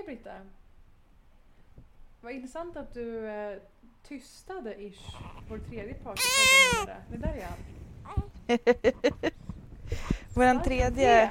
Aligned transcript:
Hej 0.00 0.16
Britta! 0.16 0.30
Vad 2.20 2.32
intressant 2.32 2.76
att 2.76 2.94
du 2.94 3.28
eh, 3.28 3.58
tystade 4.02 4.82
ish 4.82 5.16
vår 5.48 5.58
tredje 5.58 5.94
part. 5.94 6.20
Det 7.10 7.16
där 7.16 7.32
är 7.32 7.48
han. 8.02 8.22
Vår 10.34 10.64
tredje... 10.64 11.30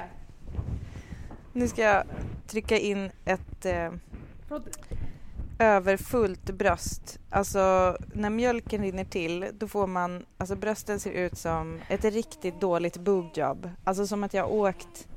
Nu 1.53 1.67
ska 1.67 1.81
jag 1.81 2.03
trycka 2.47 2.77
in 2.77 3.11
ett 3.25 3.65
eh, 3.65 3.91
överfullt 5.59 6.51
bröst. 6.51 7.19
Alltså 7.29 7.97
när 8.13 8.29
mjölken 8.29 8.81
rinner 8.81 9.05
till 9.05 9.45
då 9.53 9.67
får 9.67 9.87
man, 9.87 10.25
alltså 10.37 10.55
brösten 10.55 10.99
ser 10.99 11.11
ut 11.11 11.37
som 11.37 11.79
ett 11.87 12.03
riktigt 12.03 12.61
dåligt 12.61 12.97
boobjob. 12.97 13.69
Alltså 13.83 14.07
som 14.07 14.23
att 14.23 14.33
jag 14.33 14.51
åkt, 14.51 15.07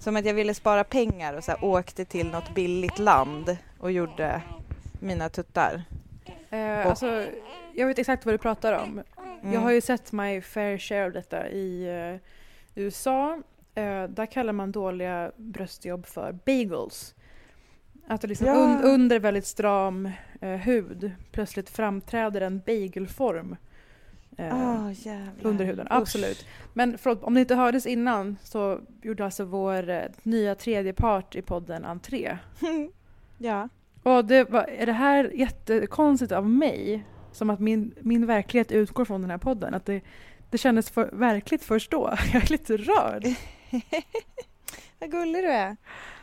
som 0.00 0.16
att 0.16 0.24
jag 0.24 0.34
ville 0.34 0.54
spara 0.54 0.84
pengar 0.84 1.34
och 1.34 1.44
så 1.44 1.50
här, 1.50 1.64
åkte 1.64 2.04
till 2.04 2.30
något 2.30 2.54
billigt 2.54 2.98
land 2.98 3.56
och 3.78 3.92
gjorde 3.92 4.42
mina 5.00 5.28
tuttar. 5.28 5.82
Eh, 6.50 6.86
alltså, 6.86 7.26
jag 7.74 7.86
vet 7.86 7.98
exakt 7.98 8.26
vad 8.26 8.34
du 8.34 8.38
pratar 8.38 8.72
om. 8.72 9.02
Mm. 9.42 9.52
Jag 9.52 9.60
har 9.60 9.70
ju 9.70 9.80
sett 9.80 10.12
my 10.12 10.40
fair 10.40 10.78
share 10.78 11.04
av 11.04 11.12
detta 11.12 11.48
i 11.48 11.84
eh, 12.12 12.28
USA. 12.82 13.42
Eh, 13.74 14.04
där 14.04 14.26
kallar 14.26 14.52
man 14.52 14.72
dåliga 14.72 15.32
bröstjobb 15.36 16.06
för 16.06 16.32
bagels. 16.32 17.14
Att 18.06 18.20
det 18.20 18.28
liksom 18.28 18.46
Ja. 18.46 18.54
un, 18.54 18.82
under 18.82 19.18
väldigt 19.18 19.46
stram 19.46 20.10
eh, 20.40 20.48
hud 20.48 21.12
plötsligt 21.32 21.70
framträder 21.70 22.40
en 22.40 22.60
bagelform. 22.66 23.56
Eh, 24.36 24.90
jävlar. 24.92 25.34
under 25.42 25.64
huden, 25.64 25.86
Usch. 25.86 25.92
absolut. 25.92 26.46
Men 26.74 26.98
förlåt, 26.98 27.22
om 27.22 27.34
det 27.34 27.40
inte 27.40 27.54
hördes 27.54 27.86
innan 27.86 28.36
så 28.42 28.80
gjorde 29.02 29.24
alltså 29.24 29.44
vår 29.44 29.88
eh, 29.90 30.02
nya 30.22 30.54
tredje 30.54 30.92
part 30.92 31.36
i 31.36 31.42
podden 31.42 31.84
entré. 31.84 32.38
ja. 33.38 33.68
Och 34.02 34.24
det 34.24 34.50
var, 34.50 34.62
är 34.62 34.86
det 34.86 34.92
här 34.92 35.30
jättekonstigt 35.34 36.32
av 36.32 36.48
mig? 36.48 37.04
Som 37.32 37.50
att 37.50 37.60
min, 37.60 37.94
min 38.00 38.26
verklighet 38.26 38.72
utgår 38.72 39.04
från 39.04 39.20
den 39.20 39.30
här 39.30 39.38
podden. 39.38 39.74
Att 39.74 39.86
det, 39.86 40.02
det 40.50 40.58
kändes 40.58 40.90
för, 40.90 41.10
verkligt 41.12 41.64
först 41.64 41.90
då. 41.90 42.14
Jag 42.32 42.42
är 42.44 42.48
lite 42.50 42.76
rörd. 42.76 43.24
Vad 45.00 45.10
gullig 45.10 45.44
du 45.44 45.48
är. 45.48 45.76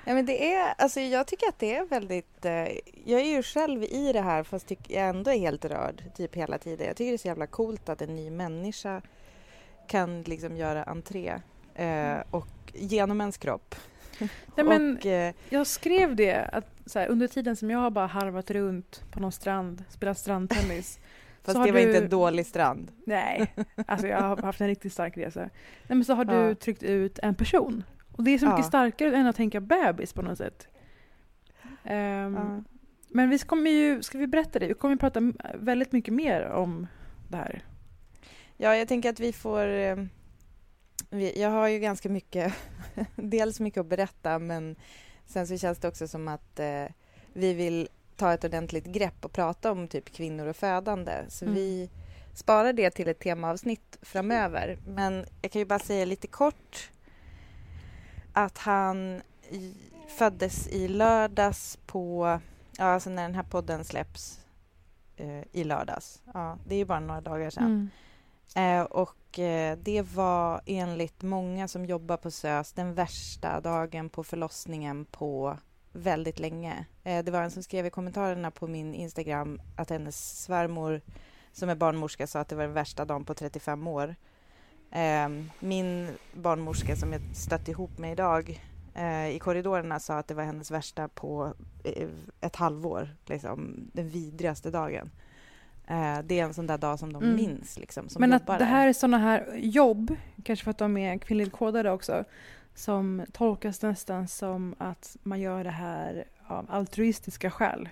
Ja, 0.06 0.14
men 0.14 0.26
det 0.26 0.54
är, 0.54 0.74
alltså 0.78 1.00
jag 1.00 1.28
tycker 1.28 1.48
att 1.50 1.60
det 1.60 1.76
är 1.76 1.86
väldigt, 1.86 2.46
eh, 2.46 2.68
jag 3.06 3.22
är 3.22 3.36
ju 3.36 3.44
själv 3.44 3.84
i 3.84 4.12
det 4.14 4.22
här 4.22 4.44
fast 4.44 4.68
tyck, 4.68 4.80
jag 4.90 5.10
ändå 5.10 5.32
är 5.32 5.38
helt 5.40 5.66
rörd 5.66 6.04
typ 6.16 6.36
hela 6.36 6.58
tiden. 6.58 6.88
Jag 6.88 6.96
tycker 6.96 7.12
det 7.12 7.16
är 7.16 7.18
så 7.18 7.28
jävla 7.28 7.48
coolt 7.48 7.90
att 7.90 8.02
en 8.02 8.16
ny 8.16 8.30
människa 8.30 9.02
kan 9.88 10.22
liksom 10.24 10.58
göra 10.58 10.84
entré 10.84 11.34
eh, 11.76 12.18
och 12.32 12.48
genom 12.74 13.22
ens 13.22 13.38
kropp. 13.38 13.76
Nej, 14.56 14.66
men 14.66 14.98
och, 14.98 15.06
eh, 15.06 15.34
jag 15.50 15.68
skrev 15.68 16.16
det 16.16 16.36
att 16.54 16.66
så 16.86 17.00
här, 17.00 17.08
under 17.08 17.28
tiden 17.28 17.56
som 17.56 17.70
jag 17.72 17.80
har 17.80 17.90
bara 17.90 18.08
harvat 18.08 18.52
runt 18.52 19.04
på 19.12 19.20
någon 19.20 19.32
strand, 19.32 19.84
spelat 19.90 20.18
strandtennis. 20.18 21.00
fast 21.44 21.54
det 21.66 21.72
var 21.72 21.80
du- 21.80 21.82
inte 21.88 21.98
en 21.98 22.10
dålig 22.10 22.46
strand. 22.46 22.92
Nej, 23.06 23.54
alltså 23.88 24.08
jag 24.08 24.22
har 24.22 24.38
haft 24.38 24.62
en 24.62 24.68
riktigt 24.68 24.94
stark 24.94 25.18
resa. 25.18 25.40
Nej, 25.40 25.50
men 25.88 26.06
så 26.06 26.14
har 26.14 26.26
du 26.26 26.34
Ja. 26.36 26.56
tryckt 26.56 26.84
ut 26.84 27.20
en 27.20 27.36
person. 27.36 27.84
Och 28.18 28.24
det 28.24 28.32
är 28.32 28.38
så 28.38 28.46
mycket 28.46 28.60
Ja. 28.60 28.64
starkare 28.68 29.16
än 29.18 29.28
att 29.28 29.36
tänka 29.36 29.62
bebis 29.62 30.14
på 30.14 30.22
något 30.22 30.38
sätt. 30.38 30.68
Ehm, 31.84 32.36
Ja. 32.36 32.64
Men 33.10 33.30
vi 33.30 33.40
kommer 33.40 33.72
ju, 33.72 34.04
ska 34.04 34.18
vi 34.18 34.28
berätta 34.28 34.60
det? 34.60 34.68
Vi 34.68 34.74
kommer 34.74 34.96
ju 34.96 35.00
prata 35.00 35.34
väldigt 35.56 35.92
mycket 35.92 36.14
mer 36.14 36.42
om 36.50 36.88
det 37.30 37.38
här. 37.38 37.64
Ja, 38.58 38.76
jag 38.76 38.88
tänker 38.88 39.10
att 39.10 39.20
vi 39.20 39.34
får... 39.34 39.68
eh, 39.68 39.96
vi- 41.10 41.42
Jag 41.42 41.50
har 41.50 41.68
ju 41.68 41.80
ganska 41.80 42.10
mycket, 42.10 42.54
dels 43.16 43.60
mycket 43.60 43.82
att 43.82 43.88
berätta 43.88 44.40
men 44.40 44.76
sen 45.26 45.48
så 45.48 45.58
känns 45.58 45.78
det 45.78 45.88
också 45.88 46.08
som 46.08 46.28
att 46.28 46.60
eh, 46.60 46.86
vi 47.34 47.54
vill 47.54 47.88
ta 48.16 48.34
ett 48.34 48.44
ordentligt 48.44 48.86
grepp 48.86 49.26
och 49.26 49.32
prata 49.34 49.72
om 49.72 49.88
typ 49.88 50.10
kvinnor 50.14 50.46
och 50.48 50.56
födande. 50.56 51.14
Så 51.30 51.46
Mm. 51.46 51.56
vi 51.56 51.90
sparar 52.34 52.74
det 52.74 52.90
till 52.92 53.08
ett 53.08 53.20
temaavsnitt 53.20 53.98
framöver. 54.02 54.78
Men 54.88 55.26
jag 55.42 55.52
kan 55.52 55.60
ju 55.60 55.66
bara 55.66 55.80
säga 55.80 56.06
lite 56.06 56.28
kort 56.28 56.92
att 58.38 58.58
han 58.58 59.22
i, 59.50 59.74
föddes 60.08 60.68
i 60.68 60.88
lördags 60.88 61.78
på, 61.86 62.40
ja 62.78 62.86
alltså 62.86 63.10
när 63.10 63.24
den 63.24 63.36
här 63.36 63.44
podden 63.44 63.84
släpps 63.84 64.40
eh, 65.16 65.44
i 65.52 65.64
lördags. 65.64 66.22
Ja, 66.34 66.58
det 66.66 66.76
är 66.76 66.80
ju 66.80 66.86
bara 66.86 67.00
några 67.00 67.22
dagar 67.22 67.50
sedan. 67.50 67.90
Eh, 68.56 68.82
och 68.82 69.40
eh, 69.40 69.78
det 69.78 70.02
var 70.02 70.62
enligt 70.66 71.22
många 71.22 71.68
som 71.68 71.86
jobbar 71.86 72.18
på 72.18 72.32
SÖS 72.32 72.74
den 72.74 72.94
värsta 72.94 73.62
dagen 73.62 74.10
på 74.10 74.24
förlossningen 74.24 75.06
på 75.06 75.58
väldigt 75.92 76.40
länge. 76.40 76.86
Eh, 77.04 77.24
det 77.24 77.32
var 77.32 77.42
en 77.42 77.52
som 77.52 77.64
skrev 77.64 77.86
i 77.86 77.90
kommentarerna 77.90 78.52
på 78.52 78.68
min 78.68 78.94
Instagram 78.94 79.62
att 79.76 79.90
hennes 79.90 80.44
svärmor 80.44 81.02
som 81.52 81.70
är 81.70 81.76
barnmorska 81.76 82.28
sa 82.28 82.40
att 82.40 82.50
det 82.50 82.56
var 82.56 82.64
den 82.64 82.74
värsta 82.74 83.06
dagen 83.06 83.26
på 83.26 83.34
35 83.34 83.88
år. 83.88 84.16
Eh, 84.92 85.30
min 85.60 86.08
barnmorska 86.34 86.96
som 86.96 87.14
jag 87.14 87.22
stött 87.34 87.68
ihop 87.68 87.98
med 87.98 88.12
idag 88.12 88.62
eh, 88.96 89.28
i 89.30 89.40
korridorerna 89.40 90.00
sa 90.00 90.18
att 90.18 90.28
det 90.28 90.34
var 90.34 90.44
hennes 90.44 90.72
värsta 90.72 91.08
på 91.08 91.54
eh, 91.84 92.08
ett 92.42 92.56
halvår. 92.56 93.16
Liksom, 93.26 93.90
den 93.94 94.10
vidrigaste 94.10 94.72
dagen. 94.72 95.10
Eh, 95.88 96.20
det 96.26 96.40
är 96.40 96.44
en 96.44 96.54
sån 96.54 96.68
där 96.68 96.78
dag 96.78 97.00
som 97.00 97.14
de 97.14 97.24
Mm. 97.24 97.36
minns. 97.36 97.78
Liksom, 97.80 98.10
som 98.10 98.20
Men 98.20 98.34
att 98.34 98.46
det 98.48 98.66
här 98.66 98.88
är 98.88 98.94
sådana 98.94 99.18
här 99.18 99.56
jobb, 99.58 100.16
kanske 100.44 100.64
för 100.64 100.72
att 100.72 100.78
de 100.78 100.98
är 100.98 101.18
kvinnligt 101.18 101.52
kodade 101.52 101.92
också, 101.92 102.24
som 102.76 103.26
tolkas 103.34 103.82
nästan 103.82 104.28
som 104.28 104.76
att 104.78 105.18
man 105.24 105.40
gör 105.40 105.64
det 105.64 105.70
här 105.70 106.26
av 106.48 106.66
altruistiska 106.70 107.52
skäl. 107.52 107.90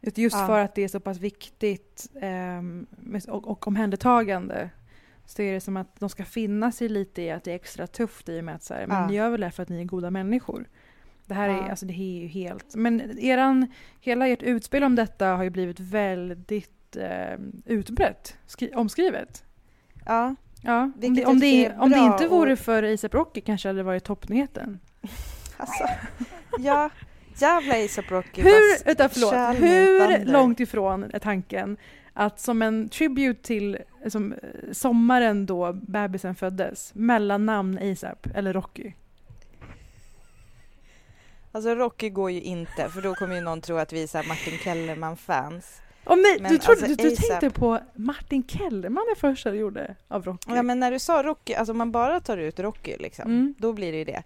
Just 0.00 0.36
Ja. 0.36 0.46
för 0.46 0.58
att 0.58 0.74
det 0.74 0.82
är 0.82 0.88
så 0.88 1.00
pass 1.00 1.18
viktigt 1.18 2.06
ehm, 2.20 2.86
med- 2.90 3.28
och, 3.28 3.48
och 3.48 3.66
omhändertagande 3.66 4.70
så 5.30 5.42
är 5.42 5.52
det 5.52 5.60
som 5.60 5.76
att 5.76 6.00
de 6.00 6.08
ska 6.08 6.24
finna 6.24 6.72
sig 6.72 6.88
lite 6.88 7.22
i 7.22 7.30
att 7.30 7.44
det 7.44 7.50
är 7.50 7.54
extra 7.54 7.86
tufft 7.86 8.28
i 8.28 8.40
och 8.40 8.44
med 8.44 8.54
att 8.54 8.62
så 8.62 8.74
här, 8.74 8.86
men 8.86 8.96
Ja. 8.96 9.06
ni 9.06 9.14
gör 9.14 9.30
väl 9.30 9.40
det 9.40 9.50
för 9.50 9.62
att 9.62 9.68
ni 9.68 9.80
är 9.80 9.84
goda 9.84 10.10
människor. 10.10 10.68
Det 11.26 11.34
här 11.34 11.48
är, 11.48 11.52
Ja. 11.56 11.70
alltså 11.70 11.86
det 11.86 11.92
är 11.92 12.20
ju 12.20 12.26
helt... 12.26 12.74
Men 12.74 13.18
eran, 13.18 13.66
hela 14.00 14.28
ert 14.28 14.42
utspel 14.42 14.84
om 14.84 14.94
detta 14.94 15.26
har 15.26 15.44
ju 15.44 15.50
blivit 15.50 15.80
väldigt 15.80 16.96
eh, 16.96 17.38
utbrett, 17.66 18.36
skri- 18.46 18.74
omskrivet. 18.74 19.44
Ja, 20.06 20.34
Ja, 20.62 20.82
om 20.82 20.92
det, 21.14 21.24
om, 21.26 21.40
det, 21.40 21.46
är 21.66 21.80
om 21.80 21.90
det 21.90 21.98
inte 21.98 22.28
vore 22.28 22.52
och- 22.52 22.58
för 22.58 22.82
ASAP 22.94 23.14
Rocky 23.14 23.40
kanske 23.40 23.68
hade 23.68 23.78
det 23.78 23.82
varit 23.82 24.04
toppnyheten. 24.04 24.78
alltså. 25.56 25.84
ja, 26.58 26.90
jävla 27.38 27.84
ASAP 27.84 28.10
Rocky. 28.10 28.42
Hur, 28.42 28.84
vänta, 28.84 29.08
förlåt, 29.08 29.34
hur 29.62 30.24
långt 30.32 30.60
ifrån 30.60 31.04
är 31.14 31.18
tanken 31.18 31.76
att 32.20 32.40
som 32.40 32.62
en 32.62 32.88
tribute 32.88 33.42
till 33.42 33.78
som, 34.08 34.32
eh, 34.32 34.38
sommaren 34.72 35.46
då 35.46 35.72
bebisen 35.72 36.34
föddes, 36.34 36.92
mellannamn 36.94 37.78
ASAP 37.78 38.26
eller 38.34 38.52
Rocky? 38.52 38.92
Alltså 41.52 41.74
Rocky 41.74 42.10
går 42.10 42.30
ju 42.30 42.40
inte, 42.40 42.88
för 42.88 43.02
då 43.02 43.14
kommer 43.14 43.34
ju 43.34 43.40
någon 43.40 43.60
tro 43.60 43.76
att 43.76 43.92
vi 43.92 44.02
är 44.02 44.28
Martin 44.28 44.58
Kellerman-fans. 44.58 45.80
Åh 46.06 46.16
nej, 46.16 46.36
Men 46.40 46.52
du, 46.52 46.58
trodde, 46.58 46.80
alltså, 46.80 47.02
du, 47.02 47.08
du 47.10 47.16
tänkte 47.16 47.50
på 47.50 47.78
Martin 47.94 48.44
Kellerman 48.48 49.04
det 49.14 49.20
första 49.20 49.50
du 49.50 49.58
gjorde 49.58 49.96
av 50.08 50.24
Rocky? 50.24 50.52
Ja, 50.54 50.62
men 50.62 50.80
när 50.80 50.90
du 50.90 50.98
sa 50.98 51.22
Rocky, 51.22 51.54
alltså 51.54 51.72
om 51.72 51.78
man 51.78 51.92
bara 51.92 52.20
tar 52.20 52.36
ut 52.36 52.60
Rocky 52.60 52.96
liksom, 52.98 53.24
Mm. 53.30 53.54
då 53.58 53.72
blir 53.72 53.92
det 53.92 53.98
ju 53.98 54.04
det. 54.04 54.22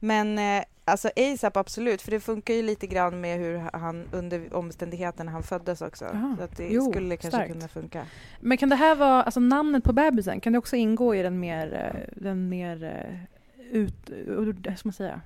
Men 0.00 0.38
eh, 0.38 0.64
alltså 0.84 1.10
ASAP 1.16 1.56
absolut, 1.56 2.02
för 2.02 2.10
det 2.10 2.20
funkar 2.20 2.54
ju 2.54 2.62
lite 2.62 2.86
grann 2.86 3.20
med 3.20 3.38
hur 3.38 3.58
han 3.72 4.08
under 4.12 4.54
omständigheterna 4.54 5.30
han 5.30 5.42
föddes 5.42 5.82
också. 5.82 6.04
Aha, 6.04 6.34
Så 6.38 6.44
att 6.44 6.56
det 6.56 6.68
jo, 6.68 6.90
skulle 6.90 7.16
kanske 7.16 7.28
starkt. 7.38 7.52
kunna 7.52 7.68
funka. 7.68 8.06
Men 8.40 8.58
kan 8.58 8.68
det 8.68 8.76
här 8.76 8.96
vara, 8.96 9.22
alltså 9.22 9.40
namnet 9.40 9.84
på 9.84 9.92
bebisen, 9.92 10.40
kan 10.40 10.52
det 10.52 10.58
också 10.58 10.76
ingå 10.76 11.14
i 11.14 11.22
den 11.22 11.40
mer, 11.40 11.74
eh, 11.94 12.22
den 12.22 12.48
mer 12.48 12.84
eh, 12.84 13.74
ut, 13.76 14.10
vad 14.26 14.78
ska 14.78 14.88
man 14.88 14.92
säga? 14.92 15.20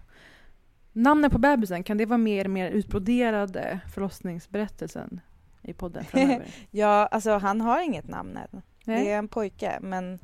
Namnet 0.93 1.33
på 1.33 1.39
bebisen, 1.39 1.83
kan 1.83 1.97
det 1.99 2.07
vara 2.07 2.19
mer, 2.19 2.49
mer 2.49 2.71
utbroderade 2.71 3.81
förlossningsberättelsen 3.95 5.21
i 5.63 5.73
podden 5.73 6.05
framöver? 6.05 6.47
Ja, 6.71 7.07
alltså 7.07 7.31
han 7.39 7.61
har 7.61 7.81
inget 7.81 8.09
namn 8.09 8.37
än. 8.37 8.63
Nej? 8.85 9.05
Det 9.05 9.11
är 9.11 9.19
en 9.19 9.29
pojke, 9.29 9.79
men, 9.81 10.19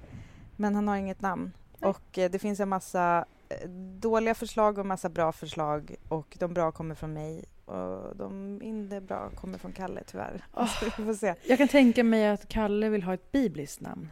men 0.57 0.75
han 0.75 0.89
har 0.89 0.97
inget 0.97 1.21
namn. 1.21 1.53
Nej. 1.79 1.91
Och 1.91 2.19
eh, 2.19 2.31
det 2.31 2.39
finns 2.39 2.61
en 2.61 2.69
massa 2.69 3.25
dåliga 4.01 4.35
förslag 4.35 4.79
och 4.79 4.87
massa 4.87 5.09
bra 5.09 5.33
förslag 5.33 5.95
och 6.09 6.37
de 6.41 6.55
bra 6.55 6.73
kommer 6.73 6.95
från 6.95 7.13
mig 7.13 7.45
och 7.65 8.17
de 8.17 8.63
inte 8.63 9.01
bra 9.01 9.31
kommer 9.31 9.59
från 9.59 9.73
Kalle 9.73 10.03
tyvärr. 10.07 10.45
Så 10.81 10.85
vi 10.85 10.91
får 10.91 11.15
se. 11.15 11.35
Jag 11.47 11.59
kan 11.59 11.69
tänka 11.69 12.05
mig 12.05 12.29
att 12.29 12.49
Kalle 12.49 12.89
vill 12.89 13.03
ha 13.03 13.15
ett 13.15 13.33
bibliskt 13.33 13.81
namn. 13.81 14.09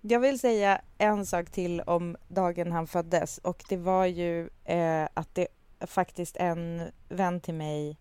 Jag 0.00 0.20
vill 0.20 0.38
säga 0.38 0.80
en 0.98 1.26
sak 1.26 1.50
till 1.50 1.80
om 1.80 2.16
dagen 2.28 2.72
han 2.72 2.86
föddes 2.86 3.38
och 3.38 3.64
det 3.68 3.76
var 3.76 4.06
ju 4.06 4.48
eh, 4.64 5.08
att 5.14 5.34
det 5.34 5.46
faktiskt 5.80 6.36
en 6.36 6.82
vän 7.08 7.40
till 7.40 7.54
mig 7.54 7.98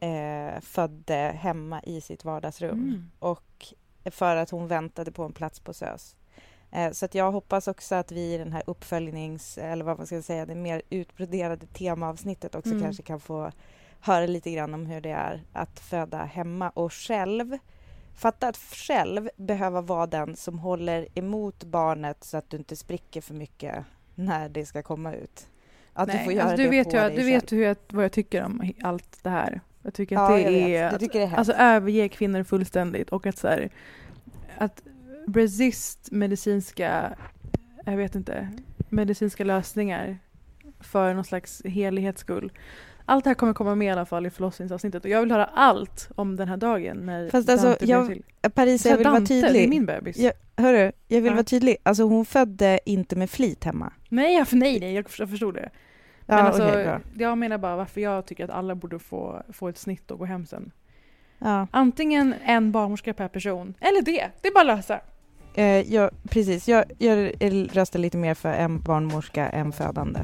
eh, 0.00 0.60
födde 0.60 1.14
hemma 1.14 1.82
i 1.82 2.00
sitt 2.00 2.24
vardagsrum 2.24 2.78
Mm. 2.78 3.10
och 3.18 3.74
för 4.04 4.36
att 4.36 4.50
hon 4.50 4.68
väntade 4.68 5.12
på 5.12 5.24
en 5.24 5.32
plats 5.32 5.60
på 5.60 5.72
SÖS. 5.74 6.16
Eh, 6.74 6.90
så 6.90 7.04
att 7.04 7.14
jag 7.14 7.32
hoppas 7.32 7.68
också 7.68 7.94
att 7.94 8.12
vi 8.12 8.34
i 8.34 8.38
den 8.38 8.52
här 8.52 8.62
uppföljnings, 8.66 9.58
eller 9.58 9.84
vad 9.84 9.98
man 9.98 10.06
ska 10.06 10.22
säga, 10.22 10.46
det 10.46 10.54
mer 10.54 10.82
utbroderade 10.90 11.66
temaavsnittet 11.66 12.54
också 12.54 12.70
Mm. 12.70 12.82
kanske 12.82 13.02
kan 13.02 13.20
få 13.20 13.52
höra 14.00 14.26
lite 14.26 14.50
grann 14.50 14.74
om 14.74 14.86
hur 14.86 15.00
det 15.00 15.10
är 15.10 15.42
att 15.52 15.80
föda 15.80 16.24
hemma 16.24 16.70
och 16.70 16.92
själv 16.92 17.58
Fatta 18.16 18.48
att 18.48 18.56
själv 18.56 19.28
behöva 19.36 19.80
vara 19.80 20.06
den 20.06 20.36
som 20.36 20.58
håller 20.58 21.06
emot 21.14 21.64
barnet 21.64 22.24
så 22.24 22.36
att 22.36 22.50
du 22.50 22.56
inte 22.56 22.76
spricker 22.76 23.20
för 23.20 23.34
mycket 23.34 23.84
när 24.14 24.48
det 24.48 24.66
ska 24.66 24.82
komma 24.82 25.14
ut. 25.14 25.46
Att 25.92 26.12
du 26.12 26.18
får 26.18 26.32
göra 26.32 26.42
alltså, 26.44 26.56
det 26.56 26.62
du 26.62 26.68
vet 26.70 26.90
på 26.90 26.96
ju, 26.96 27.00
dig 27.00 27.10
Du 27.10 27.16
själv. 27.16 27.26
vet 27.26 27.52
hur 27.52 27.62
jag, 27.62 27.76
vad 27.88 28.04
jag 28.04 28.12
tycker 28.12 28.44
om 28.44 28.72
allt 28.82 29.18
det 29.22 29.30
här. 29.30 29.60
Jag 29.82 29.94
tycker 29.94 30.16
att 30.16 30.30
Ja, 30.30 30.36
det 30.36 30.68
jag 30.68 30.92
är... 30.92 30.98
Tycker 30.98 31.18
det 31.20 31.26
är. 31.26 31.36
Alltså 31.36 31.52
överge 31.52 32.08
kvinnor 32.08 32.42
fullständigt 32.44 33.10
och 33.10 33.26
att 33.26 33.38
så 33.38 33.48
här, 33.48 33.70
att 34.58 34.82
resist 35.26 36.08
medicinska, 36.12 37.14
jag 37.84 37.96
vet 37.96 38.14
inte, 38.14 38.48
medicinska 38.88 39.44
lösningar 39.44 40.18
för 40.80 41.14
någon 41.14 41.24
slags 41.24 41.62
helighets 41.64 42.20
skull. 42.20 42.52
Allt 43.06 43.24
det 43.24 43.30
här 43.30 43.34
kommer 43.34 43.52
komma 43.54 43.74
med 43.74 43.86
i 43.86 43.90
alla 43.90 44.06
fall 44.06 44.26
i 44.26 44.30
förlossningsavsnittet 44.30 45.04
och 45.04 45.10
jag 45.10 45.20
vill 45.20 45.30
höra 45.32 45.44
allt 45.44 46.08
om 46.14 46.36
den 46.36 46.48
här 46.48 46.56
dagen 46.56 47.06
när 47.06 47.28
Fast 47.30 47.48
alltså, 47.48 47.66
Dante 47.66 47.84
blev 47.84 47.96
jag- 47.98 48.06
till. 48.08 48.50
Parisa, 48.50 48.88
jag 48.88 48.96
vill 48.96 49.06
vara 49.06 49.14
Dante, 49.14 49.34
det 49.34 49.38
är 49.40 49.42
tydlig. 49.42 49.68
min 49.68 49.86
bebis. 49.86 50.16
Ja. 50.18 50.32
Hörru, 50.56 50.92
jag 51.08 51.20
vill 51.20 51.30
Ja. 51.30 51.32
vara 51.34 51.44
tydlig. 51.44 51.76
Alltså 51.82 52.02
hon 52.02 52.24
födde 52.24 52.80
inte 52.86 53.16
med 53.16 53.30
flit 53.30 53.64
hemma. 53.64 53.92
Nej, 54.08 54.34
jag, 54.34 54.46
nej, 54.52 54.80
nej, 54.80 54.94
jag 54.94 55.06
jag 55.18 55.30
förstod 55.30 55.54
det. 55.54 55.70
Ja, 56.26 56.34
Men 56.36 56.46
alltså, 56.46 56.68
okej, 56.68 56.84
bra. 56.84 57.00
jag 57.14 57.38
menar 57.38 57.58
bara 57.58 57.76
varför 57.76 58.00
jag 58.00 58.26
tycker 58.26 58.44
att 58.44 58.50
alla 58.50 58.74
borde 58.74 58.98
få, 58.98 59.42
få 59.52 59.68
ett 59.68 59.78
snitt 59.78 60.10
och 60.10 60.18
gå 60.18 60.24
hem 60.24 60.46
sen. 60.46 60.70
Ja, 61.38 61.66
Antingen 61.70 62.34
en 62.44 62.72
barnmorska 62.72 63.14
per 63.14 63.28
person, 63.28 63.74
eller 63.80 64.02
det. 64.02 64.30
Det 64.40 64.48
är 64.48 64.54
bara 64.54 64.72
att 64.72 64.76
lösa 64.78 65.00
eh, 65.54 65.92
jag, 65.94 66.10
precis. 66.28 66.68
Jag, 66.68 66.84
jag 66.98 67.32
röstar 67.76 67.98
lite 67.98 68.16
mer 68.16 68.34
för 68.34 68.52
en 68.52 68.80
barnmorska 68.80 69.48
än 69.48 69.72
födande. 69.72 70.20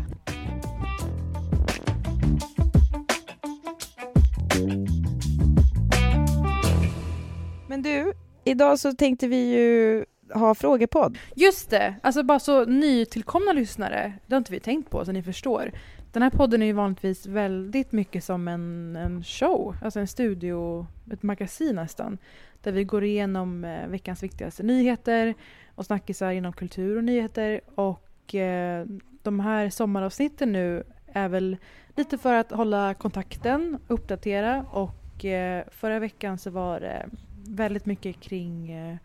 Men 7.69 7.83
du, 7.83 8.13
idag 8.45 8.79
så 8.79 8.93
tänkte 8.93 9.29
vi 9.29 9.37
ju 9.37 10.05
ha 10.35 10.55
frågepodd. 10.55 11.19
Just 11.35 11.71
det! 11.71 11.95
Alltså 12.03 12.23
bara 12.23 12.39
så 12.39 12.65
nytillkomna 12.65 13.53
lyssnare, 13.53 14.13
det 14.27 14.35
har 14.35 14.39
inte 14.39 14.53
vi 14.53 14.61
tänkt 14.61 14.91
på 14.91 15.05
så 15.05 15.13
ni 15.13 15.23
förstår. 15.23 15.73
Den 16.13 16.23
här 16.23 16.31
podden 16.31 16.63
är 16.63 16.67
ju 16.67 16.73
vanligtvis 16.73 17.27
väldigt 17.27 17.93
mycket 17.93 18.25
som 18.25 18.49
en, 18.49 18.97
en 18.97 19.25
show, 19.25 19.77
alltså 19.83 20.01
en 20.01 20.07
studio, 20.07 20.87
ett 21.13 21.23
magasin 21.23 21.77
nästan. 21.77 22.19
Där 22.63 22.73
vi 22.73 22.85
går 22.85 23.05
igenom 23.05 23.65
eh, 23.65 23.87
veckans 23.89 24.23
viktigaste 24.23 24.63
nyheter 24.63 25.35
och 25.75 25.87
snackisar 25.87 26.31
inom 26.31 26.53
kultur 26.53 26.97
och 26.97 27.05
nyheter. 27.05 27.61
Och 27.75 28.35
eh, 28.35 28.87
de 29.23 29.41
här 29.41 29.71
sommaravsnitten 29.71 30.53
nu 30.53 30.85
är 31.07 31.29
väl 31.29 31.57
lite 31.97 32.19
för 32.19 32.35
att 32.35 32.51
hålla 32.51 32.95
kontakten, 32.95 33.79
uppdatera 33.89 34.65
och 34.71 35.25
eh, 35.25 35.65
förra 35.71 35.99
veckan 35.99 36.39
så 36.39 36.51
var 36.51 36.81
det 36.81 37.07
väldigt 37.49 37.87
mycket 37.87 38.21
kring 38.21 38.73
eh, 38.73 38.97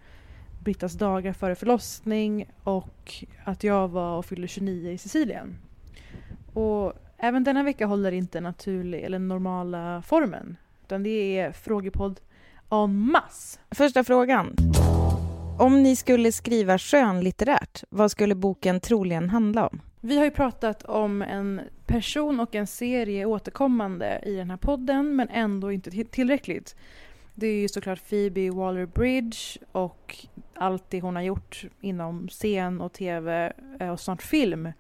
Brittas 0.63 0.93
dagar 0.93 1.33
före 1.33 1.55
förlossning 1.55 2.49
och 2.63 3.13
att 3.43 3.63
jag 3.63 3.87
var 3.87 4.17
och 4.17 4.25
fyllde 4.25 4.47
29 4.47 4.91
i 4.91 4.97
Sicilien. 4.97 5.57
Och 6.55 6.93
även 7.17 7.43
denna 7.43 7.63
vecka 7.63 7.85
håller 7.85 8.11
inte 8.11 8.41
naturlig 8.41 9.03
eller 9.03 9.19
normala 9.19 10.01
formen. 10.07 10.57
Utan 10.83 11.03
det 11.03 11.39
är 11.39 11.51
frågepodd 11.51 12.19
en 12.71 12.97
masse. 13.11 13.59
Första 13.71 14.03
frågan. 14.03 14.55
Om 15.59 15.83
ni 15.83 15.95
skulle 15.95 16.31
skriva 16.31 16.77
skönlitterärt, 16.77 17.83
vad 17.89 18.11
skulle 18.11 18.35
boken 18.35 18.79
troligen 18.79 19.29
handla 19.29 19.67
om? 19.67 19.81
Vi 20.01 20.17
har 20.17 20.25
ju 20.25 20.31
pratat 20.31 20.83
om 20.83 21.21
en 21.21 21.61
person 21.85 22.39
och 22.39 22.55
en 22.55 22.67
serie 22.67 23.25
återkommande 23.25 24.21
i 24.25 24.35
den 24.35 24.49
här 24.49 24.57
podden 24.57 25.15
men 25.15 25.29
ändå 25.29 25.71
inte 25.71 25.91
till- 25.91 26.07
tillräckligt. 26.07 26.75
Det 27.35 27.47
är 27.47 27.61
ju 27.61 27.67
såklart 27.67 28.09
Phoebe 28.09 28.49
Waller-Bridge 28.49 29.57
och 29.71 30.17
allt 30.55 30.83
det 30.89 31.01
hon 31.01 31.15
har 31.15 31.23
gjort 31.23 31.65
inom 31.81 32.27
scen 32.27 32.81
och 32.81 32.93
tv 32.93 33.53
eh, 33.79 33.89
och 33.89 33.99
snart 33.99 34.21
film. 34.21 34.71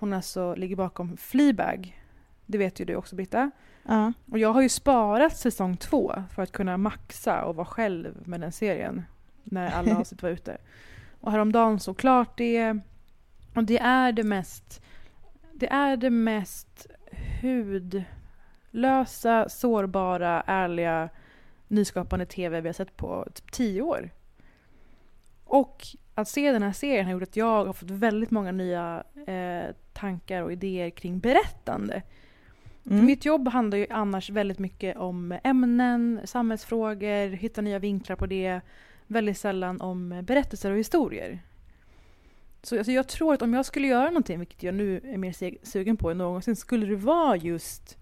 Hon 0.00 0.12
alltså 0.12 0.54
ligger 0.54 0.76
bakom 0.76 1.16
Fleabag. 1.16 2.02
Det 2.46 2.58
vet 2.58 2.80
ju 2.80 2.84
du 2.84 2.96
också 2.96 3.16
Britta. 3.16 3.50
Ja. 3.82 4.12
Och 4.30 4.38
jag 4.38 4.52
har 4.52 4.62
ju 4.62 4.68
sparat 4.68 5.36
säsong 5.36 5.76
två 5.76 6.14
för 6.34 6.42
att 6.42 6.52
kunna 6.52 6.76
maxa 6.76 7.44
och 7.44 7.56
vara 7.56 7.66
själv 7.66 8.14
med 8.24 8.40
den 8.40 8.52
serien 8.52 9.02
när 9.44 9.70
alla 9.70 9.98
avsnitt 9.98 10.22
var 10.22 10.30
ute. 10.30 10.58
Och 11.20 11.32
häromdagen 11.32 11.80
så 11.80 11.94
klart 11.94 12.38
det. 12.38 12.78
Och 13.54 13.64
det 13.64 13.78
är 13.78 14.12
det 14.12 14.24
mest 14.24 14.82
det 15.60 15.72
är 15.72 15.96
det 15.96 16.10
mest 16.10 16.86
hudlösa, 17.42 19.48
sårbara, 19.48 20.42
ärliga, 20.46 21.08
nyskapande 21.68 22.26
tv 22.26 22.60
vi 22.60 22.68
har 22.68 22.72
sett 22.72 22.96
på 22.96 23.26
typ 23.34 23.52
tio 23.52 23.82
år. 23.82 24.10
Och 25.44 25.86
att 26.20 26.28
se 26.28 26.52
den 26.52 26.62
här 26.62 26.72
serien 26.72 27.04
har 27.04 27.12
gjort 27.12 27.22
att 27.22 27.36
jag 27.36 27.64
har 27.64 27.72
fått 27.72 27.90
väldigt 27.90 28.30
många 28.30 28.52
nya 28.52 29.04
eh, 29.26 29.74
tankar 29.92 30.42
och 30.42 30.52
idéer 30.52 30.90
kring 30.90 31.18
berättande. 31.18 32.02
Mm. 32.86 33.06
mitt 33.06 33.24
jobb 33.24 33.48
handlar 33.48 33.78
ju 33.78 33.86
annars 33.90 34.30
väldigt 34.30 34.58
mycket 34.58 34.96
om 34.96 35.38
ämnen, 35.44 36.20
samhällsfrågor, 36.24 37.28
hitta 37.28 37.60
nya 37.60 37.78
vinklar 37.78 38.16
på 38.16 38.26
det. 38.26 38.60
Väldigt 39.06 39.38
sällan 39.38 39.80
om 39.80 40.20
berättelser 40.22 40.70
och 40.70 40.78
historier. 40.78 41.42
Så 42.62 42.78
alltså, 42.78 42.92
jag 42.92 43.08
tror 43.08 43.34
att 43.34 43.42
om 43.42 43.54
jag 43.54 43.66
skulle 43.66 43.88
göra 43.88 44.06
någonting, 44.06 44.38
vilket 44.38 44.62
jag 44.62 44.74
nu 44.74 45.00
är 45.04 45.18
mer 45.18 45.66
sugen 45.66 45.96
på 45.96 46.10
än 46.10 46.18
någonsin, 46.18 46.56
skulle 46.56 46.86
det 46.86 46.96
vara 46.96 47.36
just 47.36 47.98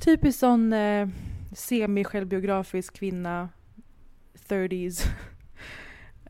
typiskt 0.00 0.40
sån 0.40 0.72
eh, 0.72 1.08
semi-självbiografisk 1.52 2.94
kvinna, 2.94 3.48
30s. 4.48 5.06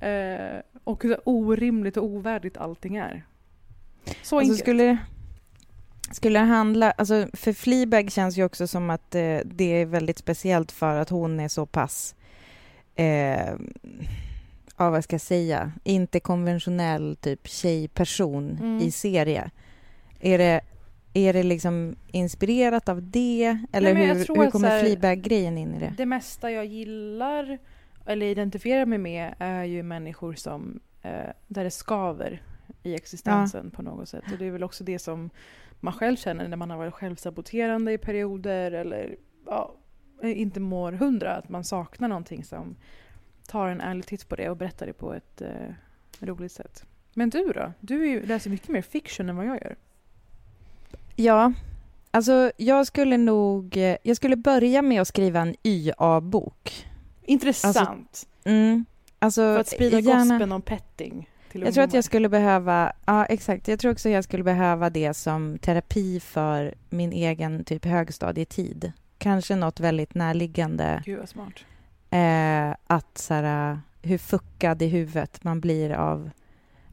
Eh, 0.00 0.60
och 0.84 1.02
hur 1.02 1.16
orimligt 1.28 1.96
och 1.96 2.04
ovärdigt 2.04 2.56
allting 2.56 2.96
är. 2.96 3.24
Så 4.04 4.12
Alltså 4.12 4.38
enkelt. 4.38 4.58
skulle, 4.58 4.96
skulle 6.10 6.38
handla, 6.38 6.90
alltså 6.90 7.26
för 7.32 7.52
Fleabag 7.52 8.10
känns 8.12 8.36
ju 8.38 8.44
också 8.44 8.66
som 8.66 8.90
att 8.90 9.14
eh, 9.14 9.38
det 9.44 9.64
är 9.64 9.86
väldigt 9.86 10.18
speciellt 10.18 10.72
för 10.72 10.96
att 10.96 11.10
hon 11.10 11.40
är 11.40 11.48
så 11.48 11.66
pass, 11.66 12.14
eh, 12.94 13.52
ja 14.76 14.90
vad 14.90 15.04
ska 15.04 15.14
jag 15.14 15.20
säga, 15.20 15.72
inte 15.84 16.20
konventionell 16.20 17.16
typ 17.20 17.48
tjejperson 17.48 18.50
Mm. 18.60 18.78
i 18.78 18.90
serie. 18.90 19.50
Är 20.20 20.38
det, 20.38 20.60
är 21.14 21.32
det 21.32 21.42
liksom 21.42 21.96
inspirerat 22.12 22.88
av 22.88 23.02
det? 23.10 23.58
Eller 23.72 23.94
jag 23.96 24.14
hur, 24.14 24.14
hur 24.14 24.50
kommer 24.50 24.80
Fleabag-grejen 24.84 25.58
in 25.58 25.74
i 25.74 25.78
det? 25.80 25.94
Det 25.96 26.06
mesta 26.06 26.50
jag 26.50 26.64
gillar 26.66 27.58
eller 28.10 28.26
identifierar 28.26 28.86
mig 28.86 28.98
med 28.98 29.34
är 29.38 29.64
ju 29.64 29.82
människor 29.82 30.34
som 30.34 30.80
eh, 31.02 31.30
där 31.46 31.64
det 31.64 31.70
skaver 31.70 32.42
i 32.82 32.94
existensen 32.94 33.70
på 33.70 33.82
något 33.82 34.08
sätt. 34.08 34.24
Och 34.32 34.38
det 34.38 34.46
är 34.46 34.50
väl 34.50 34.64
också 34.64 34.84
det 34.84 34.98
som 34.98 35.30
man 35.80 35.92
själv 35.92 36.16
känner 36.16 36.48
när 36.48 36.56
man 36.56 36.70
har 36.70 36.76
varit 36.76 36.94
självsaboterande 36.94 37.92
i 37.92 37.98
perioder 37.98 38.72
eller 38.72 39.16
ja, 39.46 39.74
inte 40.22 40.60
mår 40.60 40.92
hundra, 40.92 41.36
att 41.36 41.48
man 41.48 41.64
saknar 41.64 42.08
någonting 42.08 42.44
som 42.44 42.76
tar 43.46 43.68
en 43.68 43.80
ärlig 43.80 44.06
titt 44.06 44.28
på 44.28 44.36
det 44.36 44.50
och 44.50 44.56
berättar 44.56 44.86
det 44.86 44.92
på 44.92 45.14
ett 45.14 45.40
eh, 45.40 45.74
roligt 46.20 46.52
sätt. 46.52 46.84
Men 47.14 47.30
du 47.30 47.52
då? 47.52 47.72
Du 47.80 48.08
ju, 48.08 48.26
läser 48.26 48.50
mycket 48.50 48.68
mer 48.68 48.82
fiction 48.82 49.28
än 49.28 49.36
vad 49.36 49.46
jag 49.46 49.56
gör. 49.62 49.76
Ja, 51.16 51.52
alltså 52.10 52.50
jag 52.56 52.86
skulle 52.86 53.16
nog... 53.16 53.76
eh, 53.76 53.96
Jag 54.02 54.16
skulle 54.16 54.36
börja 54.36 54.82
med 54.82 55.00
att 55.00 55.08
skriva 55.08 55.40
en 55.40 55.54
YA-bok. 55.62 56.86
Intressant. 57.22 58.26
Mm. 58.44 58.84
Alltså, 59.18 59.40
för 59.40 59.58
att 59.58 59.68
sprida 59.68 60.00
gärna- 60.00 60.34
gospeln 60.34 60.52
om 60.52 60.62
petting 60.62 61.28
Jag 61.42 61.52
tror 61.52 61.62
att 61.62 61.76
ungdomar. 61.76 61.96
jag 61.96 62.04
skulle 62.04 62.28
behöva, 62.28 62.92
ja 63.06 63.24
exakt, 63.24 63.68
jag 63.68 63.78
tror 63.80 63.92
också 63.92 64.08
jag 64.08 64.24
skulle 64.24 64.44
behöva 64.44 64.90
det 64.90 65.14
som 65.14 65.58
terapi 65.58 66.20
för 66.20 66.74
min 66.90 67.12
egen 67.12 67.64
typ 67.64 67.84
högstadietid. 67.84 68.92
Kanske 69.18 69.56
något 69.56 69.80
väldigt 69.80 70.14
närliggande, 70.14 71.02
Gud 71.06 71.18
vad 71.18 71.28
smart. 71.28 71.52
eh, 72.10 72.76
att 72.86 73.18
så 73.18 73.34
här, 73.34 73.80
hur 74.02 74.18
fuckad 74.18 74.82
i 74.82 74.86
huvudet 74.86 75.44
man 75.44 75.60
blir 75.60 75.90
av 75.90 76.30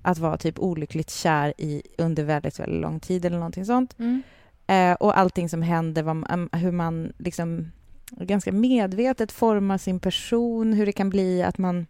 att 0.01 0.17
vara 0.17 0.37
typ 0.37 0.59
olyckligt 0.59 1.09
kär 1.11 1.53
i 1.57 1.81
under 1.97 2.23
väldigt, 2.23 2.59
väldigt 2.59 2.81
lång 2.81 2.99
tid 2.99 3.25
eller 3.25 3.37
någonting 3.37 3.65
sånt. 3.65 3.95
Mm. 3.99 4.21
Eh, 4.67 4.93
och 4.93 5.17
allting 5.17 5.49
som 5.49 5.61
händer, 5.61 6.03
man, 6.03 6.49
hur 6.51 6.71
man 6.71 7.13
liksom 7.17 7.71
ganska 8.11 8.51
medvetet 8.51 9.31
formar 9.31 9.77
sin 9.77 9.99
person, 9.99 10.73
hur 10.73 10.85
det 10.85 10.91
kan 10.91 11.09
bli 11.09 11.43
att 11.43 11.57
man 11.57 11.85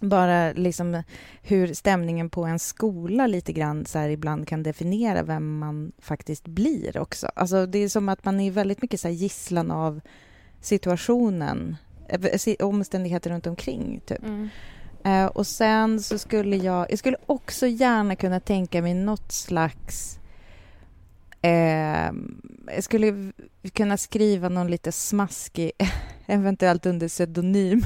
bara 0.00 0.52
liksom 0.52 1.02
hur 1.42 1.74
stämningen 1.74 2.30
på 2.30 2.44
en 2.44 2.58
skola 2.58 3.26
lite 3.26 3.52
grann 3.52 3.86
så 3.86 3.98
här 3.98 4.08
ibland 4.08 4.48
kan 4.48 4.62
definiera 4.62 5.22
vem 5.22 5.58
man 5.58 5.92
faktiskt 5.98 6.46
blir 6.46 6.98
också. 6.98 7.28
Alltså 7.34 7.66
det 7.66 7.78
är 7.78 7.88
som 7.88 8.08
att 8.08 8.24
man 8.24 8.40
är 8.40 8.50
väldigt 8.50 8.82
mycket 8.82 9.00
så 9.00 9.08
här 9.08 9.14
gisslan 9.14 9.70
av 9.70 10.00
situationen, 10.60 11.76
eh, 12.08 12.66
omständigheter 12.66 13.30
runt 13.30 13.46
omkring 13.46 14.00
typ. 14.06 14.24
Mm. 14.24 14.48
Eh, 15.04 15.26
och 15.26 15.46
sen 15.46 16.00
så 16.00 16.18
skulle 16.18 16.56
jag, 16.56 16.90
jag 16.90 16.98
skulle 16.98 17.16
också 17.26 17.66
gärna 17.66 18.16
kunna 18.16 18.40
tänka 18.40 18.82
mig 18.82 18.94
något 18.94 19.32
slags 19.32 20.18
eh, 21.42 22.12
jag 22.74 22.84
skulle 22.84 23.32
kunna 23.72 23.96
skriva 23.96 24.48
någon 24.48 24.70
lite 24.70 24.92
smaskig, 24.92 25.72
eventuellt 26.26 26.86
under 26.86 27.08
pseudonym. 27.08 27.82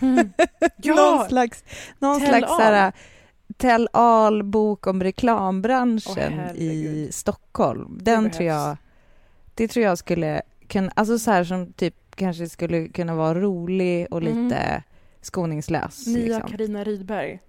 Mm. 0.00 0.32
Ja! 0.82 0.94
någon 0.94 1.28
slags, 1.28 1.64
någon 1.98 2.20
Tell 2.20 2.28
slags 2.28 2.50
all. 2.50 2.58
såhär, 2.58 2.92
tell 3.56 3.88
all 3.92 4.42
bok 4.42 4.86
om 4.86 5.02
reklambranschen 5.02 6.40
Åh, 6.50 6.56
i. 6.56 7.08
Stockholm. 7.12 7.98
Den 8.02 8.22
behövs. 8.22 8.36
tror 8.36 8.48
jag, 8.48 8.76
det 9.54 9.68
tror 9.68 9.84
jag 9.84 9.98
skulle 9.98 10.42
kunna, 10.68 10.92
alltså 10.96 11.18
så 11.18 11.30
här 11.30 11.44
som 11.44 11.72
typ 11.72 11.94
kanske 12.16 12.48
skulle 12.48 12.88
kunna 12.88 13.14
vara 13.14 13.40
rolig 13.40 14.06
och 14.10 14.22
Mhm. 14.22 14.44
lite 14.44 14.82
skoningslös. 15.20 16.06
Nya 16.06 16.24
liksom. 16.38 16.50
Karina 16.50 16.84
Rydberg. 16.84 17.40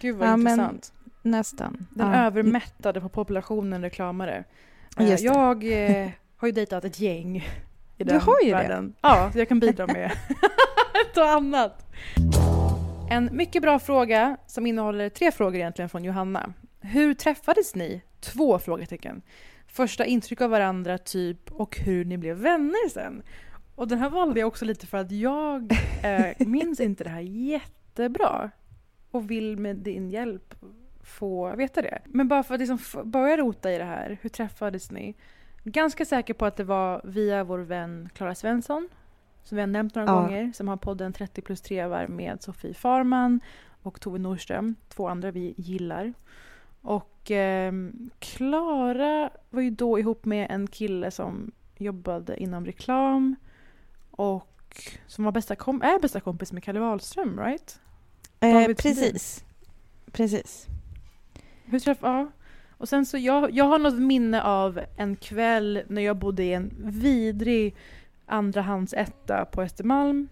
Gud 0.00 0.16
vad 0.16 0.28
Ja, 0.28 0.36
men- 0.36 0.52
intressant. 0.52 0.92
Nästan. 1.22 1.86
Den 1.90 2.10
Ja. 2.12 2.24
övermättade 2.26 3.00
på 3.00 3.08
populationen 3.08 3.82
reklamare. 3.82 4.44
Just 5.00 5.22
det. 5.22 5.26
jag 5.26 5.64
eh, 6.04 6.10
har 6.36 6.48
ju 6.48 6.52
dejtat 6.52 6.84
ett 6.84 7.00
gäng 7.00 7.36
i 7.36 7.44
Du 7.96 8.04
den 8.04 8.20
har 8.20 8.40
ju 8.42 8.48
det. 8.50 8.54
världen. 8.56 8.94
Ja, 9.00 9.30
så 9.32 9.38
jag 9.38 9.48
kan 9.48 9.60
bidra 9.60 9.86
med 9.86 10.10
ett 11.10 11.16
och 11.16 11.28
annat. 11.28 11.86
En 13.10 13.28
mycket 13.32 13.62
bra 13.62 13.78
fråga 13.78 14.36
som 14.46 14.66
innehåller 14.66 15.08
tre 15.08 15.32
frågor 15.32 15.54
egentligen 15.56 15.88
från 15.88 16.04
Johanna. 16.04 16.52
Hur 16.80 17.14
träffades 17.14 17.74
ni? 17.74 18.02
Två 18.20 18.58
frågetecken. 18.58 19.22
Första 19.66 20.04
intryck 20.04 20.40
av 20.40 20.50
varandra, 20.50 20.98
typ, 20.98 21.50
och 21.52 21.78
hur 21.78 22.04
ni 22.04 22.18
blev 22.18 22.36
vänner 22.36 22.88
sen. 22.88 23.22
Och 23.74 23.88
den 23.88 23.98
här 23.98 24.10
valde 24.10 24.40
jag 24.40 24.46
också 24.46 24.64
lite 24.64 24.86
för 24.86 24.98
att 24.98 25.12
jag 25.12 25.72
eh, 26.02 26.26
minns 26.46 26.80
inte 26.80 27.04
det 27.04 27.10
här 27.10 27.20
jättebra 27.20 28.50
och 29.10 29.30
vill 29.30 29.56
med 29.56 29.76
din 29.76 30.10
hjälp 30.10 30.54
få 31.08 31.56
veta 31.56 31.82
det. 31.82 31.98
Men 32.04 32.28
bara 32.28 32.42
för 32.42 32.54
att 32.54 32.60
liksom 32.60 32.78
börja 33.10 33.36
rota 33.36 33.72
i 33.72 33.78
det 33.78 33.84
här, 33.84 34.18
hur 34.22 34.30
träffades 34.30 34.90
ni? 34.90 35.14
Ganska 35.64 36.04
säker 36.04 36.34
på 36.34 36.46
att 36.46 36.56
det 36.56 36.64
var 36.64 37.00
via 37.04 37.44
vår 37.44 37.58
vän 37.58 38.08
Klara 38.14 38.34
Svensson, 38.34 38.88
som 39.42 39.56
vi 39.56 39.60
har 39.62 39.66
nämnt 39.66 39.94
några 39.94 40.08
Ja. 40.08 40.14
gånger, 40.20 40.52
som 40.54 40.68
har 40.68 40.76
podden 40.76 41.12
30 41.12 41.42
plus 41.42 41.60
trevar 41.60 42.06
med 42.06 42.42
Sofie 42.42 42.74
Farman 42.74 43.40
och 43.82 44.00
Tove 44.00 44.18
Norström, 44.18 44.74
två 44.88 45.08
andra 45.08 45.30
vi 45.30 45.54
gillar. 45.56 46.12
Och 46.82 47.30
ehm, 47.30 48.10
Klara 48.18 49.30
var 49.50 49.62
ju 49.62 49.70
då 49.70 49.98
ihop 49.98 50.24
med 50.24 50.46
en 50.50 50.66
kille 50.66 51.10
som 51.10 51.50
jobbade 51.76 52.42
inom 52.42 52.66
reklam 52.66 53.36
och 54.10 54.54
som 55.06 55.24
var 55.24 55.32
bästa 55.32 55.56
kom- 55.56 55.82
är 55.82 55.98
bästa 56.00 56.20
kompis 56.20 56.52
med 56.52 56.62
Kalle 56.64 56.80
Wahlström, 56.80 57.40
right? 57.40 57.80
Eh, 58.40 58.66
precis. 58.66 59.44
Precis. 60.12 60.66
Hur 61.70 61.78
träff- 61.78 61.98
ja. 62.02 62.30
Och 62.70 62.88
sen 62.88 63.06
så 63.06 63.18
jag, 63.18 63.50
jag 63.50 63.64
har 63.64 63.78
något 63.78 63.98
minne 63.98 64.42
av 64.42 64.80
en 64.96 65.16
kväll 65.16 65.82
när 65.88 66.02
jag 66.02 66.16
bodde 66.16 66.42
i 66.42 66.52
en 66.52 66.70
vidrig 66.78 67.74
andrahandsetta 68.26 69.44
på 69.44 69.62
Östermalm. 69.62 70.28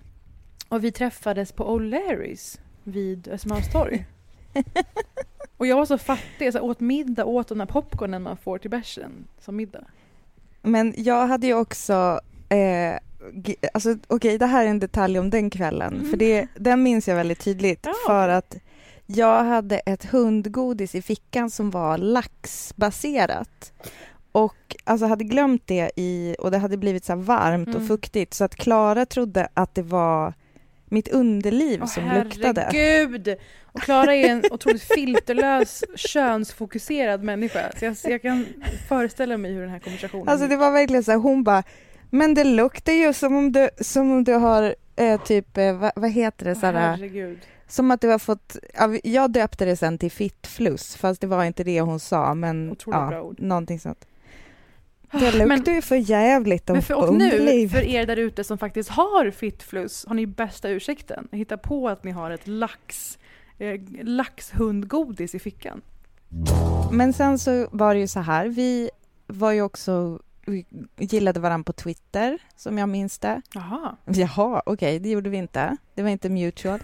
Och 0.69 0.85
vi 0.85 0.93
träffades 0.93 1.53
på 1.53 1.79
O'Larrys 1.79 2.59
vid 2.85 3.29
Östermalmstorg. 3.29 4.07
och 5.57 5.67
jag 5.67 5.77
var 5.77 5.87
så 5.87 5.99
fattig, 5.99 6.53
så 6.53 6.61
åt 6.61 6.81
middag, 6.81 7.25
åt 7.25 7.49
den 7.49 7.61
här 7.61 7.67
popcornen 7.67 8.23
man 8.23 8.37
får 8.37 8.59
till 8.59 8.71
bärsen 8.71 9.13
som 9.41 9.57
middag. 9.57 9.85
Men 10.63 10.95
jag 10.97 11.27
hade 11.27 11.47
ju 11.47 11.55
också... 11.55 12.21
Eh, 12.49 12.99
alltså, 13.75 13.97
Okej, 14.07 14.39
det 14.39 14.47
här 14.47 14.65
är 14.65 14.69
en 14.69 14.79
detalj 14.79 15.19
om 15.19 15.31
den 15.31 15.51
kvällen. 15.51 15.95
Mm. 15.95 16.11
För 16.11 16.17
det, 16.17 16.47
Den 16.55 16.83
minns 16.83 17.09
jag 17.09 17.17
väldigt 17.17 17.41
tydligt. 17.41 17.87
Ja. 17.87 17.95
För 18.07 18.29
att 18.29 18.57
jag 19.07 19.45
hade 19.45 19.79
ett 19.79 20.05
hundgodis 20.05 20.95
i 20.95 21.03
fickan 21.03 21.51
som 21.51 21.71
var 21.71 21.99
laxbaserat. 21.99 23.73
Och 24.33 24.77
alltså 24.85 25.07
hade 25.07 25.25
glömt 25.25 25.63
det 25.67 25.91
i... 25.97 26.37
Och 26.39 26.51
det 26.51 26.59
hade 26.59 26.77
blivit 26.77 27.05
så 27.05 27.17
varmt 27.17 27.69
Mm. 27.69 27.81
och 27.83 27.89
fuktigt. 27.89 28.35
Så 28.35 28.45
att 28.45 28.55
Klara 28.57 29.07
trodde 29.07 29.49
att 29.55 29.75
det 29.75 29.83
var 29.83 30.35
mitt 30.89 31.09
underliv 31.09 31.81
Åh, 31.83 31.89
som 31.89 32.05
luktade. 32.15 32.61
herregud! 32.61 33.37
Och 33.73 33.81
Klara 33.81 34.15
är 34.15 34.29
en 34.29 34.43
otroligt 34.51 34.83
filterlös, 34.83 35.85
könsfokuserad 35.97 37.23
människa. 37.23 37.73
Så 37.79 37.85
jag, 37.85 37.97
jag 38.05 38.23
kan 38.23 38.47
föreställa 38.89 39.37
mig 39.37 39.53
hur 39.53 39.61
den 39.61 39.71
här 39.71 39.79
konversationen 39.79 40.29
Alltså 40.29 40.47
det 40.49 40.57
var 40.57 40.71
verkligen 40.71 41.05
så 41.05 41.11
här, 41.11 41.19
hon 41.19 41.45
bara, 41.45 41.63
men 42.11 42.35
det 42.35 42.45
luktar 42.45 42.93
ju 42.93 43.13
som 43.13 43.37
om 43.37 43.53
du, 43.53 43.69
som 43.81 44.11
om 44.13 44.25
du 44.25 44.33
har 44.35 44.75
eh, 44.97 45.21
typ, 45.23 45.59
eh, 45.59 45.73
vad, 45.79 45.93
vad 45.97 46.11
heter 46.11 46.45
det, 46.45 46.53
Åh, 46.53 46.61
så 46.61 46.67
här, 46.67 46.73
herregud. 46.73 47.39
Som 47.69 47.91
att 47.91 48.01
du 48.01 48.09
har 48.09 48.19
fått, 48.19 48.57
jag 49.03 49.31
döpte 49.33 49.65
det 49.65 49.77
sen 49.77 49.99
till 49.99 50.11
fittfluss, 50.11 50.97
fast 50.97 51.21
det 51.21 51.27
var 51.27 51.45
inte 51.45 51.65
det 51.65 51.81
hon 51.81 52.01
sa, 52.01 52.35
men 52.35 52.71
Otroligt 52.71 53.01
ja, 53.01 53.07
bra 53.09 53.23
ord. 53.23 53.41
någonting 53.41 53.81
sånt. 53.81 54.07
Ah, 55.11 55.19
Det 55.19 55.47
luktar 55.47 55.73
ju 55.73 55.83
för 55.83 55.97
jävligt 55.97 56.71
om 56.71 56.75
Men 56.75 56.83
för, 56.83 56.95
och 56.95 57.15
nu, 57.15 57.69
för 57.69 57.85
er 57.85 58.07
där 58.07 58.17
ute 58.17 58.45
som 58.45 58.59
faktiskt 58.59 58.91
har 58.91 59.31
fittfluss, 59.31 60.05
har 60.09 60.15
ni 60.15 60.27
bästa 60.27 60.69
ursäkten. 60.69 61.29
Hitta 61.33 61.57
på 61.59 61.89
att 61.89 62.05
ni 62.05 62.11
har 62.11 62.31
ett 62.31 62.47
lax, 62.47 63.19
eh, 63.59 63.81
laxhundgodis 64.03 65.35
i 65.35 65.39
fickan. 65.39 65.83
Men 66.93 67.13
sen 67.13 67.39
så 67.39 67.69
var 67.73 67.95
det 67.95 68.01
ju 68.01 68.09
så 68.09 68.21
här, 68.21 68.49
vi 68.49 68.91
var 69.27 69.53
ju 69.53 69.63
också, 69.63 70.21
vi 70.47 70.65
gillade 70.99 71.41
varandra 71.41 71.65
på 71.65 71.73
Twitter, 71.73 72.39
som 72.57 72.79
jag 72.79 72.89
minns 72.89 73.19
det. 73.19 73.43
Jaha. 73.55 73.97
Jaha, 74.05 74.63
okej, 74.67 74.99
det 74.99 75.09
gjorde 75.09 75.31
vi 75.31 75.37
inte. 75.37 75.77
Det 75.95 76.03
var 76.03 76.11
inte 76.11 76.29
mutual. 76.29 76.81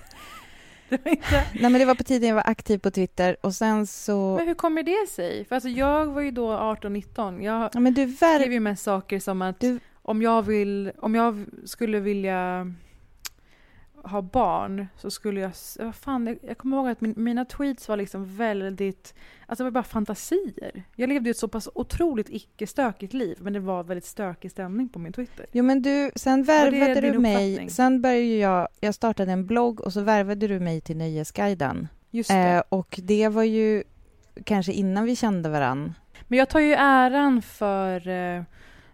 Inte... 0.92 1.44
Nej, 1.54 1.70
men 1.70 1.72
det 1.72 1.84
var 1.84 1.94
på 1.94 2.04
tiden 2.04 2.28
jag 2.28 2.34
var 2.36 2.42
aktiv 2.50 2.78
på 2.78 2.90
Twitter 2.90 3.36
och 3.40 3.54
sen 3.54 3.86
så... 3.86 4.36
Men 4.36 4.46
hur 4.48 4.54
kommer 4.54 4.82
det 4.82 5.08
sig? 5.10 5.44
För 5.44 5.54
alltså 5.54 5.68
jag 5.68 6.06
var 6.06 6.20
ju 6.22 6.30
då 6.30 6.50
18-19. 6.52 7.42
Jag 7.42 7.70
Ja, 7.74 7.80
men 7.80 7.94
du 7.94 8.04
ver... 8.04 8.38
skrev 8.38 8.52
ju 8.52 8.60
mest 8.60 8.82
saker 8.82 9.20
som 9.20 9.42
att 9.42 9.60
Du- 9.60 9.80
om, 10.02 10.22
jag 10.22 10.42
vill, 10.42 10.92
om 10.98 11.14
jag 11.14 11.44
skulle 11.64 12.00
vilja 12.00 12.72
ha 14.04 14.22
barn 14.22 14.86
så 14.96 15.10
skulle 15.10 15.40
jag... 15.40 15.52
Vad 15.78 15.94
fan, 15.94 16.26
jag, 16.26 16.38
jag 16.42 16.58
kommer 16.58 16.76
ihåg 16.76 16.88
att 16.88 17.00
min, 17.00 17.14
mina 17.16 17.44
tweets 17.44 17.88
var 17.88 17.96
liksom 17.96 18.36
väldigt... 18.36 19.14
Alltså 19.46 19.64
det 19.64 19.70
var 19.70 19.70
bara 19.70 19.84
fantasier. 19.84 20.84
Jag 20.96 21.08
levde 21.08 21.28
ju 21.28 21.30
ett 21.30 21.36
så 21.36 21.48
pass 21.48 21.68
otroligt 21.74 22.28
icke-stökigt 22.30 23.12
liv 23.12 23.38
men 23.40 23.52
det 23.52 23.60
var 23.60 23.84
väldigt 23.84 24.04
stökig 24.04 24.50
stämning 24.50 24.88
på 24.88 24.98
min 24.98 25.12
Twitter. 25.12 25.46
Jo 25.52 25.64
men 25.64 25.82
du, 25.82 26.10
sen 26.16 26.42
värvade 26.42 27.00
du 27.00 27.18
mig, 27.18 27.70
sen 27.70 28.02
började 28.02 28.24
jag, 28.24 28.68
jag 28.80 28.94
startade 28.94 29.32
en 29.32 29.46
blogg 29.46 29.80
och 29.80 29.92
så 29.92 30.00
värvade 30.00 30.48
du 30.48 30.60
mig 30.60 30.80
till 30.80 30.96
Nöjesguiden. 30.96 31.88
Just 32.10 32.30
det. 32.30 32.36
Eh, 32.36 32.62
och 32.68 33.00
det 33.02 33.28
var 33.28 33.42
ju 33.42 33.82
kanske 34.44 34.72
innan 34.72 35.04
vi 35.04 35.16
kände 35.16 35.48
varann. 35.48 35.94
Men 36.28 36.38
jag 36.38 36.48
tar 36.48 36.60
ju 36.60 36.72
äran 36.72 37.42
för, 37.42 38.08
eh, 38.08 38.42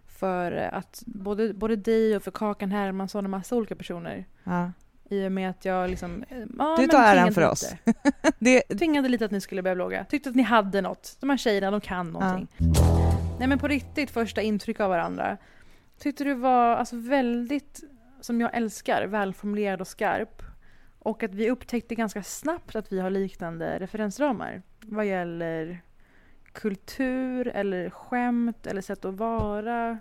för 0.07 0.51
att 0.51 1.03
både, 1.05 1.53
både 1.53 1.75
dig 1.75 2.15
och 2.15 2.23
för 2.23 2.31
Kakan 2.31 2.71
Hermansson 2.71 3.25
och 3.25 3.29
massa 3.29 3.55
olika 3.55 3.75
personer. 3.75 4.25
Ja. 4.43 4.71
I 5.09 5.27
och 5.27 5.31
med 5.31 5.49
att 5.49 5.65
jag 5.65 5.89
liksom... 5.89 6.23
eh, 6.29 6.37
Ja, 6.57 6.75
Du 6.79 6.87
tar 6.87 7.03
äran 7.03 7.33
för 7.33 7.49
oss. 7.51 7.75
Det, 8.39 8.61
Tvingade 8.61 9.09
lite 9.09 9.25
att 9.25 9.31
ni 9.31 9.41
skulle 9.41 9.61
börja 9.61 9.75
blogga. 9.75 10.05
Tyckte 10.05 10.29
att 10.29 10.35
ni 10.35 10.43
hade 10.43 10.81
något. 10.81 11.17
De 11.19 11.29
här 11.29 11.37
tjejerna, 11.37 11.71
de 11.71 11.81
kan 11.81 12.11
någonting. 12.11 12.47
Nej 13.39 13.47
men 13.47 13.59
på 13.59 13.67
riktigt, 13.67 14.11
första 14.11 14.41
intryck 14.41 14.79
av 14.79 14.89
varandra. 14.89 15.37
Tyckte 15.99 16.23
du 16.23 16.33
var 16.33 16.75
alltså 16.75 16.95
väldigt 16.95 17.83
som 18.21 18.41
jag 18.41 18.55
älskar, 18.55 19.07
välformulerad 19.07 19.81
och 19.81 19.87
skarp. 19.87 20.41
Och 20.99 21.23
att 21.23 21.33
vi 21.33 21.49
upptäckte 21.51 21.95
ganska 21.95 22.23
snabbt 22.23 22.75
att 22.75 22.91
vi 22.91 22.99
har 22.99 23.09
liknande 23.09 23.79
referensramar 23.79 24.61
vad 24.81 25.05
gäller 25.05 25.81
kultur 26.51 27.47
eller 27.47 27.89
skämt 27.89 28.67
eller 28.67 28.81
sätt 28.81 29.05
att 29.05 29.15
vara. 29.15 29.97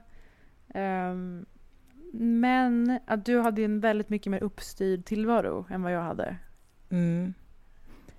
Um, 0.74 1.46
men 2.12 2.98
att 3.06 3.24
du 3.24 3.40
hade 3.40 3.64
en 3.64 3.80
väldigt 3.80 4.08
mycket 4.08 4.30
mer 4.30 4.42
uppstyrd 4.42 5.04
tillvaro 5.04 5.66
än 5.70 5.82
vad 5.82 5.92
jag 5.92 6.02
hade. 6.02 6.36
Mm. 6.90 7.34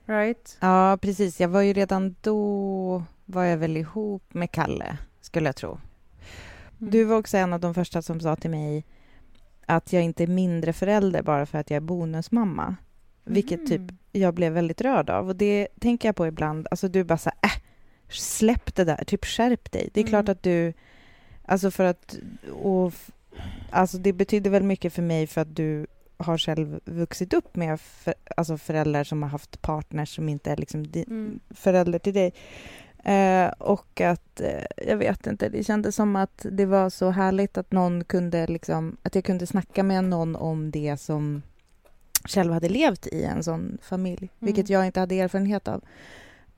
Right? 0.06 0.58
Ja, 0.60 0.98
precis. 1.02 1.40
Jag 1.40 1.50
var 1.50 1.62
ju 1.62 1.74
redan 1.74 2.16
då 2.22 3.04
var 3.26 3.44
jag 3.44 3.58
väl 3.58 3.78
ihop 3.78 4.34
med 4.34 4.52
Kalle, 4.52 4.98
skulle 5.22 5.48
jag 5.48 5.56
tro. 5.56 5.70
Mm. 5.70 6.92
Du 6.92 7.04
var 7.04 7.18
också 7.18 7.38
en 7.38 7.54
av 7.54 7.60
de 7.60 7.74
första 7.74 8.02
som 8.02 8.20
sa 8.20 8.36
till 8.36 8.50
mig 8.50 8.86
att 9.66 9.94
jag 9.94 10.04
inte 10.04 10.24
är 10.24 10.28
mindre 10.28 10.74
förälder 10.74 11.22
bara 11.22 11.46
för 11.46 11.58
att 11.58 11.70
jag 11.70 11.78
är 11.78 11.82
bonusmamma. 11.82 12.76
Vilket 13.24 13.68
typ 13.68 13.80
mm. 13.80 13.98
jag 14.12 14.34
blev 14.34 14.54
väldigt 14.54 14.82
rörd 14.82 15.10
av. 15.10 15.28
Och 15.28 15.36
det 15.36 15.68
tänker 15.80 16.08
jag 16.08 16.16
på 16.16 16.28
ibland. 16.28 16.68
Alltså 16.72 16.88
du 16.88 17.04
bara 17.04 17.18
så 17.18 17.30
här, 17.42 17.50
äh, 17.50 17.62
släpp 18.10 18.76
det 18.76 18.84
där, 18.84 19.04
typ 19.08 19.26
skärp 19.26 19.72
dig. 19.72 19.90
Det 19.94 20.00
är 20.00 20.04
mm. 20.04 20.10
klart 20.10 20.30
att 20.30 20.44
du, 20.44 20.74
alltså 21.46 21.72
för 21.72 21.84
att, 21.84 22.18
och, 22.62 22.94
alltså 23.70 23.98
det 23.98 24.14
betyder 24.14 24.50
väl 24.50 24.64
mycket 24.64 24.94
för 24.94 25.02
mig 25.02 25.28
för 25.28 25.42
att 25.42 25.56
du 25.56 25.88
har 26.18 26.38
själv 26.38 26.80
vuxit 26.86 27.34
upp 27.34 27.56
med 27.56 27.82
för, 27.82 28.14
alltså 28.38 28.58
föräldrar 28.58 29.04
som 29.04 29.24
har 29.24 29.30
haft 29.30 29.62
partners 29.62 30.16
som 30.16 30.30
inte 30.30 30.52
är 30.52 30.58
liksom 30.58 30.88
di, 30.88 31.06
mm. 31.08 31.40
förälder 31.50 32.00
till 32.00 32.14
dig. 32.14 32.34
Eh, 33.04 33.48
och 33.50 34.02
att, 34.02 34.42
eh, 34.42 34.66
jag 34.88 34.98
vet 34.98 35.28
inte, 35.28 35.50
det 35.50 35.64
kändes 35.64 35.96
som 35.96 36.16
att 36.16 36.46
det 36.52 36.66
var 36.66 36.90
så 36.90 37.10
härligt 37.10 37.58
att 37.58 37.72
någon 37.72 38.04
kunde 38.04 38.48
liksom, 38.48 38.98
att 39.04 39.16
jag 39.16 39.24
kunde 39.24 39.48
snacka 39.48 39.84
med 39.84 40.04
någon 40.04 40.36
om 40.36 40.72
det 40.72 40.98
som 40.98 41.42
själv 42.26 42.54
hade 42.54 42.70
levt 42.70 43.08
i 43.08 43.24
en 43.24 43.44
sån 43.44 43.78
familj, 43.82 44.18
mm. 44.18 44.30
vilket 44.40 44.70
jag 44.70 44.86
inte 44.86 45.00
hade 45.00 45.20
erfarenhet 45.20 45.68
av. 45.68 45.84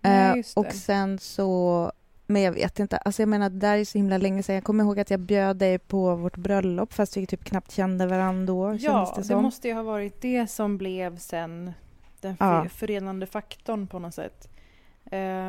Nej, 0.01 0.39
eh, 0.39 0.45
och 0.55 0.73
sen 0.73 1.19
så 1.19 1.91
men 2.31 2.41
jag 2.41 2.51
vet 2.51 2.79
inte. 2.79 2.97
Alltså 2.97 3.21
jag 3.21 3.29
menar, 3.29 3.49
det 3.49 3.59
där 3.59 3.77
är 3.77 3.85
så 3.85 3.97
himla 3.97 4.17
länge 4.17 4.43
sedan. 4.43 4.55
Jag 4.55 4.63
kommer 4.63 4.83
ihåg 4.83 4.99
att 4.99 5.11
jag 5.11 5.19
bjöd 5.19 5.57
dig 5.57 5.79
på 5.79 6.15
vårt 6.15 6.37
bröllop 6.37 6.93
fast 6.93 7.17
vi 7.17 7.25
typ 7.25 7.43
knappt 7.43 7.71
kände 7.71 8.07
varandra 8.07 8.53
då. 8.53 8.77
Ja, 8.79 9.13
det, 9.17 9.27
det, 9.27 9.41
måste 9.41 9.67
ju 9.67 9.73
ha 9.73 9.83
varit 9.83 10.21
det 10.21 10.47
som 10.47 10.77
blev 10.77 11.17
sen 11.17 11.73
den 12.21 12.35
ja. 12.39 12.65
förenande 12.69 13.25
faktorn 13.25 13.87
på 13.87 13.99
något 13.99 14.13
sätt. 14.13 14.47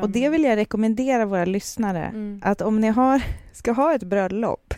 Och 0.01 0.09
det 0.09 0.29
vill 0.29 0.43
jag 0.43 0.55
rekommendera 0.55 1.25
våra 1.25 1.45
lyssnare. 1.45 2.03
Mm. 2.03 2.41
Att 2.43 2.61
om 2.61 2.81
ni 2.81 2.87
har, 2.87 3.23
ska 3.53 3.71
ha 3.71 3.95
ett 3.95 4.03
bröllop 4.03 4.73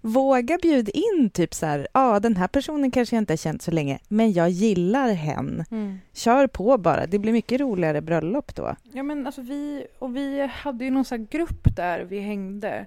Våga 0.00 0.58
bjuda 0.62 0.92
in 0.92 1.30
typ 1.30 1.54
så 1.54 1.66
här, 1.66 1.78
ja 1.78 1.86
ah, 1.92 2.20
den 2.20 2.36
här 2.36 2.48
personen 2.48 2.90
kanske 2.90 3.16
jag 3.16 3.22
inte 3.22 3.32
har 3.32 3.36
känt 3.36 3.62
så 3.62 3.70
länge, 3.70 3.98
men 4.08 4.32
jag 4.32 4.50
gillar 4.50 5.12
hen. 5.12 5.64
Mm. 5.70 5.98
Kör 6.12 6.46
på 6.46 6.78
bara, 6.78 7.06
det 7.06 7.18
blir 7.18 7.32
mycket 7.32 7.60
roligare 7.60 8.00
bröllop 8.00 8.54
då. 8.54 8.76
Ja 8.92 9.02
men 9.02 9.26
alltså 9.26 9.42
vi, 9.42 9.86
och 9.98 10.16
vi 10.16 10.46
hade 10.52 10.84
ju 10.84 10.90
någon 10.90 11.04
sån 11.04 11.26
grupp 11.26 11.76
där 11.76 12.00
vi 12.00 12.20
hängde. 12.20 12.86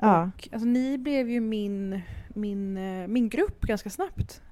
Ja. 0.00 0.22
Och 0.22 0.48
alltså 0.52 0.68
ni 0.68 0.98
blev 0.98 1.30
ju 1.30 1.40
min, 1.40 2.00
min, 2.28 2.76
eh, 2.76 3.08
min 3.08 3.28
grupp 3.28 3.60
ganska 3.60 3.90
snabbt. 3.90 4.42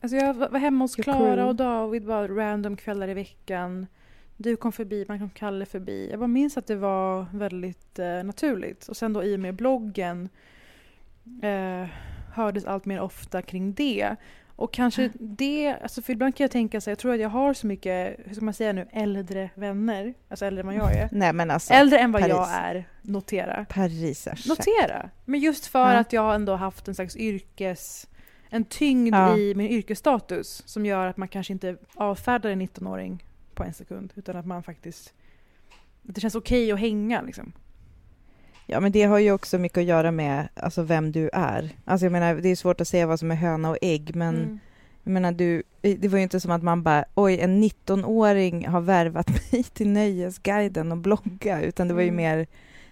Alltså 0.00 0.16
jag 0.16 0.34
var 0.34 0.58
hemma 0.58 0.84
hos 0.84 0.96
Klara 0.96 1.46
och 1.46 1.54
David 1.54 2.06
bara 2.06 2.28
random 2.28 2.76
kvällar 2.76 3.08
i 3.08 3.14
veckan. 3.14 3.86
Du 4.40 4.56
kom 4.56 4.72
förbi, 4.72 5.04
man 5.08 5.18
kom 5.18 5.30
Kalle 5.30 5.66
förbi. 5.66 6.08
Jag 6.10 6.18
bara 6.18 6.26
minns 6.26 6.56
att 6.56 6.66
det 6.66 6.76
var 6.76 7.26
väldigt 7.32 7.98
eh, 7.98 8.24
naturligt. 8.24 8.88
Och 8.88 8.96
sen 8.96 9.12
då 9.12 9.24
i 9.24 9.36
och 9.36 9.40
med 9.40 9.54
bloggen 9.54 10.28
eh, 11.42 11.88
hördes 12.32 12.64
allt 12.64 12.84
mer 12.84 13.00
ofta 13.00 13.42
kring 13.42 13.74
det. 13.74 14.16
Och 14.56 14.72
kanske 14.72 15.02
mm. 15.02 15.14
det, 15.18 15.76
alltså 15.82 16.02
för 16.02 16.12
ibland 16.12 16.36
kan 16.36 16.44
jag 16.44 16.50
tänka 16.50 16.80
så 16.80 16.90
jag 16.90 16.98
tror 16.98 17.14
att 17.14 17.20
jag 17.20 17.28
har 17.28 17.54
så 17.54 17.66
mycket, 17.66 18.16
hur 18.24 18.34
ska 18.34 18.44
man 18.44 18.54
säga 18.54 18.72
nu, 18.72 18.88
äldre 18.92 19.50
vänner. 19.54 20.14
Alltså 20.28 20.44
äldre 20.44 20.60
än 20.60 20.66
vad 20.66 20.76
jag 20.76 20.96
är. 20.96 21.08
Nej 21.12 21.32
men 21.32 21.50
alltså. 21.50 21.72
Äldre 21.72 21.98
än 21.98 22.12
vad 22.12 22.22
Paris. 22.22 22.36
jag 22.36 22.48
är, 22.50 22.88
notera. 23.02 23.66
Parisars. 23.68 24.46
Notera. 24.46 25.10
Men 25.24 25.40
just 25.40 25.66
för 25.66 25.92
ja. 25.92 25.98
att 25.98 26.12
jag 26.12 26.34
ändå 26.34 26.54
haft 26.54 26.88
en 26.88 26.94
slags 26.94 27.16
yrkes, 27.16 28.08
en 28.50 28.64
tyngd 28.64 29.14
ja. 29.14 29.36
i 29.36 29.54
min 29.54 29.70
yrkesstatus 29.70 30.62
som 30.66 30.86
gör 30.86 31.06
att 31.06 31.16
man 31.16 31.28
kanske 31.28 31.52
inte 31.52 31.76
avfärdar 31.94 32.50
en 32.50 32.62
19-åring 32.62 33.24
på 33.58 33.64
en 33.64 33.74
sekund. 33.74 34.12
Utan 34.16 34.36
att 34.36 34.46
man 34.46 34.62
faktiskt... 34.62 35.14
Det 36.02 36.20
känns 36.20 36.34
okej 36.34 36.64
okay 36.64 36.72
att 36.72 36.80
hänga 36.80 37.22
liksom. 37.22 37.52
Ja, 38.66 38.80
men 38.80 38.92
det 38.92 39.02
har 39.02 39.18
ju 39.18 39.32
också 39.32 39.58
mycket 39.58 39.78
att 39.78 39.84
göra 39.84 40.10
med 40.10 40.48
alltså, 40.54 40.82
vem 40.82 41.12
du 41.12 41.30
är. 41.32 41.70
Alltså, 41.84 42.06
jag 42.06 42.12
menar, 42.12 42.34
det 42.34 42.48
är 42.48 42.56
svårt 42.56 42.80
att 42.80 42.88
säga 42.88 43.06
vad 43.06 43.18
som 43.18 43.30
är 43.30 43.34
höna 43.34 43.70
och 43.70 43.78
ägg, 43.82 44.16
men 44.16 44.36
mm. 44.36 44.58
jag 45.02 45.12
menar, 45.12 45.32
du, 45.32 45.62
det 45.80 46.08
var 46.08 46.18
ju 46.18 46.22
inte 46.22 46.40
som 46.40 46.50
att 46.50 46.62
man 46.62 46.82
bara 46.82 47.04
oj, 47.14 47.40
en 47.40 47.64
19-åring 47.64 48.68
har 48.68 48.80
värvat 48.80 49.28
mig 49.52 49.62
till 49.64 49.88
Nöjesguiden 49.88 50.92
och 50.92 50.98
blogga, 50.98 51.62
utan 51.62 51.88
det 51.88 51.94
var 51.94 52.02
ju 52.02 52.08
mm. 52.08 52.16
mer, 52.16 52.46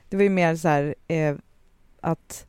det 0.09 0.17
var 0.17 0.23
ju 0.23 0.31
mer 0.31 0.57
så 0.57 0.69
här 0.69 0.95
eh, 1.09 1.37
att 2.01 2.47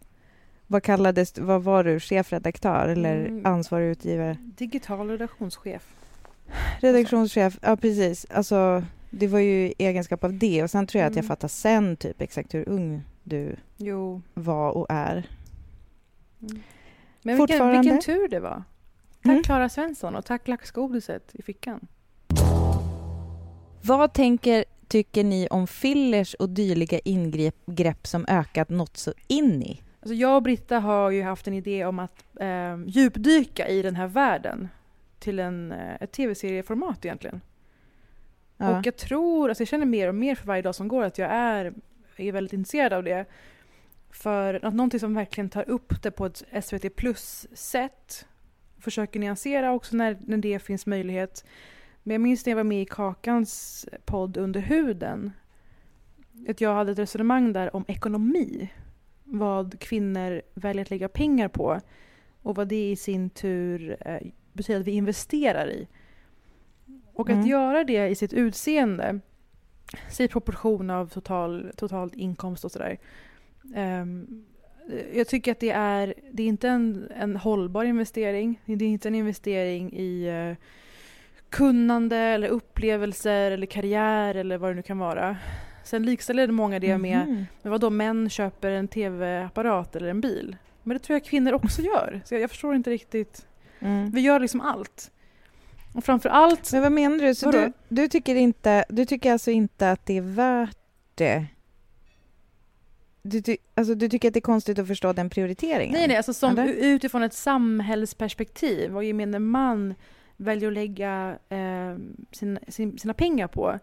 vad 0.68 0.84
kallades 0.84 1.38
vad 1.38 1.64
var 1.64 1.84
du, 1.84 2.00
chefredaktör 2.00 2.88
eller 2.88 3.26
mm. 3.26 3.46
ansvarig 3.46 3.90
utgivare? 3.90 4.38
Digital 4.58 5.10
redaktionschef. 5.10 5.98
Redaktionschef, 6.80 7.58
ja 7.62 7.76
precis. 7.76 8.26
Alltså, 8.30 8.84
det 9.10 9.28
var 9.28 9.40
ju 9.40 9.74
egenskap 9.78 10.24
av 10.24 10.34
det. 10.34 10.64
Och 10.64 10.72
sen 10.72 10.88
tror 10.88 11.00
jag 11.00 11.06
mm. 11.06 11.12
att 11.12 11.16
jag 11.16 11.24
mm. 11.24 11.28
fattar 11.28 11.48
sen 11.48 11.98
typ 11.98 12.22
exakt 12.22 12.54
hur 12.54 12.70
ung 12.70 13.04
du 13.24 13.56
jo. 13.78 14.22
var 14.34 14.72
och 14.72 14.86
är. 14.90 15.30
Mm. 16.42 16.62
Men 17.22 17.38
vilken, 17.38 17.72
vilken 17.72 18.02
tur 18.02 18.28
det 18.28 18.40
var. 18.40 18.64
Tack 19.24 19.32
mm. 19.32 19.44
Klara 19.44 19.70
Svensson 19.70 20.16
och 20.16 20.26
tack 20.26 20.48
laxgodiset 20.48 21.32
i 21.34 21.42
fickan. 21.42 21.88
Vad 23.82 24.14
tänker, 24.14 24.66
tycker 24.88 25.24
ni 25.24 25.48
om 25.48 25.68
fillers 25.68 26.34
och 26.34 26.50
dylika 26.50 27.00
ingrepp 27.00 28.08
som 28.08 28.26
ökat 28.28 28.70
något 28.70 28.98
så 28.98 29.14
in 29.28 29.64
i? 29.64 29.82
Alltså 30.00 30.14
jag 30.14 30.36
och 30.36 30.44
Britta 30.44 30.80
har 30.80 31.12
ju 31.12 31.24
haft 31.24 31.48
en 31.48 31.54
idé 31.54 31.86
om 31.86 32.00
att 32.00 32.24
eh, 32.40 32.78
djupdyka 32.86 33.68
i 33.68 33.82
den 33.82 33.96
här 33.96 34.08
världen 34.08 34.68
till 35.20 35.40
en, 35.40 35.72
eh, 35.72 35.96
ett 36.02 36.12
tv-serieformat 36.12 37.06
egentligen. 37.06 37.42
Ja. 38.58 38.80
Och 38.80 38.86
jag 38.86 38.96
tror, 38.98 39.50
alltså 39.50 39.62
jag 39.62 39.68
känner 39.68 39.86
mer 39.86 40.08
och 40.08 40.16
mer 40.16 40.36
för 40.36 40.48
varje 40.48 40.62
dag 40.62 40.76
som 40.76 40.88
går 40.88 41.04
att 41.04 41.18
jag 41.18 41.32
är, 41.32 41.74
är 42.18 42.32
väldigt 42.32 42.54
intresserad 42.54 42.94
av 42.94 43.04
det. 43.04 43.26
För 44.10 44.66
att 44.66 44.74
någonting 44.74 45.00
som 45.00 45.14
verkligen 45.14 45.50
tar 45.50 45.70
upp 45.70 46.04
det 46.04 46.12
på 46.12 46.26
ett 46.26 46.44
SVT 46.64 46.96
plus-sätt. 46.96 48.28
Försöker 48.80 49.20
nyansera 49.20 49.74
också 49.74 49.96
när, 49.96 50.18
när 50.22 50.38
det 50.38 50.60
finns 50.60 50.86
möjlighet. 50.86 51.46
Men 52.04 52.14
jag 52.14 52.22
minns 52.22 52.46
när 52.46 52.52
jag 52.52 52.56
var 52.56 52.64
med 52.64 52.82
i 52.82 52.86
Kakans 52.86 53.86
podd 54.06 54.38
Under 54.38 54.60
huden. 54.60 55.32
Att 56.50 56.62
jag 56.62 56.76
hade 56.76 56.92
ett 56.92 57.00
resonemang 57.00 57.54
där 57.54 57.76
om 57.76 57.86
ekonomi. 57.88 58.74
Vad 59.24 59.80
kvinnor 59.80 60.42
väljer 60.54 60.82
att 60.82 60.90
lägga 60.90 61.10
pengar 61.10 61.48
på. 61.48 61.82
Och 62.42 62.56
vad 62.56 62.68
det 62.68 62.92
i 62.92 62.96
sin 62.96 63.30
tur 63.30 63.98
eh, 64.00 64.28
betyder 64.58 64.80
att 64.80 64.88
vi 64.88 64.92
investerar 64.92 65.70
i. 65.70 65.88
Och 67.14 67.30
mm. 67.30 67.42
att 67.42 67.48
göra 67.48 67.84
det 67.84 68.08
i 68.08 68.16
sitt 68.16 68.34
utseende, 68.34 69.20
säg 70.12 70.28
proportion 70.28 70.90
av 70.90 71.10
total, 71.10 71.72
total 71.76 72.12
inkomst 72.14 72.66
och 72.66 72.72
sådär. 72.72 72.98
Um, 73.76 74.46
jag 75.14 75.28
tycker 75.28 75.52
att 75.52 75.60
det 75.60 75.72
är, 75.72 76.14
det 76.32 76.44
är 76.44 76.48
inte 76.48 76.70
en, 76.70 77.12
en 77.16 77.36
hållbar 77.36 77.84
investering. 77.84 78.62
Det 78.66 78.86
är 78.86 78.90
inte 78.90 79.08
en 79.08 79.16
investering 79.16 79.94
i 79.94 80.32
uh, 80.32 80.56
kunnande 81.50 82.18
eller 82.18 82.48
upplevelser 82.48 83.52
eller 83.52 83.68
karriär 83.68 84.36
eller 84.36 84.58
vad 84.58 84.72
det 84.72 84.76
nu 84.76 84.82
kan 84.82 85.00
vara. 85.00 85.38
Sen 85.84 86.04
likställer 86.04 86.48
många 86.48 86.80
det 86.80 86.98
med, 86.98 87.22
mm. 87.22 87.46
med 87.62 87.72
vad 87.72 87.82
då 87.82 87.90
män 87.90 88.30
köper 88.30 88.72
en 88.72 88.88
tv-apparat 88.88 89.96
eller 89.96 90.08
en 90.08 90.22
bil. 90.22 90.56
Men 90.84 90.98
det 90.98 91.04
tror 91.04 91.16
jag 91.16 91.26
kvinnor 91.26 91.54
också 91.54 91.82
gör. 91.82 92.22
Så 92.26 92.34
jag, 92.34 92.42
jag 92.42 92.50
förstår 92.50 92.76
inte 92.76 92.90
riktigt. 92.90 93.47
Mm. 93.80 94.12
Vi 94.12 94.22
gör 94.22 94.40
liksom 94.40 94.62
allt. 94.62 95.12
Och 95.94 96.04
framför 96.04 96.30
allt... 96.30 96.74
Men 96.74 96.82
vad 96.82 96.92
menar 96.92 97.18
du? 97.18 97.36
Så 97.36 97.52
du, 97.52 97.74
du, 97.88 98.08
tycker 98.08 98.36
inte, 98.36 98.86
du 98.90 99.06
tycker 99.06 99.32
alltså 99.32 99.52
inte 99.52 99.92
att 99.92 100.06
det 100.06 100.18
är 100.18 100.22
värt 100.22 100.78
det? 101.16 101.46
Du, 103.22 103.42
ty, 103.42 103.58
alltså, 103.76 103.96
du 103.96 104.10
tycker 104.10 104.28
att 104.28 104.34
det 104.34 104.40
är 104.40 104.42
konstigt 104.42 104.80
att 104.80 104.88
förstå 104.88 105.14
den 105.14 105.30
prioriteringen? 105.30 105.94
Nej, 105.94 106.08
nej 106.08 106.18
alltså 106.18 106.34
som 106.34 106.60
utifrån 106.60 107.24
ett 107.24 107.34
samhällsperspektiv, 107.34 108.92
vad 108.92 109.04
gemene 109.04 109.40
man 109.40 109.94
väljer 110.38 110.68
att 110.68 110.74
lägga 110.74 111.38
eh, 111.50 111.96
sin, 112.32 112.60
sin, 112.68 112.98
sina 112.98 113.14
pengar 113.14 113.48
på, 113.48 113.80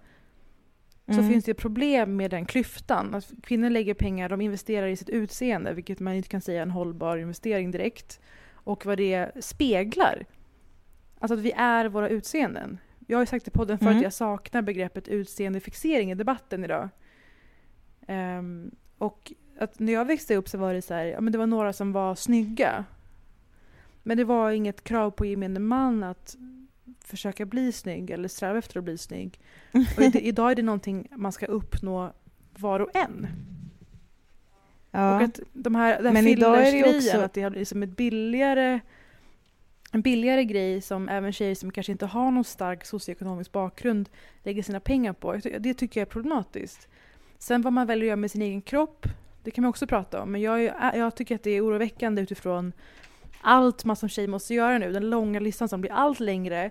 mm. 1.06 1.22
så 1.22 1.32
finns 1.32 1.44
det 1.44 1.54
problem 1.54 2.16
med 2.16 2.30
den 2.30 2.46
klyftan. 2.46 3.14
Att 3.14 3.32
kvinnor 3.42 3.70
lägger 3.70 3.94
pengar, 3.94 4.28
de 4.28 4.40
investerar 4.40 4.86
i 4.86 4.96
sitt 4.96 5.08
utseende, 5.08 5.72
vilket 5.72 6.00
man 6.00 6.14
inte 6.14 6.28
kan 6.28 6.40
säga 6.40 6.58
är 6.58 6.62
en 6.62 6.70
hållbar 6.70 7.16
investering 7.16 7.70
direkt. 7.70 8.20
Och 8.64 8.86
vad 8.86 8.98
det 8.98 9.44
speglar. 9.44 10.26
Alltså 11.18 11.34
att 11.34 11.40
vi 11.40 11.52
är 11.52 11.88
våra 11.88 12.08
utseenden. 12.08 12.78
Jag 13.06 13.16
har 13.16 13.22
ju 13.22 13.26
sagt 13.26 13.48
i 13.48 13.50
podden 13.50 13.78
förut 13.78 13.86
mm. 13.86 13.98
att 13.98 14.02
jag 14.02 14.12
saknar 14.12 14.62
begreppet 14.62 15.08
utseendefixering 15.08 16.10
i 16.10 16.14
debatten 16.14 16.64
idag. 16.64 16.88
Um, 18.08 18.70
och 18.98 19.32
att 19.58 19.78
när 19.78 19.92
jag 19.92 20.04
växte 20.04 20.36
upp 20.36 20.48
så 20.48 20.58
var 20.58 20.74
det 20.74 20.82
så 20.82 20.94
här, 20.94 21.04
ja 21.04 21.20
men 21.20 21.32
det 21.32 21.38
var 21.38 21.46
några 21.46 21.72
som 21.72 21.92
var 21.92 22.14
snygga. 22.14 22.84
Men 24.02 24.16
det 24.16 24.24
var 24.24 24.50
inget 24.50 24.84
krav 24.84 25.10
på 25.10 25.26
gemene 25.26 25.60
man 25.60 26.02
att 26.02 26.36
försöka 27.00 27.46
bli 27.46 27.72
snygg 27.72 28.10
eller 28.10 28.28
sträva 28.28 28.58
efter 28.58 28.78
att 28.78 28.84
bli 28.84 28.98
snygg. 28.98 29.40
Och 29.72 30.02
idag 30.14 30.50
är 30.50 30.54
det 30.54 30.62
någonting 30.62 31.08
man 31.10 31.32
ska 31.32 31.46
uppnå 31.46 32.12
var 32.58 32.80
och 32.80 32.96
en. 32.96 33.28
Ja. 34.94 35.16
Och 35.16 35.22
att 35.22 35.40
de 35.52 35.74
här, 35.74 36.02
här 36.02 36.12
Men 36.12 36.26
idag 36.28 36.66
är 36.68 36.72
det 36.72 36.96
också- 36.96 37.20
att 37.20 37.32
det 37.32 37.42
har 37.42 37.50
blivit 37.50 37.68
som 37.68 37.82
ett 37.82 37.96
billigare, 37.96 38.80
en 39.92 40.00
billigare 40.02 40.44
grej 40.44 40.80
som 40.80 41.08
även 41.08 41.32
tjejer 41.32 41.54
som 41.54 41.70
kanske 41.70 41.92
inte 41.92 42.06
har 42.06 42.30
någon 42.30 42.44
stark 42.44 42.84
socioekonomisk 42.84 43.52
bakgrund 43.52 44.08
lägger 44.42 44.62
sina 44.62 44.80
pengar 44.80 45.12
på. 45.12 45.36
Det 45.58 45.74
tycker 45.74 46.00
jag 46.00 46.06
är 46.06 46.10
problematiskt. 46.10 46.88
Sen 47.38 47.62
vad 47.62 47.72
man 47.72 47.86
väljer 47.86 48.04
att 48.04 48.08
göra 48.08 48.16
med 48.16 48.30
sin 48.30 48.42
egen 48.42 48.62
kropp, 48.62 49.06
det 49.42 49.50
kan 49.50 49.62
man 49.62 49.68
också 49.68 49.86
prata 49.86 50.22
om. 50.22 50.32
Men 50.32 50.40
jag, 50.40 50.64
är- 50.64 50.96
jag 50.96 51.14
tycker 51.14 51.34
att 51.34 51.42
det 51.42 51.50
är 51.50 51.66
oroväckande 51.66 52.22
utifrån 52.22 52.72
allt 53.40 53.84
man 53.84 53.96
som 53.96 54.08
tjej 54.08 54.26
måste 54.26 54.54
göra 54.54 54.78
nu. 54.78 54.92
Den 54.92 55.10
långa 55.10 55.40
listan 55.40 55.68
som 55.68 55.80
blir 55.80 55.92
allt 55.92 56.20
längre. 56.20 56.70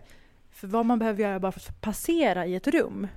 För 0.52 0.68
vad 0.68 0.86
man 0.86 1.00
behöver 1.00 1.22
göra 1.24 1.40
bara 1.40 1.52
för 1.52 1.60
att 1.60 1.82
passera 1.82 2.46
i 2.46 2.56
ett 2.56 2.68
rum. 2.68 3.08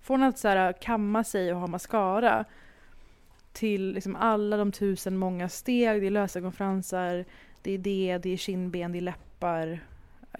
Från 0.00 0.22
att 0.22 0.38
så 0.38 0.48
här, 0.48 0.72
kamma 0.72 1.24
sig 1.24 1.52
och 1.52 1.60
ha 1.60 1.66
mascara 1.66 2.44
till 3.54 3.92
liksom 3.92 4.16
alla 4.16 4.56
de 4.56 4.72
tusen 4.72 5.16
många 5.16 5.48
steg. 5.48 6.00
Det 6.00 6.06
är 6.06 6.10
lösögonfransar, 6.10 7.24
det 7.62 7.72
är 7.72 7.78
det, 7.78 8.18
det 8.22 8.32
är 8.32 8.36
kindben, 8.36 8.92
det 8.92 8.98
är 8.98 9.00
läppar. 9.00 9.80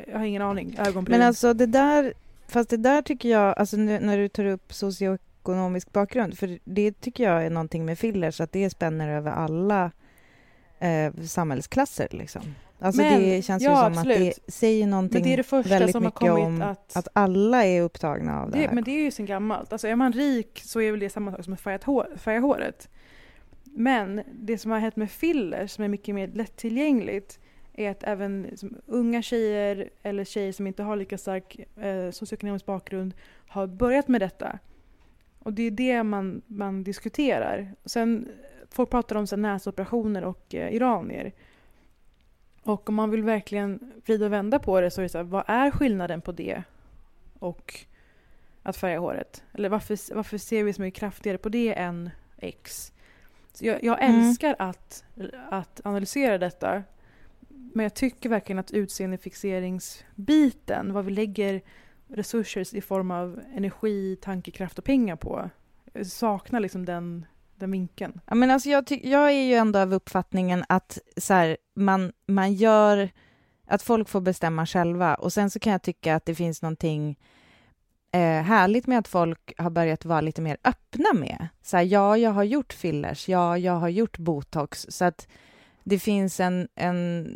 Jag 0.07 0.19
har 0.19 0.25
ingen 0.25 0.43
aning. 0.43 0.77
Ögonbryn. 0.79 1.19
Men 1.19 1.27
alltså 1.27 1.55
det 1.55 1.67
där, 1.67 2.15
fast 2.49 2.71
det 2.71 2.77
där 2.77 3.03
tycker 3.03 3.29
jag, 3.29 3.59
alltså 3.59 3.77
nu, 3.77 4.01
när 4.01 4.19
du 4.19 4.29
tar 4.29 4.45
upp 4.45 4.73
socioekonomisk 4.73 5.93
bakgrund, 5.93 6.39
för 6.39 6.59
det 6.65 7.01
tycker 7.01 7.25
jag 7.25 7.47
är 7.47 7.51
någonting 7.51 7.85
med 7.85 7.99
fillers, 7.99 8.41
att 8.41 8.53
det 8.53 8.71
spänner 8.71 9.09
över 9.09 9.31
alla 9.31 9.91
eh, 10.85 11.13
samhällsklasser 11.25 12.09
liksom. 12.11 12.43
Alltså 12.79 13.03
Men, 13.03 13.23
det 13.23 13.43
känns 13.43 13.63
ju 13.63 13.67
ja, 13.67 13.77
som 13.77 13.93
absolut. 13.93 14.17
att 14.17 14.45
det 14.47 14.53
säger 14.53 14.87
någonting 14.87 15.21
Men 15.21 15.29
det 15.29 15.33
är 15.33 15.37
det 15.37 15.43
första 15.43 15.71
väldigt 15.71 15.93
som 15.93 16.03
har 16.03 16.09
mycket 16.09 16.21
kommit 16.21 16.45
om 16.45 16.63
att... 16.63 16.97
att 16.97 17.09
alla 17.13 17.65
är 17.65 17.83
upptagna 17.83 18.43
av 18.43 18.51
det, 18.51 18.59
det, 18.59 18.67
här. 18.67 18.75
men 18.75 18.85
det 18.85 18.91
är 18.91 19.03
ju 19.03 19.11
sen 19.11 19.27
gammalt. 19.27 19.73
Alltså 19.73 19.89
är 19.89 19.97
man 19.97 20.13
rik 20.13 20.63
så 20.65 20.81
är 20.81 20.91
väl 20.91 21.01
det 21.01 21.11
samma 21.11 21.33
sak 21.33 21.45
som 21.45 21.53
att 21.53 21.61
färga 21.61 21.79
hår, 21.85 22.41
håret. 22.41 22.89
Men 23.65 24.23
det 24.33 24.59
som 24.59 24.71
har 24.71 24.79
hänt 24.79 24.97
med 24.97 25.11
fillers, 25.11 25.71
som 25.71 25.85
är 25.85 25.89
mycket 25.89 26.15
mer 26.15 26.29
lättillgängligt, 26.29 27.39
är 27.73 27.91
att 27.91 28.03
även 28.03 28.43
liksom, 28.43 28.77
unga 28.87 29.23
tjejer 29.23 29.91
eller 30.03 30.25
tjejer 30.25 30.53
som 30.53 30.67
inte 30.67 30.83
har 30.83 30.97
lika 30.97 31.19
stark 31.19 31.59
eh, 31.77 32.11
socioekonomisk 32.11 32.67
bakgrund 32.67 33.15
har 33.49 33.67
börjat 33.67 34.09
med 34.09 34.21
detta. 34.21 34.59
Och 35.39 35.53
det 35.53 35.63
är 35.63 35.71
det 35.71 36.03
man, 36.03 36.43
man 36.47 36.85
diskuterar. 36.85 37.75
Sen, 37.85 38.29
folk 38.75 38.91
pratar 38.91 39.17
om 39.17 39.27
så 39.27 39.37
näsoperationer 39.37 40.25
och 40.25 40.55
eh, 40.55 40.75
iranier. 40.75 41.33
Och 42.63 42.89
om 42.89 42.95
man 42.95 43.11
vill 43.11 43.23
verkligen 43.23 43.93
vrida 44.07 44.27
och 44.27 44.33
vända 44.33 44.59
på 44.59 44.81
det 44.81 44.91
så 44.91 45.01
är 45.01 45.03
det 45.03 45.09
så 45.09 45.19
här, 45.19 45.25
vad 45.25 45.45
är 45.47 45.71
skillnaden 45.71 46.21
på 46.21 46.33
det 46.33 46.63
och 47.39 47.75
att 48.63 48.77
färga 48.77 48.99
håret? 48.99 49.45
Eller 49.53 49.69
varför, 49.69 50.15
varför 50.15 50.39
ser 50.39 50.65
vi 50.65 50.73
så 50.73 50.83
mycket 50.83 51.01
kraftigare 51.01 51.39
på 51.39 51.49
det 51.49 51.79
än 51.79 52.11
X? 52.37 52.93
Så 53.53 53.67
jag, 53.67 53.85
jag 53.85 54.03
Mm. 54.03 54.21
älskar 54.21 54.57
att, 54.59 55.05
att 55.51 55.81
analysera 55.85 56.39
detta. 56.39 56.83
Men 57.49 57.83
jag 57.83 57.95
tycker 57.95 58.29
verkligen 58.29 58.59
att 58.59 58.71
utseendefixeringsbiten, 58.71 60.93
vad 60.93 61.05
vi 61.05 61.11
lägger 61.13 61.63
resurser 62.09 62.77
i 62.77 62.81
form 62.81 63.11
av 63.11 63.41
energi, 63.55 64.17
tankekraft 64.17 64.79
och 64.79 64.85
pengar 64.85 65.17
på, 65.17 65.51
jag 65.93 66.07
saknar 66.07 66.61
liksom 66.61 66.85
den, 66.85 67.27
den 67.65 67.71
vinkeln. 67.71 68.21
Ja, 68.27 68.35
men 68.35 68.51
alltså 68.51 68.69
jag, 68.69 68.87
ty- 68.87 69.01
jag 69.11 69.27
är 69.33 69.43
ju 69.43 69.55
ändå 69.55 69.79
av 69.79 69.95
uppfattningen 69.95 70.65
att 70.69 70.99
så 71.17 71.35
här, 71.35 71.57
man, 71.77 72.13
man 72.27 72.55
gör 72.55 73.11
att 73.67 73.83
folk 73.83 74.09
får 74.09 74.21
bestämma 74.21 74.67
själva 74.67 75.15
och 75.15 75.33
sen 75.33 75.51
så 75.51 75.59
kan 75.59 75.73
jag 75.73 75.83
tycka 75.83 76.15
att 76.15 76.27
det 76.27 76.35
finns 76.35 76.63
någonting 76.63 77.19
eh, 78.13 78.43
härligt 78.43 78.87
med 78.87 78.99
att 78.99 79.09
folk 79.09 79.53
har 79.59 79.71
börjat 79.71 80.05
vara 80.05 80.21
lite 80.21 80.43
mer 80.43 80.57
öppna 80.65 81.13
med. 81.15 81.49
Så 81.63 81.77
här, 81.77 81.85
ja, 81.85 82.17
jag 82.17 82.31
har 82.31 82.45
gjort 82.45 82.73
fillers, 82.73 83.29
ja, 83.29 83.59
jag 83.59 83.73
har 83.73 83.89
gjort 83.89 84.19
botox, 84.19 84.87
så 84.89 85.05
att 85.05 85.29
det 85.85 85.99
finns 85.99 86.41
en, 86.41 86.69
en 86.75 87.29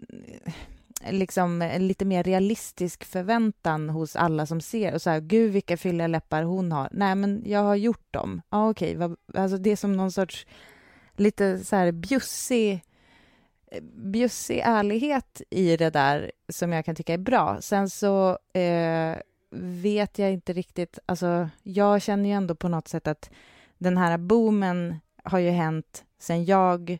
liksom 1.10 1.62
en 1.62 1.88
lite 1.88 2.04
mer 2.04 2.22
realistisk 2.22 3.04
förväntan 3.04 3.88
hos 3.90 4.16
alla 4.16 4.46
som 4.46 4.60
ser 4.60 4.94
och 4.94 5.02
så 5.02 5.10
här, 5.10 5.20
gud 5.20 5.52
vilka 5.52 5.76
fylliga 5.76 6.06
läppar 6.06 6.42
hon 6.42 6.72
har. 6.72 6.88
Nej, 6.92 7.14
men 7.14 7.42
jag 7.46 7.60
har 7.60 7.74
gjort 7.76 8.06
dem. 8.12 8.42
Ja, 8.50 8.70
okej, 8.70 8.96
vad- 8.96 9.16
alltså 9.34 9.58
det 9.58 9.70
är 9.70 9.76
som 9.76 9.92
någon 9.96 10.12
sorts 10.12 10.46
lite 11.16 11.58
så 11.58 11.76
här 11.76 11.92
bjussig, 11.92 12.72
eh, 13.70 13.82
bjussig 13.82 14.58
ärlighet 14.64 15.42
i 15.50 15.76
det 15.76 15.90
där 15.90 16.32
som 16.48 16.72
jag 16.72 16.84
kan 16.84 16.94
tycka 16.94 17.14
är 17.14 17.18
bra. 17.18 17.58
Sen 17.60 17.90
så 17.90 18.38
eh, 18.52 19.16
vet 19.82 20.18
jag 20.18 20.32
inte 20.32 20.52
riktigt, 20.52 20.98
alltså 21.06 21.48
jag 21.62 22.02
känner 22.02 22.28
ju 22.28 22.34
ändå 22.34 22.54
på 22.54 22.68
något 22.68 22.88
sätt 22.88 23.06
att 23.06 23.30
den 23.78 23.96
här 23.98 24.18
boomen 24.18 24.96
har 25.22 25.38
ju 25.38 25.50
hänt 25.50 26.04
sen 26.18 26.44
jag 26.44 26.98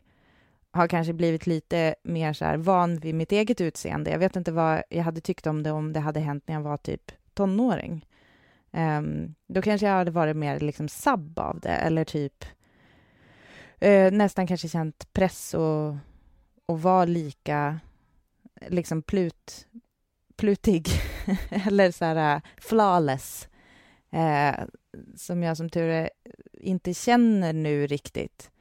har 0.71 0.87
kanske 0.87 1.13
blivit 1.13 1.47
lite 1.47 1.95
mer 2.03 2.33
så 2.33 2.45
här 2.45 2.57
van 2.57 2.97
vid 2.97 3.15
mitt 3.15 3.31
eget 3.31 3.61
utseende. 3.61 4.11
Jag 4.11 4.19
vet 4.19 4.35
inte 4.35 4.51
vad 4.51 4.83
jag 4.89 5.03
hade 5.03 5.21
tyckt 5.21 5.47
om 5.47 5.63
det 5.63 5.71
om 5.71 5.93
det 5.93 5.99
hade 5.99 6.19
hänt 6.19 6.43
när 6.47 6.55
jag 6.55 6.61
var 6.61 6.77
typ 6.77 7.11
tonåring. 7.33 8.05
Um, 8.71 9.35
då 9.47 9.61
kanske 9.61 9.87
jag 9.87 9.93
hade 9.93 10.11
varit 10.11 10.35
mer 10.35 10.59
liksom 10.59 10.89
sabb 10.89 11.39
av 11.39 11.59
det 11.59 11.69
eller 11.69 12.05
typ 12.05 12.45
uh, 13.85 14.11
nästan 14.11 14.47
kanske 14.47 14.67
känt 14.67 15.13
press 15.13 15.53
och, 15.53 15.97
och 16.65 16.81
var 16.81 17.05
lika 17.05 17.79
liksom 18.67 19.01
plut, 19.01 19.67
plutig 20.35 20.87
eller 21.49 21.91
så 21.91 22.05
här 22.05 22.35
eh, 22.35 22.41
flawless 22.57 23.47
uh, 24.13 24.65
som 25.15 25.43
jag 25.43 25.57
som 25.57 25.69
tur 25.69 25.87
är 25.89 26.09
inte 26.53 26.93
känner 26.93 27.53
nu 27.53 27.87
riktigt. 27.87 28.51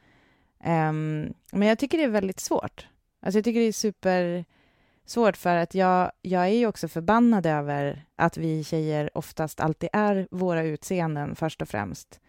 Um, 0.64 1.34
men 1.52 1.68
jag 1.68 1.78
tycker 1.78 1.98
det 1.98 2.04
är 2.04 2.08
väldigt 2.08 2.40
svårt. 2.40 2.86
Alltså 3.20 3.38
jag 3.38 3.44
tycker 3.44 3.60
det 3.60 3.66
är 3.66 3.72
super 3.72 4.44
svårt 5.04 5.36
för 5.36 5.56
att 5.56 5.74
jag, 5.74 6.12
jag 6.22 6.42
är 6.42 6.52
ju 6.52 6.66
också 6.66 6.88
förbannad 6.88 7.46
över 7.46 8.04
att 8.16 8.36
vi 8.36 8.64
tjejer 8.64 9.10
oftast 9.18 9.60
alltid 9.60 9.88
är 9.92 10.28
våra 10.30 10.62
utseenden 10.62 11.36
först 11.36 11.62
och 11.62 11.68
främst. 11.68 12.20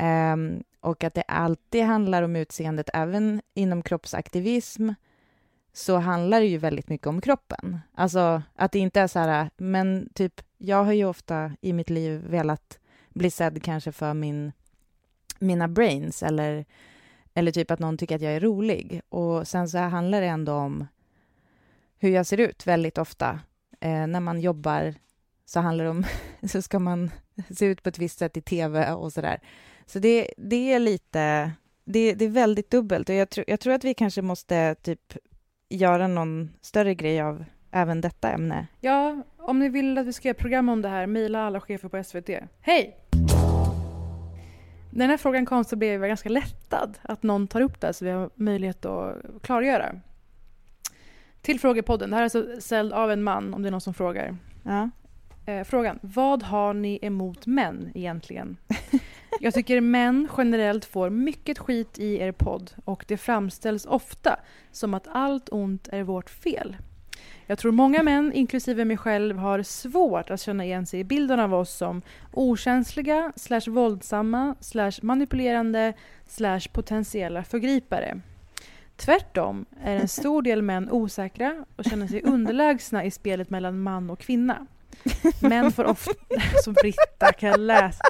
Um, 0.00 0.64
och 0.80 1.04
att 1.04 1.14
det 1.14 1.22
alltid 1.22 1.84
handlar 1.84 2.22
om 2.22 2.36
utseendet, 2.36 2.90
även 2.92 3.42
inom 3.54 3.82
kroppsaktivism 3.82 4.90
så 5.72 5.96
handlar 5.96 6.40
det 6.40 6.46
ju 6.46 6.58
väldigt 6.58 6.88
mycket 6.88 7.06
om 7.06 7.20
kroppen. 7.20 7.80
Alltså 7.94 8.42
att 8.54 8.72
det 8.72 8.78
inte 8.78 9.00
är 9.00 9.06
så 9.06 9.18
här, 9.18 9.50
men 9.56 10.08
typ, 10.14 10.40
jag 10.58 10.84
har 10.84 10.92
ju 10.92 11.04
ofta 11.04 11.52
i 11.60 11.72
mitt 11.72 11.90
liv 11.90 12.24
velat 12.26 12.78
bli 13.08 13.30
sedd 13.30 13.62
kanske 13.62 13.92
för 13.92 14.14
min, 14.14 14.52
mina 15.38 15.68
brains 15.68 16.22
eller, 16.22 16.64
eller 17.34 17.52
typ 17.52 17.70
att 17.70 17.78
någon 17.78 17.98
tycker 17.98 18.14
att 18.16 18.22
jag 18.22 18.32
är 18.32 18.40
rolig. 18.40 19.00
Och 19.08 19.48
sen 19.48 19.68
så 19.68 19.78
handlar 19.78 20.20
det 20.20 20.26
ändå 20.26 20.52
om 20.52 20.86
hur 21.98 22.10
jag 22.10 22.26
ser 22.26 22.40
ut 22.40 22.66
väldigt 22.66 22.98
ofta. 22.98 23.40
Eh, 23.80 24.06
när 24.06 24.20
man 24.20 24.40
jobbar 24.40 24.94
så 25.44 25.60
handlar 25.60 25.84
det 25.84 25.90
om, 25.90 26.04
så 26.48 26.62
ska 26.62 26.78
man 26.78 27.10
se 27.50 27.66
ut 27.66 27.82
på 27.82 27.88
ett 27.88 27.98
visst 27.98 28.18
sätt 28.18 28.36
i 28.36 28.40
tv 28.40 28.92
och 28.92 29.12
sådär. 29.12 29.40
Så 29.86 29.98
det, 29.98 30.30
det 30.36 30.72
är 30.72 30.78
lite, 30.78 31.52
det, 31.84 32.14
det 32.14 32.24
är 32.24 32.28
väldigt 32.28 32.70
dubbelt 32.70 33.08
och 33.08 33.14
jag, 33.14 33.30
tror 33.30 33.44
jag 33.48 33.60
tror 33.60 33.74
att 33.74 33.84
vi 33.84 33.94
kanske 33.94 34.22
måste 34.22 34.74
typ 34.74 35.16
göra 35.68 36.08
någon 36.08 36.50
större 36.60 36.94
grej 36.94 37.20
av 37.20 37.44
även 37.70 38.00
detta 38.00 38.30
ämne. 38.30 38.66
Ja, 38.80 39.22
om 39.38 39.58
ni 39.58 39.68
vill 39.68 39.98
att 39.98 40.06
vi 40.06 40.12
ska 40.12 40.28
göra 40.28 40.38
program 40.38 40.68
om 40.68 40.82
det 40.82 40.88
här, 40.88 41.06
mejla 41.06 41.46
alla 41.46 41.60
chefer 41.60 41.88
på 41.88 42.04
SVT. 42.04 42.30
Hej! 42.60 42.96
När 44.94 45.04
den 45.04 45.10
här 45.10 45.16
frågan 45.16 45.46
kom 45.46 45.64
så 45.64 45.76
blev 45.76 46.00
jag 46.00 46.08
ganska 46.08 46.28
lättad 46.28 46.98
att 47.02 47.22
någon 47.22 47.46
tar 47.46 47.60
upp 47.60 47.80
det 47.80 47.92
så 47.92 48.04
vi 48.04 48.10
har 48.10 48.30
möjlighet 48.34 48.84
att 48.84 49.16
klargöra. 49.42 50.00
Till 51.42 51.60
frågepodden. 51.60 52.10
Det 52.10 52.16
här 52.16 52.22
är 52.22 52.24
alltså 52.24 52.60
ställd 52.60 52.92
av 52.92 53.10
en 53.10 53.22
man, 53.22 53.54
om 53.54 53.62
det 53.62 53.68
är 53.68 53.70
någon 53.70 53.80
som 53.80 53.94
frågar. 53.94 54.36
Ja. 54.62 54.90
Eh, 55.46 55.64
frågan. 55.64 55.98
Vad 56.02 56.42
har 56.42 56.74
ni 56.74 56.98
emot 57.02 57.46
män 57.46 57.90
egentligen? 57.94 58.56
Jag 59.40 59.54
tycker 59.54 59.80
män 59.80 60.28
generellt 60.36 60.84
får 60.84 61.10
mycket 61.10 61.58
skit 61.58 61.98
i 61.98 62.16
er 62.20 62.32
podd 62.32 62.70
och 62.84 63.04
det 63.08 63.16
framställs 63.16 63.86
ofta 63.86 64.40
som 64.70 64.94
att 64.94 65.08
allt 65.08 65.48
ont 65.48 65.88
är 65.92 66.02
vårt 66.02 66.30
fel. 66.30 66.76
Jag 67.46 67.58
tror 67.58 67.72
många 67.72 68.02
män, 68.02 68.32
inklusive 68.32 68.84
mig 68.84 68.96
själv, 68.96 69.38
har 69.38 69.62
svårt 69.62 70.30
att 70.30 70.40
känna 70.40 70.64
igen 70.64 70.86
sig 70.86 71.00
i 71.00 71.04
bilden 71.04 71.40
av 71.40 71.54
oss 71.54 71.70
som 71.70 72.02
okänsliga, 72.32 73.32
slash 73.36 73.68
våldsamma, 73.68 74.54
slash 74.60 74.92
manipulerande, 75.02 75.92
slash 76.26 76.60
potentiella 76.72 77.44
förgripare. 77.44 78.20
Tvärtom 78.96 79.64
är 79.82 79.96
en 79.96 80.08
stor 80.08 80.42
del 80.42 80.62
män 80.62 80.90
osäkra 80.90 81.64
och 81.76 81.84
känner 81.84 82.06
sig 82.06 82.22
underlägsna 82.22 83.04
i 83.04 83.10
spelet 83.10 83.50
mellan 83.50 83.80
man 83.80 84.10
och 84.10 84.18
kvinna. 84.18 84.66
Män 85.40 85.72
får 85.72 85.84
ofta... 85.84 86.12
Som 86.64 86.72
Britta 86.72 87.32
kan 87.32 87.66
läsa. 87.66 88.04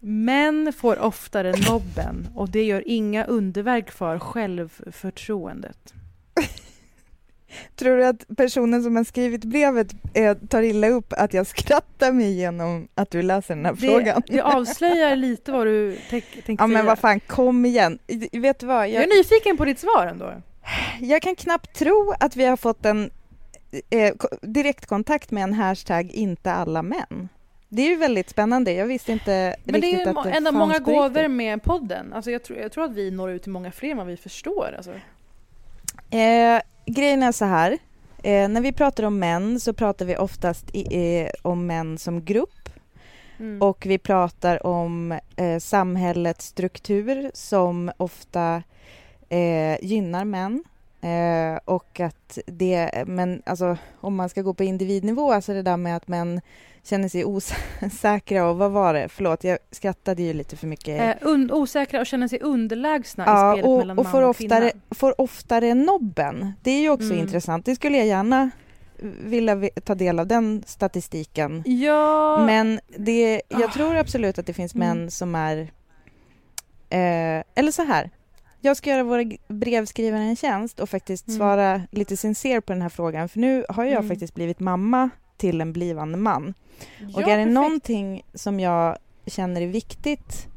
Män 0.00 0.72
får 0.76 0.98
oftare 0.98 1.52
nobben 1.70 2.28
och 2.34 2.48
det 2.48 2.62
gör 2.62 2.82
inga 2.86 3.24
underverk 3.24 3.90
för 3.90 4.18
självförtroendet. 4.18 5.94
Tror 7.76 7.96
du 7.96 8.04
att 8.04 8.24
personen 8.36 8.82
som 8.82 8.96
har 8.96 9.04
skrivit 9.04 9.44
brevet 9.44 9.86
eh, 10.14 10.36
tar 10.36 10.62
illa 10.62 10.88
upp 10.88 11.12
att 11.12 11.34
jag 11.34 11.46
skrattar 11.46 12.12
mig 12.12 12.26
igenom 12.26 12.88
att 12.94 13.10
du 13.10 13.22
läser 13.22 13.54
den 13.56 13.64
här 13.64 13.72
Det, 13.72 13.78
frågan? 13.88 14.22
det 14.26 14.40
avslöjar 14.40 15.16
lite 15.26 15.52
vad 15.52 15.66
du 15.66 15.98
tänk, 16.10 16.24
tänkte 16.32 16.52
Ja 16.62 16.66
men 16.66 16.86
vad 16.86 16.98
fan, 16.98 17.20
kom 17.20 17.64
igen. 17.64 17.98
Vet 18.32 18.58
du 18.58 18.66
vad? 18.66 18.88
Jag 18.88 18.90
Jag, 18.90 19.02
är 19.02 19.18
nyfiken 19.18 19.56
på 19.56 19.64
ditt 19.64 19.78
svar 19.78 20.06
ändå. 20.10 20.32
jag 21.00 21.22
kan 21.22 21.36
knappt 21.36 21.78
tro 21.78 22.14
att 22.20 22.36
vi 22.36 22.44
har 22.44 22.56
fått 22.56 22.86
en 22.86 23.10
eh, 23.90 24.14
ko- 24.14 24.28
direktkontakt 24.42 25.30
med 25.30 25.42
en 25.42 25.52
hashtag 25.54 26.10
inte 26.10 26.52
alla 26.52 26.82
män. 26.82 27.28
Det 27.68 27.82
är 27.82 27.88
ju 27.88 27.96
väldigt 27.96 28.30
spännande. 28.30 28.72
Jag 28.72 28.86
visste 28.86 29.12
inte 29.12 29.56
Men 29.64 29.72
det 29.80 29.86
riktigt 29.86 30.06
är 30.06 30.12
ju 30.12 30.18
att 30.18 30.24
det 30.24 30.30
ändå 30.30 30.50
fanns 30.52 30.58
många 30.58 30.78
gåvor 30.78 31.28
med 31.28 31.62
podden. 31.62 32.12
Alltså 32.12 32.30
jag, 32.30 32.42
tror, 32.44 32.58
jag 32.58 32.72
tror 32.72 32.84
att 32.84 32.92
vi 32.94 33.10
når 33.10 33.30
ut 33.30 33.42
till 33.42 33.52
många 33.52 33.72
fler 33.72 33.90
än 33.90 33.96
vad 33.96 34.06
vi 34.06 34.16
förstår. 34.16 34.74
Alltså. 34.76 34.92
Eh, 36.10 36.60
grejen 36.86 37.22
är 37.22 37.32
så 37.32 37.44
här. 37.44 37.78
Eh, 38.22 38.48
när 38.48 38.60
vi 38.60 38.72
pratar 38.72 39.04
om 39.04 39.18
män 39.18 39.60
så 39.60 39.72
pratar 39.72 40.06
vi 40.06 40.16
oftast 40.16 40.74
i, 40.74 41.20
eh, 41.20 41.30
om 41.42 41.66
män 41.66 41.98
som 41.98 42.24
grupp 42.24 42.50
Mm. 43.40 43.62
och 43.62 43.86
vi 43.86 43.98
pratar 43.98 44.66
om 44.66 45.18
eh, 45.36 45.58
samhällets 45.58 46.46
struktur 46.46 47.30
som 47.34 47.90
ofta 47.96 48.62
eh, 49.28 49.84
gynnar 49.84 50.24
män. 50.24 50.64
Eh, 51.00 51.58
och 51.64 52.00
att 52.00 52.38
det, 52.46 53.04
men 53.06 53.42
alltså 53.46 53.76
om 54.00 54.16
man 54.16 54.28
ska 54.28 54.42
gå 54.42 54.54
på 54.54 54.64
individnivå, 54.64 55.32
alltså 55.32 55.52
det 55.52 55.62
där 55.62 55.76
med 55.76 55.96
att 55.96 56.08
män 56.08 56.40
känner 56.88 57.08
sig 57.08 57.24
osäkra 57.24 58.46
och 58.50 58.56
vad 58.58 58.70
var 58.70 58.94
det? 58.94 59.08
Förlåt, 59.08 59.44
jag 59.44 59.58
skrattade 59.70 60.22
ju 60.22 60.32
lite 60.32 60.56
för 60.56 60.66
mycket. 60.66 61.22
Eh, 61.22 61.28
osäkra 61.52 62.00
och 62.00 62.06
känner 62.06 62.28
sig 62.28 62.40
underlägsna 62.40 63.24
Ja, 63.26 63.52
i 63.52 63.58
spelet 63.58 63.66
och, 63.68 63.78
mellan 63.78 63.98
och 63.98 64.04
man 64.04 64.12
får, 64.12 64.22
och 64.22 64.28
oftare, 64.30 64.70
kvinna. 64.70 64.82
får 64.90 65.20
oftare 65.20 65.74
nobben. 65.74 66.52
Det 66.62 66.70
är 66.70 66.80
ju 66.80 66.90
också 66.90 67.06
Mm. 67.12 67.18
intressant. 67.18 67.64
Det 67.66 67.74
skulle 67.74 67.98
jag 67.98 68.06
gärna 68.06 68.50
vilja 69.24 69.68
ta 69.84 69.94
del 69.94 70.18
av 70.18 70.26
den 70.26 70.62
statistiken. 70.66 71.62
Ja, 71.66 72.44
Men 72.46 72.80
det, 72.96 73.42
jag 73.48 73.62
Ah. 73.62 73.72
tror 73.72 73.96
absolut 73.96 74.38
att 74.38 74.46
det 74.46 74.52
finns 74.52 74.74
Mm. 74.74 74.98
män 74.98 75.10
som 75.10 75.34
är... 75.34 75.58
Eh, 76.90 77.44
eller 77.54 77.70
så 77.72 77.82
här. 77.82 78.10
Jag 78.60 78.76
ska 78.76 78.90
göra 78.90 79.02
våra 79.02 79.24
brevskrivare 79.48 80.20
en 80.22 80.36
tjänst 80.36 80.80
och 80.80 80.90
faktiskt 80.90 81.28
Mm. 81.28 81.38
svara 81.38 81.82
lite 81.90 82.16
sincere 82.16 82.60
på 82.60 82.72
den 82.72 82.82
här 82.82 82.88
frågan. 82.88 83.28
För 83.28 83.38
nu 83.38 83.64
har 83.68 83.84
jag 83.84 83.92
Mm. 83.94 84.08
faktiskt 84.08 84.34
blivit 84.34 84.60
mamma 84.60 85.10
till 85.38 85.60
en 85.60 85.72
blivande 85.72 86.18
man. 86.18 86.54
Och 87.14 87.22
ja, 87.22 87.26
är 87.26 87.38
det 87.38 87.44
perfekt. 87.44 87.52
någonting 87.54 88.24
som 88.34 88.60
jag 88.60 88.98
känner 89.26 89.60
är 89.60 89.66
viktigt 89.66 90.48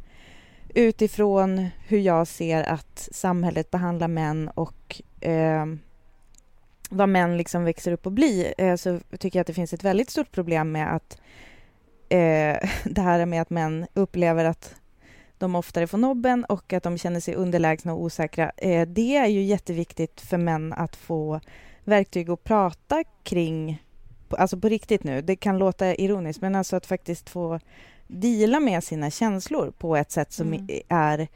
utifrån 0.75 1.67
hur 1.87 1.99
jag 1.99 2.27
ser 2.27 2.63
att 2.63 3.09
samhället 3.11 3.71
behandlar 3.71 4.07
män 4.07 4.49
och 4.49 5.01
eh, 5.21 5.65
vad 6.89 7.09
män 7.09 7.37
liksom 7.37 7.63
växer 7.63 7.91
upp 7.91 8.05
och 8.05 8.11
blir 8.11 8.53
eh, 8.57 8.75
så 8.75 8.99
tycker 9.19 9.39
jag 9.39 9.41
att 9.41 9.47
det 9.47 9.53
finns 9.53 9.73
ett 9.73 9.83
väldigt 9.83 10.09
stort 10.09 10.31
problem 10.31 10.71
med 10.71 10.95
att 10.95 11.21
eh, 12.09 12.69
det 12.85 13.01
här 13.01 13.25
med 13.25 13.41
att 13.41 13.49
män 13.49 13.87
upplever 13.93 14.45
att 14.45 14.75
de 15.37 15.55
oftare 15.55 15.87
får 15.87 15.97
nobben 15.97 16.45
och 16.45 16.73
att 16.73 16.83
de 16.83 16.97
känner 16.97 17.19
sig 17.19 17.35
underlägsna 17.35 17.93
och 17.93 18.01
osäkra. 18.01 18.51
Eh, 18.57 18.87
det 18.87 19.15
är 19.15 19.27
ju 19.27 19.41
jätteviktigt 19.41 20.21
för 20.21 20.37
män 20.37 20.73
att 20.73 20.95
få 20.95 21.39
verktyg 21.83 22.29
att 22.29 22.43
prata 22.43 23.03
kring 23.23 23.83
alltså 24.37 24.57
på 24.57 24.69
riktigt 24.69 25.03
nu, 25.03 25.21
det 25.21 25.35
kan 25.35 25.57
låta 25.57 25.95
ironiskt, 25.95 26.41
men 26.41 26.55
alltså 26.55 26.75
att 26.75 26.85
faktiskt 26.85 27.29
få 27.29 27.59
dela 28.07 28.59
med 28.59 28.83
sina 28.83 29.09
känslor 29.09 29.71
på 29.77 29.95
ett 29.95 30.11
sätt 30.11 30.31
som 30.31 30.47
Mm. 30.53 30.67
är 30.87 31.27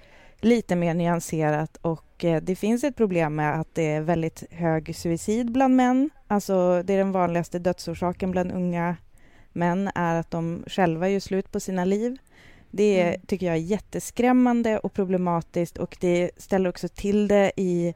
lite 0.42 0.76
mer 0.76 0.94
nyanserat 0.94 1.78
och 1.82 2.26
eh, 2.26 2.42
det 2.42 2.56
finns 2.56 2.84
ett 2.84 2.96
problem 2.96 3.36
med 3.36 3.60
att 3.60 3.76
det 3.76 3.84
är 3.92 4.02
väldigt 4.02 4.44
hög 4.52 4.96
suicid 4.96 5.52
bland 5.52 5.76
män. 5.76 6.10
Alltså 6.28 6.84
det 6.84 6.94
är 6.94 6.98
den 6.98 7.12
vanligaste 7.12 7.60
dödsorsaken 7.60 8.32
bland 8.32 8.52
unga 8.52 8.96
män 9.54 9.90
är 9.96 10.16
att 10.16 10.32
de 10.32 10.64
själva 10.68 11.10
gör 11.10 11.20
slut 11.20 11.52
på 11.52 11.60
sina 11.60 11.86
liv. 11.86 12.18
Det 12.72 13.02
Mm. 13.02 13.22
tycker 13.28 13.46
jag 13.46 13.56
är 13.56 13.60
jätteskrämmande 13.60 14.80
och 14.80 14.94
problematiskt 14.94 15.78
och 15.78 15.98
det 16.00 16.32
ställer 16.38 16.70
också 16.70 16.88
till 16.88 17.28
det 17.28 17.52
i 17.56 17.94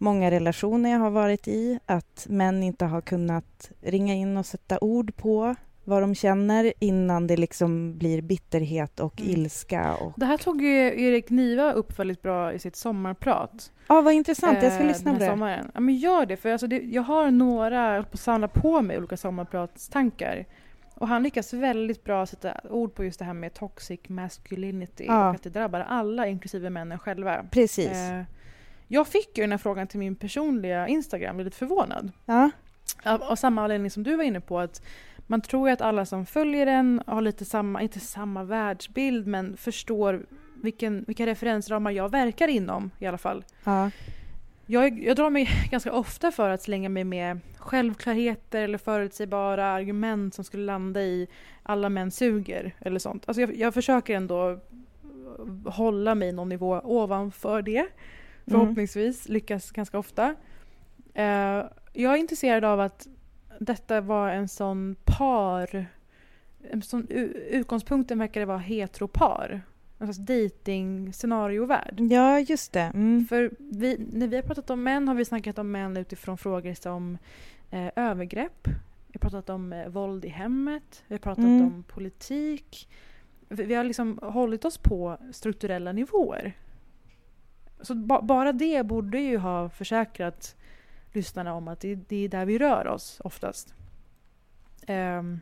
många 0.00 0.30
relationer 0.30 0.90
jag 0.90 0.98
har 0.98 1.10
varit 1.10 1.48
i, 1.48 1.78
att 1.86 2.26
män 2.28 2.62
inte 2.62 2.84
har 2.84 3.00
kunnat 3.00 3.70
ringa 3.80 4.14
in 4.14 4.36
och 4.36 4.46
sätta 4.46 4.78
ord 4.80 5.16
på 5.16 5.54
vad 5.84 6.02
de 6.02 6.14
känner 6.14 6.72
innan 6.78 7.26
det 7.26 7.36
liksom 7.36 7.98
blir 7.98 8.22
bitterhet 8.22 9.00
och 9.00 9.20
Mm. 9.20 9.32
ilska. 9.32 9.94
Och... 9.94 10.12
Det 10.16 10.26
här 10.26 10.36
tog 10.36 10.62
ju 10.62 11.02
Erik 11.06 11.30
Niva 11.30 11.72
upp 11.72 11.98
väldigt 11.98 12.22
bra 12.22 12.52
i 12.52 12.58
sitt 12.58 12.76
sommarprat. 12.76 13.72
Ja, 13.88 14.00
vad 14.00 14.14
intressant. 14.14 14.62
Jag 14.62 14.72
ska 14.72 14.82
eh, 14.82 14.88
lyssna 14.88 15.12
på 15.12 15.18
det. 15.18 15.26
Sommaren. 15.26 15.70
Ja, 15.74 15.80
men 15.80 15.96
gör 15.96 16.26
det, 16.26 16.36
för 16.36 16.52
alltså 16.52 16.66
det, 16.66 16.76
jag 16.76 17.02
har 17.02 17.30
några, 17.30 17.84
jag 17.84 17.90
håller 17.92 18.02
på 18.02 18.14
att 18.14 18.20
samla 18.20 18.48
på 18.48 18.82
mig 18.82 18.98
olika 18.98 19.16
sommarpratstankar. 19.16 20.44
Och 20.94 21.08
han 21.08 21.22
lyckas 21.22 21.52
väldigt 21.52 22.04
bra 22.04 22.26
sätta 22.26 22.60
ord 22.70 22.94
på 22.94 23.04
just 23.04 23.18
det 23.18 23.24
här 23.24 23.34
med 23.34 23.54
toxic 23.54 24.00
masculinity 24.08 25.04
Ja. 25.06 25.28
och 25.28 25.34
att 25.34 25.42
det 25.42 25.50
drabbar 25.50 25.80
alla, 25.80 26.26
inklusive 26.26 26.70
männen 26.70 26.98
själva. 26.98 27.44
Precis. 27.50 27.88
Eh, 27.90 28.22
jag 28.92 29.08
fick 29.08 29.38
ju 29.38 29.42
den 29.42 29.50
här 29.50 29.58
frågan 29.58 29.86
till 29.86 29.98
min 29.98 30.16
personliga 30.16 30.88
Instagram, 30.88 31.36
väldigt 31.36 31.54
förvånad. 31.54 32.12
Ja. 32.26 32.50
Av, 33.04 33.22
av 33.22 33.36
samma 33.36 33.62
anledning 33.62 33.90
som 33.90 34.02
du 34.02 34.16
var 34.16 34.24
inne 34.24 34.40
på, 34.40 34.58
att 34.58 34.82
man 35.26 35.40
tror 35.40 35.68
ju 35.68 35.72
att 35.72 35.80
alla 35.80 36.06
som 36.06 36.26
följer 36.26 36.66
den 36.66 37.02
har 37.06 37.20
lite 37.20 37.44
samma, 37.44 37.82
inte 37.82 38.00
samma 38.00 38.44
världsbild, 38.44 39.26
men 39.26 39.56
förstår 39.56 40.26
vilken, 40.62 41.04
vilka 41.06 41.26
referensramar 41.26 41.90
jag 41.90 42.10
verkar 42.10 42.48
inom 42.48 42.90
i 42.98 43.06
alla 43.06 43.18
fall. 43.18 43.44
Ja. 43.64 43.90
Jag, 44.66 45.02
jag 45.02 45.16
drar 45.16 45.30
mig 45.30 45.48
ganska 45.70 45.92
ofta 45.92 46.30
för 46.30 46.50
att 46.50 46.62
slänga 46.62 46.88
mig 46.88 47.04
med 47.04 47.40
självklarheter 47.56 48.62
eller 48.62 48.78
förutsägbara 48.78 49.66
argument 49.66 50.34
som 50.34 50.44
skulle 50.44 50.64
landa 50.64 51.02
i 51.02 51.28
alla 51.62 51.88
män 51.88 52.10
suger 52.10 52.74
eller 52.80 52.98
sånt. 52.98 53.24
Alltså 53.26 53.40
jag, 53.40 53.56
jag 53.56 53.74
försöker 53.74 54.14
ändå 54.14 54.58
hålla 55.66 56.14
mig 56.14 56.32
någon 56.32 56.48
nivå 56.48 56.80
ovanför 56.84 57.62
det. 57.62 57.86
Förhoppningsvis 58.58 59.28
lyckas 59.28 59.70
ganska 59.70 59.98
ofta. 59.98 60.34
Eh, 61.14 61.64
jag 61.92 62.12
är 62.12 62.16
intresserad 62.16 62.64
av 62.64 62.80
att 62.80 63.08
detta 63.58 64.00
var 64.00 64.28
en 64.30 64.48
sån 64.48 64.96
par... 65.04 65.86
En 66.70 66.82
sån, 66.82 67.06
utgångspunkten 67.50 68.18
verkar 68.18 68.40
det 68.40 68.46
vara 68.46 68.58
heteropar. 68.58 69.62
En 69.98 70.06
slags 70.06 70.18
dating-scenariovärld. 70.28 72.00
ja, 72.00 72.40
just 72.40 72.72
det. 72.72 72.90
Mm. 72.94 73.26
För 73.28 73.50
vi, 73.58 74.06
när 74.12 74.26
vi 74.28 74.36
har 74.36 74.42
pratat 74.42 74.70
om 74.70 74.82
män 74.82 75.08
har 75.08 75.14
vi 75.14 75.24
snackat 75.24 75.58
om 75.58 75.70
män 75.70 75.96
utifrån 75.96 76.38
frågor 76.38 76.74
som 76.74 77.18
eh, 77.70 77.88
övergrepp. 77.96 78.68
Vi 79.06 79.18
har 79.20 79.30
pratat 79.30 79.50
om 79.50 79.72
eh, 79.72 79.88
våld 79.88 80.24
i 80.24 80.28
hemmet. 80.28 81.02
Vi 81.06 81.14
har 81.14 81.18
pratat 81.20 81.44
Mm. 81.44 81.62
om 81.66 81.82
politik. 81.82 82.88
Vi, 83.48 83.64
vi 83.64 83.74
har 83.74 83.84
liksom 83.84 84.18
hållit 84.22 84.64
oss 84.64 84.78
på 84.78 85.18
strukturella 85.32 85.92
nivåer. 85.92 86.52
Så 87.82 87.94
ba, 87.94 88.22
bara 88.22 88.52
det 88.52 88.86
borde 88.86 89.20
ju 89.20 89.38
ha 89.38 89.68
försäkrat 89.68 90.56
lyssnarna 91.12 91.54
om 91.54 91.68
att 91.68 91.80
det, 91.80 91.94
det 91.94 92.24
är 92.24 92.28
där 92.28 92.44
vi 92.44 92.58
rör 92.58 92.86
oss 92.86 93.20
oftast. 93.24 93.74
Ehm, 94.86 95.40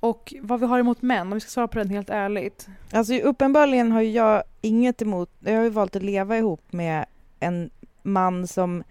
och 0.00 0.34
vad 0.40 0.60
vi 0.60 0.66
har 0.66 0.78
emot 0.78 1.02
män, 1.02 1.26
om 1.26 1.34
vi 1.34 1.40
ska 1.40 1.48
svara 1.50 1.68
på 1.68 1.78
den 1.78 1.90
helt 1.90 2.10
ärligt. 2.10 2.68
Alltså 2.92 3.14
uppenbarligen 3.14 3.92
har 3.92 4.00
jag 4.02 4.42
inget 4.60 5.02
emot, 5.02 5.30
jag 5.40 5.56
har 5.56 5.62
ju 5.62 5.70
valt 5.70 5.96
att 5.96 6.02
leva 6.02 6.38
ihop 6.38 6.72
med 6.72 7.06
en 7.40 7.70
man 8.02 8.46
som, 8.46 8.84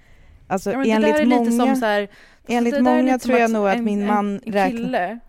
alltså 0.48 0.72
Ja, 0.72 0.84
enligt 0.86 1.28
många, 1.28 1.76
här, 1.76 2.08
enligt 2.48 2.74
där 2.74 2.80
är 2.80 2.84
många 2.84 3.20
tror 3.20 3.38
jag 3.38 3.52
nog 3.52 3.68
att 3.68 3.78
en- 3.78 3.84
min 3.84 4.02
en- 4.02 4.08
man 4.08 4.26
en 4.46 4.54
räknar... 4.54 4.70
Kille, 4.70 5.20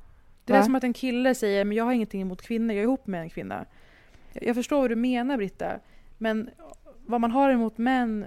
det 0.45 0.53
Va? 0.53 0.59
är 0.59 0.63
som 0.63 0.75
att 0.75 0.85
en 0.85 0.93
kille 0.93 1.35
säger 1.35 1.65
men 1.65 1.77
jag 1.77 1.85
har 1.85 1.93
ingenting 1.93 2.21
emot 2.23 2.43
kvinnor, 2.43 2.75
jag 2.75 2.79
är 2.79 2.83
ihop 2.83 3.07
med 3.07 3.21
en 3.21 3.31
kvinna. 3.31 3.65
Jag 4.33 4.45
jag 4.45 4.57
förstår 4.57 4.81
vad 4.81 4.91
du 4.91 4.97
menar 4.97 5.37
Britta, 5.37 5.73
men 6.19 6.51
vad 7.09 7.21
man 7.21 7.31
har 7.31 7.51
emot 7.51 7.79
män, 7.79 8.27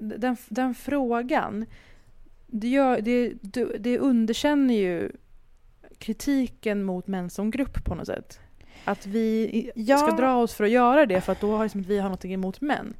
den, 0.00 0.36
den 0.48 0.74
frågan, 0.74 1.66
det, 2.46 2.68
gör, 2.68 3.00
det, 3.00 3.32
det- 3.78 3.98
underkänner 3.98 4.74
ju 4.74 5.12
kritiken 5.98 6.84
mot 6.84 7.06
män 7.06 7.30
som 7.30 7.50
grupp 7.50 7.84
på 7.84 7.94
något 7.94 8.06
sätt. 8.06 8.40
Att 8.84 9.06
vi 9.06 9.70
Ja. 9.74 9.98
ska 9.98 10.10
dra 10.16 10.36
oss 10.36 10.54
för 10.54 10.64
att 10.64 10.70
göra 10.70 11.06
det 11.06 11.20
för 11.20 11.32
att 11.32 11.40
då 11.40 11.56
har 11.56 11.62
liksom, 11.64 11.82
vi 11.82 11.98
har 11.98 12.10
något 12.10 12.24
emot 12.24 12.60
män. 12.60 12.94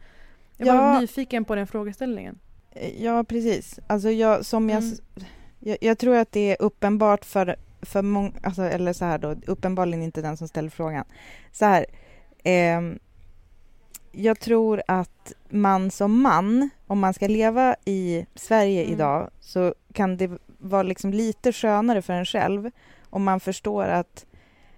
Jag 0.57 0.66
var 0.77 0.92
Ja. 0.94 1.01
nyfiken 1.01 1.44
på 1.44 1.55
den 1.55 1.66
frågeställningen. 1.66 2.38
Ja, 2.98 3.25
precis. 3.25 3.79
Alltså 3.87 4.11
jag, 4.11 4.44
som 4.44 4.70
jag, 4.70 4.83
Mm. 4.83 4.96
jag, 5.59 5.79
jag 5.81 5.98
tror 5.98 6.16
att 6.16 6.33
det 6.33 6.51
är 6.51 6.57
uppenbart 6.62 7.25
för, 7.25 7.57
för 7.83 8.03
många, 8.03 8.33
alltså, 8.42 8.62
eller 8.62 8.92
så 8.92 9.05
här 9.05 9.18
då, 9.18 9.37
uppenbarligen 9.46 10.03
inte 10.03 10.22
den 10.22 10.37
som 10.37 10.48
ställer 10.48 10.70
frågan. 10.70 11.05
Så 11.53 11.64
här, 11.64 11.87
ehm, 12.44 12.98
jag 14.12 14.40
tror 14.40 14.83
att 14.88 15.33
man 15.48 15.90
som 15.90 16.22
man, 16.22 16.70
om 16.87 16.98
man 16.98 17.14
ska 17.14 17.29
leva 17.29 17.77
i 17.85 18.27
Sverige 18.35 18.81
Mm. 18.83 18.92
idag, 18.94 19.31
så 19.40 19.75
kan 19.92 20.16
det 20.16 20.31
vara 20.59 20.83
liksom 20.83 21.12
lite 21.12 21.53
skönare 21.53 22.03
för 22.03 22.12
en 22.12 22.25
själv 22.25 22.70
om 23.11 23.25
man 23.25 23.40
förstår 23.40 23.85
att 23.85 24.27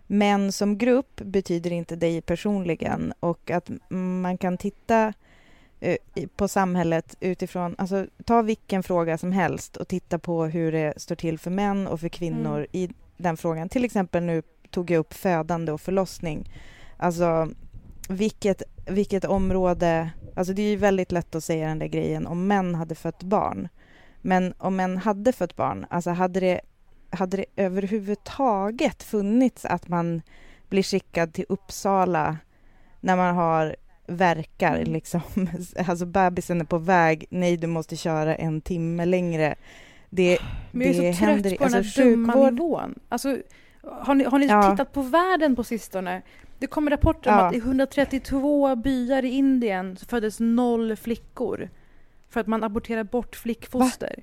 män 0.07 0.53
som 0.53 0.79
grupp 0.79 1.21
betyder 1.21 1.73
inte 1.73 1.97
dig 1.97 2.21
personligen 2.21 3.13
och 3.21 3.51
att 3.51 3.71
man 3.89 4.39
kan 4.39 4.57
titta 4.59 5.13
eh, 5.81 5.97
på 6.37 6.49
samhället 6.49 7.17
utifrån, 7.21 7.75
alltså 7.79 8.07
ta 8.25 8.43
vilken 8.43 8.83
fråga 8.83 9.19
som 9.19 9.33
helst 9.33 9.77
och 9.77 9.89
titta 9.89 10.19
på 10.19 10.45
hur 10.45 10.73
det 10.73 10.95
står 10.97 11.15
till 11.17 11.39
för 11.39 11.51
män 11.51 11.87
och 11.87 12.01
för 12.01 12.09
kvinnor 12.09 12.57
Mm. 12.59 12.69
i 12.73 12.91
den 13.17 13.37
frågan. 13.37 13.69
Till 13.69 13.85
exempel 13.85 14.23
nu 14.23 14.43
tog 14.71 14.91
jag 14.91 14.99
upp 14.99 15.15
födande 15.15 15.73
och 15.73 15.81
förlossning. 15.81 16.51
Alltså 16.97 17.49
vilket, 18.09 18.63
vilket 18.87 19.25
område, 19.25 20.11
alltså 20.37 20.53
det 20.55 20.63
är 20.63 20.71
ju 20.71 20.77
väldigt 20.77 21.13
lätt 21.13 21.35
att 21.35 21.45
säga 21.45 21.69
den 21.69 21.79
där 21.79 21.87
grejen 21.87 22.27
om 22.27 22.47
män 22.47 22.75
hade 22.75 22.95
fött 22.95 23.23
barn. 23.23 23.69
Men 24.21 24.55
om 24.59 24.77
män 24.77 24.97
hade 24.99 25.33
fött 25.33 25.57
barn, 25.57 25.87
alltså 25.91 26.11
hade 26.11 26.41
det, 26.41 26.61
hade 27.11 27.37
det 27.37 27.45
överhuvudtaget 27.57 29.03
funnits 29.03 29.65
att 29.65 29.89
man 29.89 30.23
blir 30.69 30.83
skickad 30.83 31.33
till 31.35 31.45
Uppsala 31.49 32.37
när 33.01 33.17
man 33.17 33.35
har 33.35 33.77
verkar 34.07 34.77
Mm. 34.77 34.93
liksom, 34.93 35.21
alltså 35.89 36.07
bebisen 36.07 36.61
är 36.61 36.65
på 36.65 36.79
väg, 36.79 37.27
nej 37.31 37.57
du 37.57 37.67
måste 37.67 37.97
köra 37.97 38.35
en 38.37 38.61
timme 38.61 39.05
längre. 39.05 39.55
Det, 40.11 40.39
Men 40.73 40.87
jag 40.87 40.97
är 40.97 41.03
det 41.03 41.15
så 41.15 41.25
trött 41.25 41.59
på 41.59 41.65
den 41.65 41.73
här 41.73 41.79
alltså 41.79 42.03
dumma 42.03 42.33
sjukvård, 42.33 42.53
nivån. 42.53 42.95
Alltså, 43.09 43.37
har 43.83 44.15
ni, 44.15 44.25
har 44.25 44.39
ni 44.39 44.47
Ja. 44.47 44.71
tittat 44.71 44.93
på 44.93 45.03
världen 45.03 45.57
på 45.57 45.65
sistone? 45.65 46.23
Det 46.65 46.69
kommer 46.69 46.91
rapporter 46.91 47.31
om 47.31 47.37
Ja. 47.39 47.47
att 47.47 47.55
i 47.55 47.59
132 47.59 48.77
byar 48.77 49.25
i 49.25 49.29
Indien 49.29 49.97
föddes 49.97 50.41
noll 50.41 50.97
flickor. 50.97 51.71
För 52.31 52.41
att 52.41 52.47
man 52.47 52.65
aborterar 52.65 53.05
bort 53.05 53.37
flickfoster. 53.37 54.23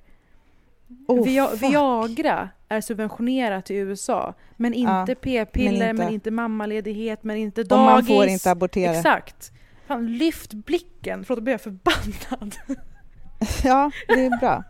Oh, 1.08 1.18
fuck. 1.50 1.62
Viagra 1.64 2.50
är 2.70 2.82
subventionerat 2.82 3.72
i 3.72 3.76
USA. 3.76 4.34
Men 4.58 4.74
inte 4.74 4.92
Ja, 5.12 5.16
p-piller, 5.22 5.80
men 5.88 5.96
men 5.96 6.02
inte. 6.06 6.14
inte- 6.14 6.32
mammaledighet, 6.32 7.24
men 7.24 7.38
inte 7.38 7.62
och 7.62 7.68
dagis. 7.68 8.10
man 8.10 8.18
får 8.18 8.26
inte 8.26 8.52
abortera. 8.52 8.96
Exakt. 8.96 9.52
Fan, 9.88 10.18
lyft 10.18 10.54
blicken. 10.54 11.24
Förlåt, 11.26 11.38
då 11.38 11.44
blir 11.44 11.54
jag 11.54 11.62
förbannad. 11.62 12.56
Ja, 13.64 13.92
det 14.08 14.26
är 14.26 14.40
bra. 14.40 14.64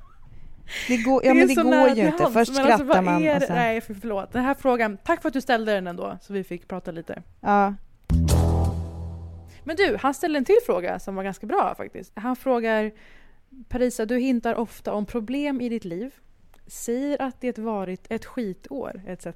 Det 0.87 0.97
går, 0.97 1.25
ja, 1.25 1.31
är 1.31 1.35
men 1.35 1.47
det 1.47 1.55
går 1.55 1.89
ju 1.89 2.05
inte. 2.05 2.23
hands, 2.23 2.33
Först 2.33 2.49
alltså, 2.49 2.53
skrattar 2.53 2.83
vad 2.83 3.03
man 3.03 3.23
är 3.23 3.33
och 3.33 3.39
det- 3.39 3.47
sen... 3.47 3.55
Nej, 3.55 3.81
för, 3.81 3.93
förlåt. 3.93 4.31
Den 4.31 4.43
här 4.43 4.53
frågan, 4.53 4.97
tack 5.03 5.21
för 5.21 5.27
att 5.29 5.33
du 5.33 5.41
ställde 5.41 5.73
den 5.73 5.87
ändå, 5.87 6.17
så 6.21 6.33
vi 6.33 6.43
fick 6.43 6.67
prata 6.67 6.91
lite. 6.91 7.23
Ja, 7.39 7.73
Men 9.63 9.75
du, 9.75 9.97
han 10.01 10.13
ställde 10.13 10.37
en 10.37 10.45
till 10.45 10.55
fråga 10.65 10.99
som 10.99 11.15
var 11.15 11.23
ganska 11.23 11.47
bra 11.47 11.73
faktiskt. 11.77 12.11
Han 12.15 12.35
frågar 12.35 12.91
Parisa, 13.69 14.05
du 14.05 14.17
hintar 14.17 14.55
ofta 14.55 14.93
om 14.93 15.05
problem 15.05 15.61
i 15.61 15.69
ditt 15.69 15.85
liv. 15.85 16.13
Säger 16.67 17.21
att 17.21 17.41
det 17.41 17.57
varit 17.57 18.11
ett 18.11 18.25
skitår 18.25 19.01
etc. 19.07 19.27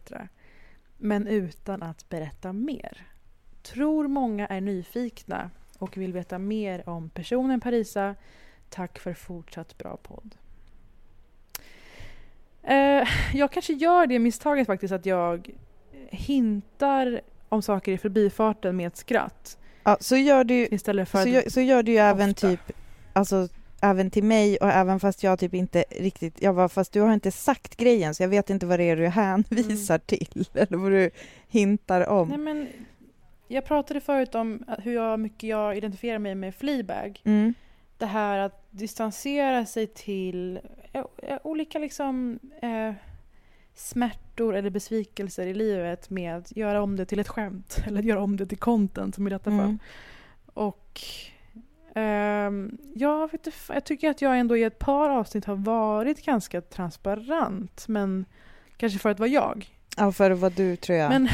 Men 0.98 1.28
utan 1.28 1.84
att 1.84 2.10
berätta 2.10 2.54
mer. 2.54 3.08
Tror 3.62 4.08
många 4.08 4.48
är 4.48 4.62
nyfikna 4.62 5.50
och 5.78 5.98
vill 5.98 6.14
veta 6.14 6.40
mer 6.40 6.90
om 6.90 7.10
personen 7.10 7.62
Parisa. 7.62 8.16
Tack 8.70 9.00
för 9.00 9.14
fortsatt 9.14 9.78
bra 9.78 9.98
podd. 9.98 10.36
Eh, 12.68 13.08
jag 13.34 13.52
kanske 13.52 13.74
gör 13.74 14.08
det 14.08 14.20
misstaget 14.20 14.68
faktiskt 14.68 14.94
att 14.94 15.06
jag 15.06 15.50
hintar 16.10 17.22
om 17.50 17.62
saker 17.62 17.92
i 17.92 17.98
förbifarten 17.98 18.76
med 18.76 18.88
ett 18.88 18.98
skratt. 18.98 19.58
ja 19.84 19.98
så 20.00 20.16
gör 20.16 20.44
du 20.44 20.68
Istället 20.72 21.10
för 21.10 21.24
så 21.24 21.30
gör, 21.30 21.44
så 21.50 21.62
gör 21.62 21.84
du 21.84 21.92
ju 21.92 21.98
även 21.98 22.34
typ, 22.34 22.60
alltså 23.14 23.48
även 23.82 24.12
till 24.12 24.24
mig 24.24 24.58
och 24.58 24.70
även 24.70 25.00
fast 25.00 25.24
jag 25.24 25.40
typ 25.40 25.54
inte 25.54 25.86
riktigt, 25.90 26.42
jag 26.42 26.56
bara, 26.56 26.70
fast 26.70 26.94
du 26.94 27.02
har 27.02 27.14
inte 27.14 27.32
sagt 27.32 27.78
grejen 27.78 28.16
så 28.16 28.24
jag 28.24 28.30
vet 28.30 28.50
inte 28.50 28.66
vad 28.66 28.80
det 28.80 28.84
är 28.84 28.96
du 28.96 29.08
hänvisar 29.08 29.98
till 29.98 30.46
eller 30.54 30.78
vad 30.78 30.92
du 30.92 31.10
hintar 31.48 32.10
om. 32.10 32.30
Nej, 32.30 32.38
men 32.38 32.68
jag 33.48 33.66
pratade 33.66 34.02
förut 34.02 34.36
om 34.36 34.64
hur 34.84 34.94
jag, 34.94 35.20
mycket 35.20 35.50
jag 35.50 35.78
identifierar 35.78 36.20
mig 36.20 36.36
med 36.36 36.56
Fleabag. 36.56 37.22
Mm. 37.24 37.54
Det 37.98 38.06
här 38.06 38.38
att 38.38 38.68
distansera 38.72 39.66
sig 39.66 39.88
till 39.88 40.60
eh, 40.94 41.04
eh, 41.18 41.38
olika 41.44 41.80
liksom, 41.80 42.40
eh, 42.62 42.94
smärtor 43.76 44.56
eller 44.56 44.70
besvikelser 44.70 45.48
i 45.48 45.54
livet 45.54 46.10
med 46.10 46.38
att 46.38 46.58
göra 46.58 46.82
om 46.82 46.96
det 46.96 47.06
till 47.06 47.20
ett 47.20 47.28
skämt 47.28 47.78
eller 47.86 48.02
göra 48.02 48.22
om 48.22 48.38
det 48.38 48.46
till 48.46 48.58
content 48.58 49.16
som 49.16 49.28
i 49.28 49.30
detta 49.30 49.50
fall. 49.50 49.60
Mm. 49.60 49.80
Och 50.46 51.02
ehm, 51.96 52.78
jag, 52.96 53.32
vet 53.32 53.48
jag 53.68 53.84
tycker 53.84 54.10
att 54.10 54.22
jag 54.22 54.40
ändå 54.40 54.58
i 54.58 54.64
ett 54.64 54.80
par 54.80 55.10
avsnitt 55.10 55.46
har 55.46 55.56
varit 55.56 56.26
ganska 56.26 56.62
transparent. 56.62 57.88
Men 57.88 58.26
kanske 58.78 59.00
för 59.00 59.10
att 59.10 59.20
vara 59.20 59.30
jag. 59.30 59.70
Ja, 59.98 60.12
för 60.12 60.32
vad 60.32 60.54
du 60.54 60.76
tror 60.76 60.98
jag. 60.98 61.10
Men, 61.10 61.30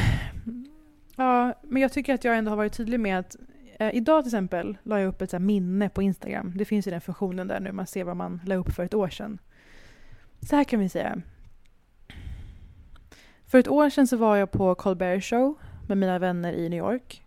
ja, 1.16 1.54
men 1.64 1.82
jag 1.82 1.92
tycker 1.92 2.14
att 2.14 2.24
jag 2.24 2.38
ändå 2.38 2.52
har 2.52 2.58
varit 2.58 2.74
tydlig 2.74 3.00
med 3.00 3.20
att 3.20 3.36
eh, 3.82 3.96
idag 3.96 4.24
till 4.24 4.30
exempel 4.30 4.78
la 4.84 5.00
jag 5.00 5.08
upp 5.08 5.22
ett 5.22 5.30
så 5.30 5.38
här 5.38 5.42
minne 5.42 5.90
på 5.90 6.02
Instagram. 6.02 6.54
Det 6.56 6.66
finns 6.66 6.88
ju 6.88 6.92
den 6.92 7.02
funktionen 7.02 7.48
där 7.48 7.60
nu 7.60 7.72
man 7.72 7.88
ser 7.88 8.04
vad 8.04 8.18
man 8.18 8.42
la 8.46 8.56
upp 8.56 8.72
för 8.72 8.84
ett 8.84 8.94
år 8.94 9.10
sedan. 9.10 9.40
Så 10.50 10.56
här 10.56 10.64
kan 10.64 10.80
vi 10.80 10.90
säga. 10.90 11.22
För 13.46 13.60
ett 13.60 13.68
år 13.68 13.90
sedan 13.90 14.08
så 14.08 14.18
var 14.18 14.36
jag 14.36 14.52
på 14.52 14.76
Colbert 14.76 15.24
Show 15.24 15.56
med 15.88 15.98
mina 15.98 16.20
vänner 16.20 16.54
i 16.54 16.70
New 16.70 16.80
York. 16.80 17.24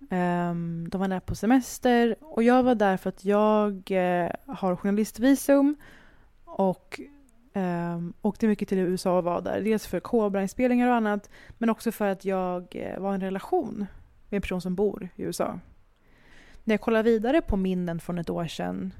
Um, 0.00 0.88
de 0.88 1.00
var 1.00 1.08
där 1.08 1.20
på 1.20 1.34
semester 1.34 2.16
och 2.20 2.42
jag 2.42 2.62
var 2.62 2.74
där 2.74 2.96
för 2.96 3.08
att 3.08 3.24
jag 3.24 3.90
uh, 3.90 4.54
har 4.54 4.76
journalistvisum 4.76 5.76
och 6.44 7.00
um, 7.54 8.14
åkte 8.22 8.46
mycket 8.46 8.68
till 8.68 8.78
USA 8.78 9.18
och 9.18 9.24
var 9.24 9.40
där. 9.40 9.60
Dels 9.60 9.86
för 9.86 10.00
Cobra-inspelningar 10.00 10.88
och 10.88 10.94
annat 10.94 11.30
men 11.58 11.70
också 11.70 11.92
för 11.92 12.08
att 12.08 12.24
jag 12.24 12.76
uh, 12.76 13.02
var 13.02 13.12
i 13.12 13.14
en 13.14 13.20
relation 13.20 13.86
med 14.28 14.36
en 14.36 14.42
person 14.42 14.60
som 14.60 14.74
bor 14.74 15.08
i 15.16 15.22
USA. 15.22 15.58
När 16.64 16.72
jag 16.72 16.80
kollar 16.80 17.02
vidare 17.02 17.40
på 17.40 17.56
minnen 17.56 18.00
från 18.00 18.18
ett 18.18 18.30
år 18.30 18.46
sedan 18.46 18.92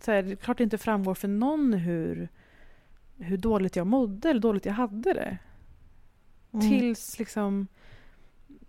så 0.00 0.12
är 0.12 0.22
det 0.22 0.36
klart 0.36 0.58
det 0.58 0.64
inte 0.64 0.78
framgår 0.78 1.14
för 1.14 1.28
någon 1.28 1.72
hur, 1.72 2.28
hur 3.16 3.36
dåligt 3.36 3.76
jag 3.76 3.86
mådde 3.86 4.30
eller 4.30 4.40
dåligt 4.40 4.66
jag 4.66 4.72
hade 4.72 5.12
det. 5.12 5.38
Mm. 6.52 6.70
Tills 6.70 7.18
liksom 7.18 7.66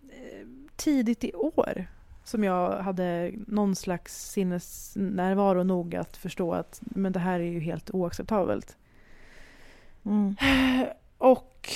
eh, 0.10 0.48
tidigt 0.76 1.24
i 1.24 1.34
år 1.34 1.88
som 2.24 2.44
jag 2.44 2.84
hade 2.84 3.32
någon 3.48 3.76
slags 3.76 4.32
sinnesnärvaro 4.32 5.64
nog 5.64 5.96
att 5.96 6.18
förstå 6.18 6.54
att 6.54 6.82
men 6.82 7.12
det 7.12 7.20
här 7.20 7.40
är 7.40 7.52
ju 7.52 7.60
helt 7.60 7.92
oacceptabelt. 7.92 8.78
Mm. 10.06 10.36
Och 11.18 11.70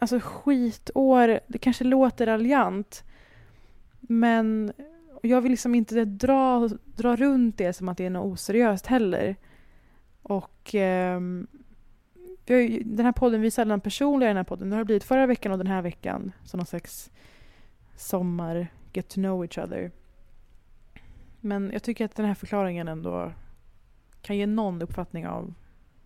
alltså 0.00 0.20
skitår, 0.22 1.40
det 1.46 1.58
kanske 1.58 1.84
låter 1.84 2.26
raljant 2.26 3.04
men 4.00 4.72
jag 5.22 5.40
vill 5.40 5.50
liksom 5.50 5.74
inte 5.74 6.04
dra, 6.04 6.68
dra 6.84 7.16
runt 7.16 7.58
det 7.58 7.72
som 7.72 7.88
att 7.88 7.98
det 7.98 8.06
är 8.06 8.10
något 8.10 8.32
oseriöst 8.32 8.86
heller. 8.86 9.36
Och 10.22 10.74
eh, 10.74 11.20
ju, 12.46 12.82
den 12.84 13.06
här 13.06 13.12
podden, 13.12 13.40
vi 13.40 13.46
är 13.46 13.50
sällan 13.50 13.80
personliga 13.80 14.28
i 14.28 14.30
den 14.30 14.36
här 14.36 14.44
podden. 14.44 14.70
Det 14.70 14.76
har 14.76 14.84
blivit 14.84 15.04
förra 15.04 15.26
veckan 15.26 15.52
och 15.52 15.58
den 15.58 15.66
här 15.66 15.82
veckan 15.82 16.32
som 16.44 16.58
någon 16.58 16.66
slags 16.66 17.10
sommar, 17.96 18.68
get 18.92 19.08
to 19.08 19.14
know 19.14 19.44
each 19.44 19.58
other. 19.58 19.90
Men 21.40 21.70
jag 21.72 21.82
tycker 21.82 22.04
att 22.04 22.14
den 22.14 22.26
här 22.26 22.34
förklaringen 22.34 22.88
ändå 22.88 23.32
kan 24.22 24.36
ge 24.36 24.46
någon 24.46 24.82
uppfattning 24.82 25.26
av 25.26 25.54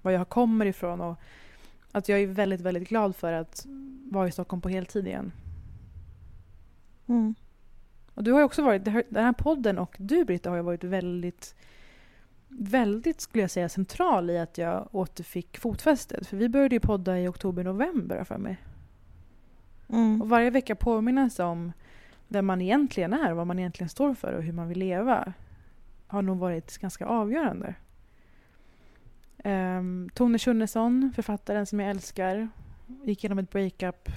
var 0.03 0.13
jag 0.13 0.29
kommer 0.29 0.67
ifrån 0.67 1.01
och 1.01 1.19
att 1.95 2.09
jag 2.09 2.21
är 2.21 2.27
väldigt, 2.27 2.61
väldigt 2.61 2.89
glad 2.89 3.17
för 3.17 3.33
att 3.33 3.67
vara 4.11 4.29
i 4.29 4.33
Stockholm 4.33 4.61
på 4.61 4.69
heltid 4.69 5.07
igen. 5.07 5.33
Mm. 7.07 7.35
Och 8.15 8.25
du 8.25 8.33
har 8.33 8.39
ju 8.39 8.45
också 8.45 8.63
varit, 8.63 8.85
den 8.85 9.25
här 9.25 9.33
podden 9.33 9.79
och 9.79 9.97
du 9.99 10.25
Britta 10.25 10.51
har 10.51 10.57
ju 10.57 10.63
varit 10.63 10.85
väldigt, 10.85 11.55
väldigt 12.49 13.21
skulle 13.21 13.43
jag 13.43 13.51
säga 13.51 13.69
central 13.69 14.31
i 14.31 14.39
att 14.39 14.59
jag 14.59 14.89
återfick 14.93 15.59
fotfästet. 15.59 16.27
För 16.27 16.37
vi 16.37 16.49
började 16.49 16.75
ju 16.75 16.81
podda 16.81 17.19
i 17.19 17.29
oktober-november 17.29 18.15
har 18.15 18.21
jag 18.21 18.29
för 18.29 18.39
mig. 18.39 18.57
Mm. 19.89 20.23
Och 20.23 20.29
varje 20.29 20.51
vecka 20.51 20.75
påminnas 20.77 21.39
om 21.39 21.73
vem 22.29 22.47
man 22.47 22.61
egentligen 22.61 23.13
är, 23.13 23.33
vad 23.33 23.47
man 23.47 23.59
egentligen 23.59 23.89
står 23.89 24.15
för 24.15 24.33
och 24.33 24.43
hur 24.43 24.53
man 24.53 24.69
vill 24.69 24.79
leva 24.79 25.33
har 26.07 26.23
nog 26.23 26.39
varit 26.39 26.79
ganska 26.79 27.07
avgörande. 27.07 27.75
Um, 29.45 30.11
Tone 30.15 30.39
Schunnesson, 30.39 31.13
författaren 31.15 31.67
som 31.67 31.81
jag 31.81 31.91
älskar, 31.91 32.49
gick 33.05 33.25
igenom 33.25 33.39
ett 33.39 33.51
breakup 33.51 34.09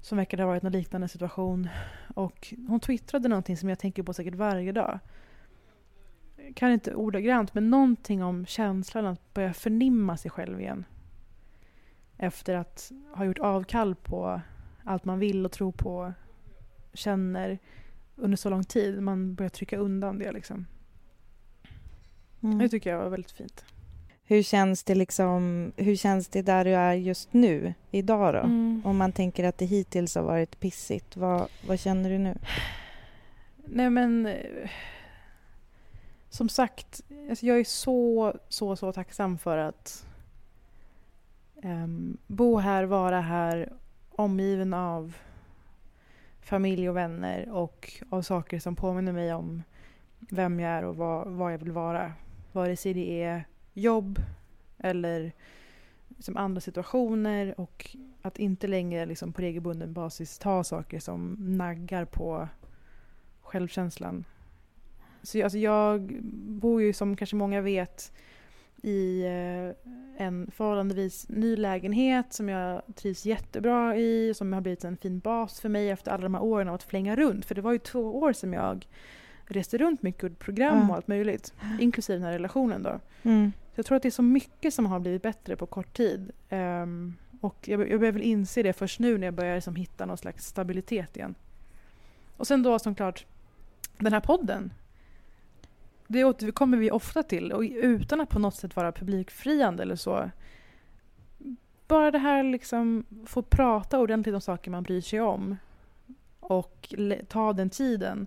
som 0.00 0.18
verkade 0.18 0.42
ha 0.42 0.48
varit 0.48 0.64
en 0.64 0.72
liknande 0.72 1.08
situation. 1.08 1.68
Och 2.14 2.54
hon 2.68 2.80
twittrade 2.80 3.28
någonting 3.28 3.56
som 3.56 3.68
jag 3.68 3.78
tänker 3.78 4.02
på 4.02 4.12
säkert 4.12 4.34
varje 4.34 4.72
dag. 4.72 4.98
Jag 6.36 6.56
kan 6.56 6.72
inte 6.72 6.94
ordagrant, 6.94 7.54
men 7.54 7.70
någonting 7.70 8.22
om 8.22 8.46
känslan 8.46 9.06
att 9.06 9.34
börja 9.34 9.54
förnimma 9.54 10.16
sig 10.16 10.30
själv 10.30 10.60
igen. 10.60 10.84
Efter 12.16 12.54
att 12.54 12.92
ha 13.14 13.24
gjort 13.24 13.38
avkall 13.38 13.94
på 13.94 14.40
allt 14.84 15.04
man 15.04 15.18
vill 15.18 15.44
och 15.44 15.52
tror 15.52 15.72
på, 15.72 16.12
känner 16.92 17.58
under 18.16 18.36
så 18.36 18.50
lång 18.50 18.64
tid. 18.64 19.02
Man 19.02 19.34
börjar 19.34 19.50
trycka 19.50 19.78
undan 19.78 20.18
det 20.18 20.32
liksom. 20.32 20.66
Mm. 22.42 22.58
Det 22.58 22.68
tycker 22.68 22.90
jag 22.90 22.98
var 22.98 23.08
väldigt 23.08 23.32
fint. 23.32 23.64
Hur 24.26 24.42
känns 24.42 24.84
det 24.84 24.94
liksom, 24.94 25.72
hur 25.76 25.96
känns 25.96 26.28
det 26.28 26.42
där 26.42 26.64
du 26.64 26.70
är 26.70 26.94
just 26.94 27.32
nu, 27.32 27.74
idag 27.90 28.34
då? 28.34 28.40
Mm. 28.40 28.82
Om 28.84 28.96
man 28.96 29.12
tänker 29.12 29.44
att 29.44 29.58
det 29.58 29.64
hittills 29.64 30.14
har 30.14 30.22
varit 30.22 30.60
pissigt, 30.60 31.16
vad, 31.16 31.48
vad 31.66 31.80
känner 31.80 32.10
du 32.10 32.18
nu? 32.18 32.38
Nej 33.56 33.90
men... 33.90 34.34
Som 36.28 36.48
sagt, 36.48 37.00
alltså 37.30 37.46
jag 37.46 37.60
är 37.60 37.64
så, 37.64 38.34
så, 38.48 38.76
så 38.76 38.92
tacksam 38.92 39.38
för 39.38 39.58
att 39.58 40.06
ehm, 41.62 42.16
bo 42.26 42.58
här, 42.58 42.84
vara 42.84 43.20
här, 43.20 43.72
omgiven 44.10 44.74
av 44.74 45.16
familj 46.40 46.88
och 46.88 46.96
vänner 46.96 47.50
och 47.50 48.02
av 48.10 48.22
saker 48.22 48.58
som 48.58 48.76
påminner 48.76 49.12
mig 49.12 49.34
om 49.34 49.62
vem 50.18 50.60
jag 50.60 50.70
är 50.72 50.84
och 50.84 50.96
vad, 50.96 51.28
vad 51.28 51.52
jag 51.52 51.58
vill 51.58 51.72
vara. 51.72 52.12
Vare 52.52 52.76
sig 52.76 52.94
det 52.94 53.22
är 53.22 53.44
jobb 53.74 54.22
eller 54.78 55.32
liksom 56.08 56.36
andra 56.36 56.60
situationer 56.60 57.60
och 57.60 57.96
att 58.22 58.38
inte 58.38 58.66
längre 58.66 59.06
liksom 59.06 59.32
på 59.32 59.42
regelbunden 59.42 59.92
basis 59.92 60.38
ta 60.38 60.64
saker 60.64 60.98
som 60.98 61.36
naggar 61.38 62.04
på 62.04 62.48
självkänslan. 63.42 64.24
Så 65.22 65.38
jag- 65.38 65.44
alltså 65.44 65.58
jag 65.58 66.22
bor 66.48 66.82
ju 66.82 66.92
som 66.92 67.16
kanske 67.16 67.36
många 67.36 67.60
vet 67.60 68.12
i 68.82 69.22
eh, 69.24 69.92
en 70.26 70.50
förhållandevis 70.50 71.28
ny 71.28 71.56
lägenhet 71.56 72.32
som 72.32 72.48
jag 72.48 72.82
trivs 72.94 73.26
jättebra 73.26 73.96
i, 73.96 74.34
som 74.34 74.52
har 74.52 74.60
blivit 74.60 74.84
en 74.84 74.96
fin 74.96 75.18
bas 75.18 75.60
för 75.60 75.68
mig 75.68 75.90
efter 75.90 76.12
alla 76.12 76.22
de 76.22 76.34
här 76.34 76.42
åren 76.42 76.68
av 76.68 76.74
att 76.74 76.82
flänga 76.82 77.16
runt. 77.16 77.44
För 77.44 77.54
det 77.54 77.60
var 77.62 77.72
ju 77.72 77.78
två 77.78 78.18
år 78.18 78.32
som 78.32 78.52
jag 78.52 78.86
reste 79.46 79.78
runt 79.78 80.02
mycket 80.02 80.24
och 80.24 80.38
program 80.38 80.78
Ja. 80.78 80.88
och 80.88 80.94
allt 80.94 81.08
möjligt, 81.08 81.54
inklusive 81.80 82.16
den 82.16 82.24
här 82.24 82.32
relationen 82.32 82.82
då. 82.82 83.00
Mm. 83.22 83.52
Så 83.74 83.78
jag 83.78 83.86
tror 83.86 83.96
att 83.96 84.02
det 84.02 84.08
är 84.08 84.10
så 84.10 84.22
mycket 84.22 84.74
som 84.74 84.86
har 84.86 85.00
blivit 85.00 85.22
bättre 85.22 85.56
på 85.56 85.66
kort 85.66 85.96
tid. 85.96 86.32
Ehm, 86.48 87.14
och 87.40 87.68
jag, 87.68 87.90
jag 87.90 88.00
börjar 88.00 88.12
väl 88.12 88.22
inse 88.22 88.62
det 88.62 88.72
först 88.72 88.98
nu 89.00 89.18
när 89.18 89.26
jag 89.26 89.34
börjar 89.34 89.54
liksom 89.54 89.76
hitta 89.76 90.06
någon 90.06 90.18
slags 90.18 90.46
stabilitet 90.46 91.16
igen. 91.16 91.34
Och 92.36 92.46
sen 92.46 92.62
då 92.62 92.78
som 92.78 92.94
klart, 92.94 93.26
den 93.98 94.12
här 94.12 94.20
podden. 94.20 94.72
Det 96.06 96.24
återkommer 96.24 96.78
vi 96.78 96.90
ofta 96.90 97.22
till 97.22 97.52
och 97.52 97.62
utan 97.74 98.20
att 98.20 98.28
på 98.28 98.38
något 98.38 98.54
sätt 98.54 98.76
vara 98.76 98.92
publikfriande 98.92 99.82
eller 99.82 99.96
så. 99.96 100.30
Bara 101.88 102.10
det 102.10 102.18
här 102.18 102.42
liksom 102.42 103.04
få 103.26 103.42
prata 103.42 103.98
ordentligt 103.98 104.34
om 104.34 104.40
saker 104.40 104.70
man 104.70 104.82
bryr 104.82 105.00
sig 105.00 105.20
om. 105.20 105.56
Och 106.40 106.94
ta 107.28 107.52
den 107.52 107.70
tiden. 107.70 108.26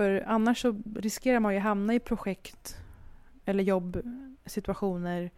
För 0.00 0.24
annars 0.26 0.62
så 0.62 0.82
riskerar 0.96 1.40
man 1.40 1.52
ju 1.52 1.58
att 1.58 1.64
hamna 1.64 1.94
i 1.94 2.00
projekt 2.00 2.76
eller 3.44 3.64
jobbsituationer 3.64 5.30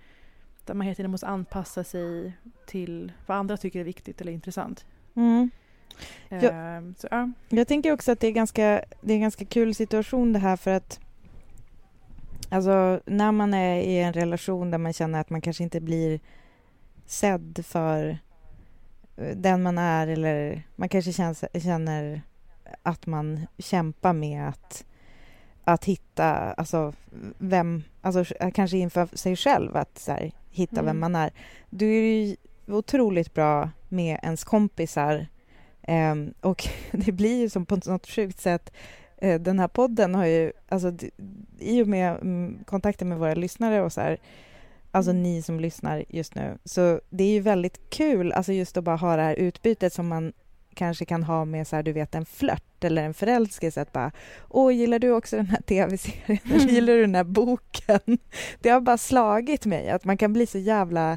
där 0.65 0.75
man 0.75 0.87
hela 0.87 0.95
tiden 0.95 1.11
måste 1.11 1.27
anpassa 1.27 1.85
sig 1.85 2.33
till 2.67 3.13
vad 3.27 3.37
andra 3.37 3.57
tycker 3.57 3.81
är 3.81 3.85
viktigt 3.85 4.21
eller 4.21 4.33
intressant. 4.33 4.87
Mm. 5.15 5.51
Ja. 6.29 6.37
Ehm, 6.37 6.95
så, 6.99 7.09
ja. 7.11 7.31
Jag 7.49 7.69
tänker 7.69 7.93
också 7.93 8.13
att 8.13 8.21
det 8.21 8.27
är, 8.27 8.33
ganska, 8.33 8.85
det 9.01 9.13
är 9.13 9.17
en 9.17 9.23
ganska 9.23 9.45
kul 9.45 9.75
situation 9.75 10.33
det 10.33 10.39
här 10.39 10.57
för 10.57 10.71
att 10.71 11.01
alltså, 12.49 13.01
när 13.07 13.33
man 13.33 13.55
är 13.55 13.81
i 13.81 13.99
en 13.99 14.13
relation 14.13 14.71
där 14.71 14.79
man 14.79 14.93
känner 14.93 15.21
att 15.21 15.31
man 15.31 15.41
kanske 15.41 15.63
inte 15.63 15.81
blir 15.81 16.21
sedd 17.07 17.65
för 17.67 18.19
eh, 19.17 19.37
den 19.37 19.63
man 19.63 19.79
är 19.79 20.07
eller 20.07 20.63
man 20.77 20.89
kanske 20.89 21.13
känns, 21.13 21.45
känner 21.63 22.23
att 22.83 23.07
man 23.07 23.47
kämpar 23.59 24.13
med 24.13 24.49
att, 24.49 24.85
att 25.65 25.85
hitta, 25.85 26.35
alltså 26.53 26.93
vem, 27.39 27.83
alltså 28.01 28.25
kanske 28.55 28.77
inför 28.77 29.17
sig 29.17 29.37
själv 29.37 29.77
att 29.77 29.99
så 29.99 30.13
här, 30.13 30.33
hitta 30.51 30.81
Mm. 30.81 30.87
vem 30.87 31.01
man 31.01 31.15
är. 31.17 31.33
Då 31.71 31.85
är 31.85 32.03
ju 32.03 32.37
otroligt 32.67 33.35
bra 33.35 33.71
med 33.89 34.19
ens 34.23 34.45
kompisar 34.45 35.27
Ehm, 35.83 36.35
och 36.41 36.69
det 36.93 37.13
blir 37.13 37.41
ju 37.41 37.49
som 37.49 37.67
på 37.67 37.79
något 37.87 38.07
sjukt 38.07 38.41
sätt 38.41 38.73
eh, 39.19 39.41
den 39.41 39.59
här 39.59 39.69
podden 39.69 40.15
har 40.15 40.27
ju, 40.27 40.53
alltså 40.69 40.93
i 41.59 41.83
och 41.83 41.89
med 41.89 42.13
mm, 42.13 42.59
kontakten 42.67 43.09
med 43.09 43.19
våra 43.19 43.35
lyssnare 43.35 43.83
och 43.83 43.93
så 43.93 44.01
här, 44.01 44.19
alltså 44.91 45.11
Mm. 45.11 45.23
ni 45.23 45.43
som 45.43 45.61
lyssnar 45.61 46.05
just 46.09 46.35
nu, 46.35 46.59
så 46.65 47.01
det 47.11 47.25
är 47.25 47.33
ju 47.33 47.41
väldigt 47.41 47.91
kul, 47.91 48.33
alltså 48.33 48.53
just 48.53 48.77
att 48.77 48.85
bara 48.85 48.97
ha 48.97 49.17
det 49.17 49.23
här 49.23 49.35
utbytet 49.35 49.93
som 49.93 50.09
man 50.09 50.33
kanske 50.75 51.05
kan 51.05 51.23
ha 51.23 51.45
med 51.45 51.67
så 51.67 51.77
här, 51.77 51.83
du 51.83 51.93
vet 51.93 52.15
en 52.15 52.25
flört 52.25 52.85
eller 52.85 53.03
en 53.03 53.15
förälskelse 53.15 53.83
att 53.83 53.93
bara 53.93 54.13
åh 54.49 54.75
gillar 54.75 54.99
du 54.99 55.11
också 55.11 55.37
den 55.37 55.47
här 55.47 55.61
tv-serien 55.63 56.39
eller 56.55 56.67
gillar 56.73 56.93
du 56.93 57.01
den 57.01 57.15
här 57.15 57.25
boken? 57.25 58.19
Det 58.61 58.69
har 58.71 58.81
bara 58.81 58.99
slagit 58.99 59.67
mig 59.67 59.91
att 59.91 60.05
man 60.05 60.17
kan 60.17 60.33
bli 60.33 60.47
så 60.47 60.59
jävla 60.59 61.17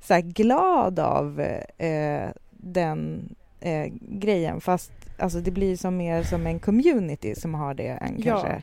så 0.00 0.14
här, 0.14 0.20
glad 0.20 0.98
av 0.98 1.40
eh, 1.78 2.28
den 2.50 3.28
eh, 3.60 3.86
grejen 4.00 4.60
fast 4.60 4.92
alltså, 5.18 5.40
det 5.40 5.50
blir 5.50 5.76
som 5.76 5.96
mer 5.96 6.22
som 6.22 6.46
en 6.46 6.58
community 6.58 7.34
som 7.34 7.54
har 7.54 7.74
det 7.74 7.88
än 7.88 8.14
Ja. 8.18 8.24
kanske 8.24 8.62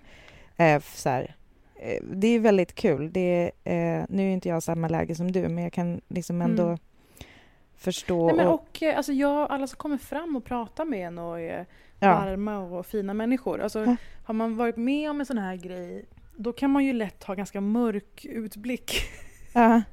eh, 0.57 0.81
så 0.95 1.09
här, 1.09 1.35
eh, 1.75 2.03
det 2.13 2.27
är 2.27 2.39
väldigt 2.39 2.75
kul. 2.75 3.11
Det 3.13 3.51
är, 3.63 3.99
eh, 3.99 4.05
nu 4.09 4.29
är 4.29 4.33
inte 4.33 4.49
jag 4.49 4.57
i 4.57 4.61
samma 4.61 4.87
läge 4.87 5.15
som 5.15 5.31
du 5.31 5.47
men 5.49 5.63
jag 5.63 5.73
kan 5.73 6.01
liksom 6.07 6.41
ändå 6.41 6.63
Mm. 6.63 6.77
Förstå 7.77 8.27
Nej, 8.27 8.35
men 8.35 8.47
och, 8.47 8.53
och 8.53 8.83
eh, 8.83 8.97
alltså 8.97 9.11
jag, 9.13 9.51
alla 9.51 9.67
som 9.67 9.77
kommer 9.77 9.97
fram 9.97 10.35
och 10.35 10.45
pratar 10.45 10.85
med 10.85 11.07
en 11.07 11.17
och 11.17 11.39
är 11.39 11.65
ja, 11.99 12.13
varma 12.13 12.57
och 12.57 12.85
fina 12.85 13.13
människor. 13.13 13.61
Alltså, 13.61 13.85
Ja. 13.85 13.95
Har 14.23 14.33
man 14.33 14.57
varit 14.57 14.77
med 14.77 15.09
om 15.09 15.19
en 15.19 15.25
sån 15.25 15.37
här 15.37 15.55
grej 15.55 16.05
då 16.35 16.53
kan 16.53 16.71
man 16.71 16.85
ju 16.85 16.93
lätt 16.93 17.23
ha 17.23 17.33
ganska 17.33 17.61
mörk 17.61 18.25
utblick. 18.25 18.91
ja, 19.53 19.81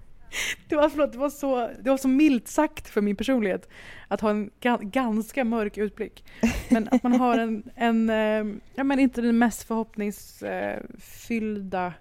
Det 0.69 0.77
var, 0.77 0.89
förlåt, 0.89 1.13
det 1.13 1.19
var, 1.19 1.31
så, 1.31 1.71
det 1.83 1.91
var 1.91 1.97
så 1.97 2.09
milt 2.09 2.49
sagt 2.49 2.89
för 2.89 3.01
min 3.01 3.17
personlighet 3.17 3.69
att 4.09 4.21
ha 4.21 4.31
en 4.31 4.51
ga- 4.61 4.83
ganska 4.91 5.45
mörk 5.45 5.79
utblick. 5.79 6.25
Men 6.71 6.89
att 6.91 7.03
man 7.03 7.13
har 7.21 7.39
en, 7.39 7.63
en 7.75 8.11
eh, 8.11 8.45
ja 8.75 8.85
men 8.85 8.99
inte 8.99 9.21
den 9.21 9.39
mest 9.39 9.63
förhoppningsfyllda 9.63 11.93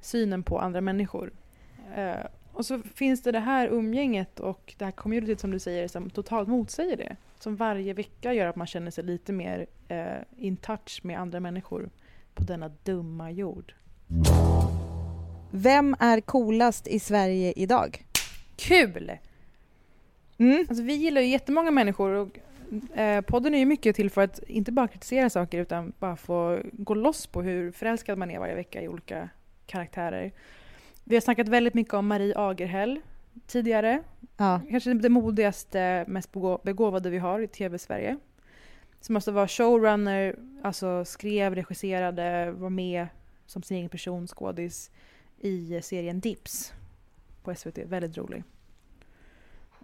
synen 0.00 0.42
på 0.42 0.58
andra 0.58 0.80
människor. 0.80 1.32
Eh, 1.96 2.14
och 2.54 2.66
så 2.66 2.78
finns 2.94 3.22
det 3.22 3.32
det 3.32 3.40
här 3.40 3.68
umgänget 3.68 4.40
och 4.40 4.74
det 4.78 4.84
här 4.84 4.92
communityt 4.92 5.40
som 5.40 5.50
du 5.50 5.58
säger 5.58 5.88
som 5.88 6.10
totalt 6.10 6.48
motsäger 6.48 6.96
det. 6.96 7.16
Som 7.38 7.56
varje 7.56 7.92
vecka 7.92 8.32
gör 8.32 8.46
att 8.46 8.56
man 8.56 8.66
känner 8.66 8.90
sig 8.90 9.04
lite 9.04 9.32
mer 9.32 9.66
eh, 9.88 10.06
in 10.36 10.56
touch 10.56 11.00
med 11.02 11.20
andra 11.20 11.40
människor 11.40 11.90
på 12.34 12.42
denna 12.42 12.70
dumma 12.82 13.30
jord. 13.30 13.74
Vem 15.50 15.96
är 15.98 16.20
coolast 16.20 16.86
i 16.86 17.00
Sverige 17.00 17.52
idag? 17.56 18.04
Kul! 18.56 19.12
Mm. 20.38 20.66
Alltså, 20.68 20.84
vi 20.84 20.94
gillar 20.94 21.20
ju 21.20 21.26
jättemånga 21.26 21.70
människor 21.70 22.10
och 22.10 22.38
eh, 22.98 23.20
podden 23.20 23.54
är 23.54 23.58
ju 23.58 23.66
mycket 23.66 23.96
till 23.96 24.10
för 24.10 24.22
att 24.22 24.38
inte 24.38 24.72
bara 24.72 24.88
kritisera 24.88 25.30
saker 25.30 25.58
utan 25.58 25.92
bara 25.98 26.16
få 26.16 26.58
gå 26.72 26.94
loss 26.94 27.26
på 27.26 27.42
hur 27.42 27.72
förälskad 27.72 28.18
man 28.18 28.30
är 28.30 28.38
varje 28.38 28.54
vecka 28.54 28.82
i 28.82 28.88
olika 28.88 29.28
karaktärer. 29.66 30.32
Vi 31.04 31.16
har 31.16 31.20
snackat 31.20 31.48
väldigt 31.48 31.74
mycket 31.74 31.94
om 31.94 32.06
Marie 32.06 32.32
Agerhäll 32.36 33.00
tidigare. 33.46 34.02
Ja. 34.36 34.60
Kanske 34.70 34.94
det 34.94 35.08
modigaste, 35.08 36.04
mest 36.08 36.32
begå- 36.32 36.60
begåvade 36.64 37.10
vi 37.10 37.18
har 37.18 37.40
i 37.40 37.46
tv-Sverige. 37.46 38.16
Som 39.00 39.12
måste 39.12 39.32
vara 39.32 39.48
showrunner, 39.48 40.36
alltså 40.62 41.04
skrev, 41.04 41.54
regisserade, 41.54 42.50
var 42.50 42.70
med 42.70 43.06
som 43.46 43.62
sin 43.62 43.76
egen 43.76 43.88
person, 43.88 44.26
skådis, 44.26 44.90
i 45.40 45.80
serien 45.82 46.20
Dips 46.20 46.72
på 47.42 47.54
SVT. 47.54 47.78
Väldigt 47.84 48.18
rolig. 48.18 48.42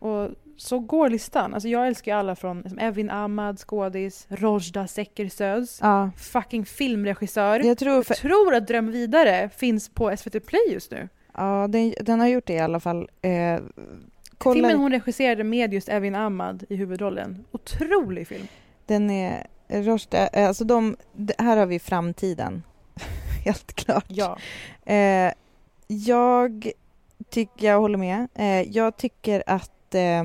Och 0.01 0.30
så 0.57 0.78
går 0.78 1.09
listan. 1.09 1.55
Alltså 1.55 1.68
jag 1.68 1.86
älskar 1.86 2.16
alla 2.16 2.36
från 2.36 2.68
som 2.68 2.78
Evin 2.78 3.11
Ahmad, 3.11 3.59
skådis, 3.59 4.26
Rojda 4.28 4.86
Sekersöz, 4.86 5.78
ja. 5.82 6.11
fucking 6.16 6.64
filmregissör. 6.64 7.61
Jag 7.64 7.78
tror, 7.78 8.03
för, 8.03 8.14
Jag 8.14 8.18
tror 8.18 8.55
att 8.55 8.66
Dröm 8.66 8.90
vidare 8.90 9.51
finns 9.57 9.88
på 9.88 10.16
SVT 10.16 10.46
Play 10.46 10.62
just 10.72 10.90
nu. 10.90 11.09
ja, 11.34 11.66
den, 11.68 11.94
den 12.01 12.20
har 12.20 12.26
gjort 12.26 12.46
det 12.46 12.53
i 12.53 12.59
alla 12.59 12.80
fall. 12.80 13.09
Eh, 13.22 13.61
kolla, 14.38 14.55
Filmen 14.55 14.76
hon 14.76 14.92
regisserade 14.92 15.44
med 15.44 15.74
just 15.74 15.88
Evin 15.88 16.14
Ahmad 16.14 16.64
i 16.68 16.76
huvudrollen. 16.76 17.44
Otrolig 17.53 18.28
film. 18.28 18.46
Den 18.86 19.11
är... 19.11 19.46
Rojda, 19.68 20.28
eh, 20.28 20.48
alltså 20.48 20.64
de, 20.64 20.96
här 21.38 21.57
har 21.57 21.66
vi 21.66 21.78
framtiden. 21.78 22.62
Helt 23.44 23.72
klart. 23.72 24.05
Ja. 24.09 24.38
Eh, 24.84 25.32
jag 25.86 26.70
tycker, 27.30 27.66
jag 27.66 27.80
håller 27.80 27.98
med. 27.98 28.28
Eh, 28.34 28.62
jag 28.62 28.96
tycker 28.96 29.42
att 29.46 29.70
eh, 29.95 30.24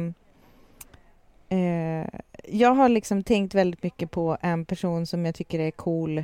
eh, 1.50 2.08
jag 2.44 2.74
har 2.76 2.90
liksom 2.90 3.24
tänkt 3.24 3.56
väldigt 3.56 3.84
mycket 3.84 4.12
på 4.12 4.38
en 4.42 4.66
person 4.66 5.06
som 5.06 5.26
jag 5.26 5.36
tycker 5.36 5.60
är 5.60 5.72
cool 5.72 6.24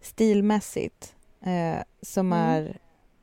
stilmässigt. 0.00 1.14
Eh, 1.40 1.82
som 2.02 2.32
Mm. 2.32 2.38
är 2.46 2.78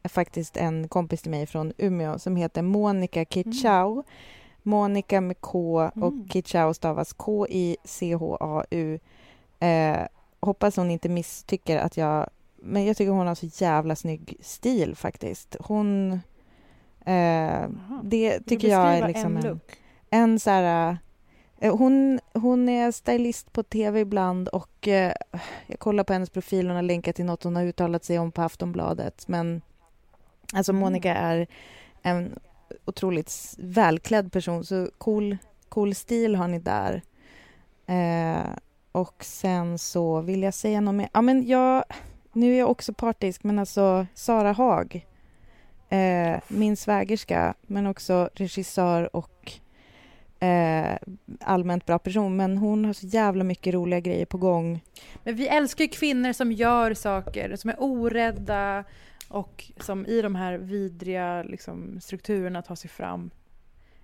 faktiskt 0.09 0.57
en 0.57 0.87
kompis 0.87 1.21
till 1.21 1.31
mig 1.31 1.45
från 1.45 1.73
Umeå 1.77 2.19
som 2.19 2.35
heter 2.35 2.61
Monica 2.61 3.25
Kitschau. 3.25 4.03
Monica 4.63 5.21
med 5.21 5.41
K 5.41 5.75
och 5.95 6.13
Mm. 6.13 6.27
Kitschau 6.29 6.73
stavas 6.73 7.13
K-I-C-H-A-U. 7.13 8.99
Eh, 9.59 9.97
hoppas 10.39 10.75
hon 10.77 10.91
inte 10.91 11.09
misstycker 11.09 11.77
att 11.77 11.97
jag 11.97 12.29
men 12.61 12.85
jag 12.85 12.97
tycker 12.97 13.11
hon 13.11 13.27
har 13.27 13.35
så 13.35 13.45
jävla 13.63 13.95
snygg 13.95 14.35
stil 14.41 14.95
faktiskt. 14.95 15.55
Hon... 15.59 16.19
Eh, 17.05 17.69
det 18.03 18.39
tycker 18.39 18.67
jag 18.67 18.97
är 18.97 19.07
liksom 19.07 19.37
en 19.37 19.45
en, 19.45 19.59
en 20.09 20.39
så 20.39 20.49
här... 20.49 20.97
Eh, 21.59 21.77
Hon, 21.77 22.19
hon 22.33 22.69
är 22.69 22.91
stylist 22.91 23.53
på 23.53 23.63
tv 23.63 23.99
ibland 23.99 24.47
och 24.47 24.87
eh, 24.87 25.13
jag 25.67 25.79
kollar 25.79 26.03
på 26.03 26.13
hennes 26.13 26.29
profil, 26.29 26.67
hon 26.67 26.75
har 26.75 26.83
länkat 26.83 27.15
till 27.15 27.25
något 27.25 27.43
hon 27.43 27.55
har 27.55 27.63
uttalat 27.63 28.03
sig 28.03 28.19
om 28.19 28.31
på 28.31 28.41
Aftonbladet. 28.41 29.27
Men 29.27 29.61
alltså 30.53 30.71
Mm. 30.71 30.79
Monica 30.79 31.13
är 31.15 31.47
en 32.01 32.39
otroligt 32.85 33.55
välklädd 33.57 34.31
person, 34.31 34.63
så 34.63 34.89
cool, 34.97 35.37
cool 35.69 35.95
stil 35.95 36.35
har 36.35 36.47
ni 36.47 36.59
där. 36.59 37.01
Eh, 37.85 38.49
och 38.91 39.23
sen 39.23 39.77
så 39.77 40.21
vill 40.21 40.43
jag 40.43 40.53
säga 40.53 40.81
något 40.81 40.95
mer. 40.95 41.09
Ja, 41.13 41.21
men 41.21 41.47
jag, 41.47 41.83
nu 42.33 42.53
är 42.53 42.59
jag 42.59 42.71
också 42.71 42.93
partisk, 42.93 43.43
men 43.43 43.59
alltså 43.59 44.05
Sara 44.13 44.51
Haag, 44.51 45.07
eh, 45.89 46.39
min 46.47 46.77
svägerska, 46.77 47.53
men 47.61 47.87
också 47.87 48.29
regissör 48.33 49.15
och 49.15 49.51
eh, 50.39 50.97
allmänt 51.39 51.85
bra 51.85 51.99
person. 51.99 52.35
Men 52.35 52.57
hon 52.57 52.85
har 52.85 52.93
så 52.93 53.07
jävla 53.07 53.43
mycket 53.43 53.73
roliga 53.73 53.99
grejer 53.99 54.25
på 54.25 54.37
gång. 54.37 54.83
Men 55.23 55.35
vi 55.35 55.47
älskar 55.47 55.83
ju 55.83 55.89
kvinnor 55.89 56.33
som 56.33 56.51
gör 56.51 56.93
saker, 56.93 57.55
som 57.55 57.69
är 57.69 57.75
orädda 57.79 58.83
och 59.27 59.71
som 59.79 60.05
i 60.05 60.21
de 60.21 60.35
här 60.35 60.57
vidriga 60.57 61.43
liksom, 61.43 61.99
strukturerna 62.01 62.61
tar 62.61 62.75
sig 62.75 62.89
fram. 62.89 63.29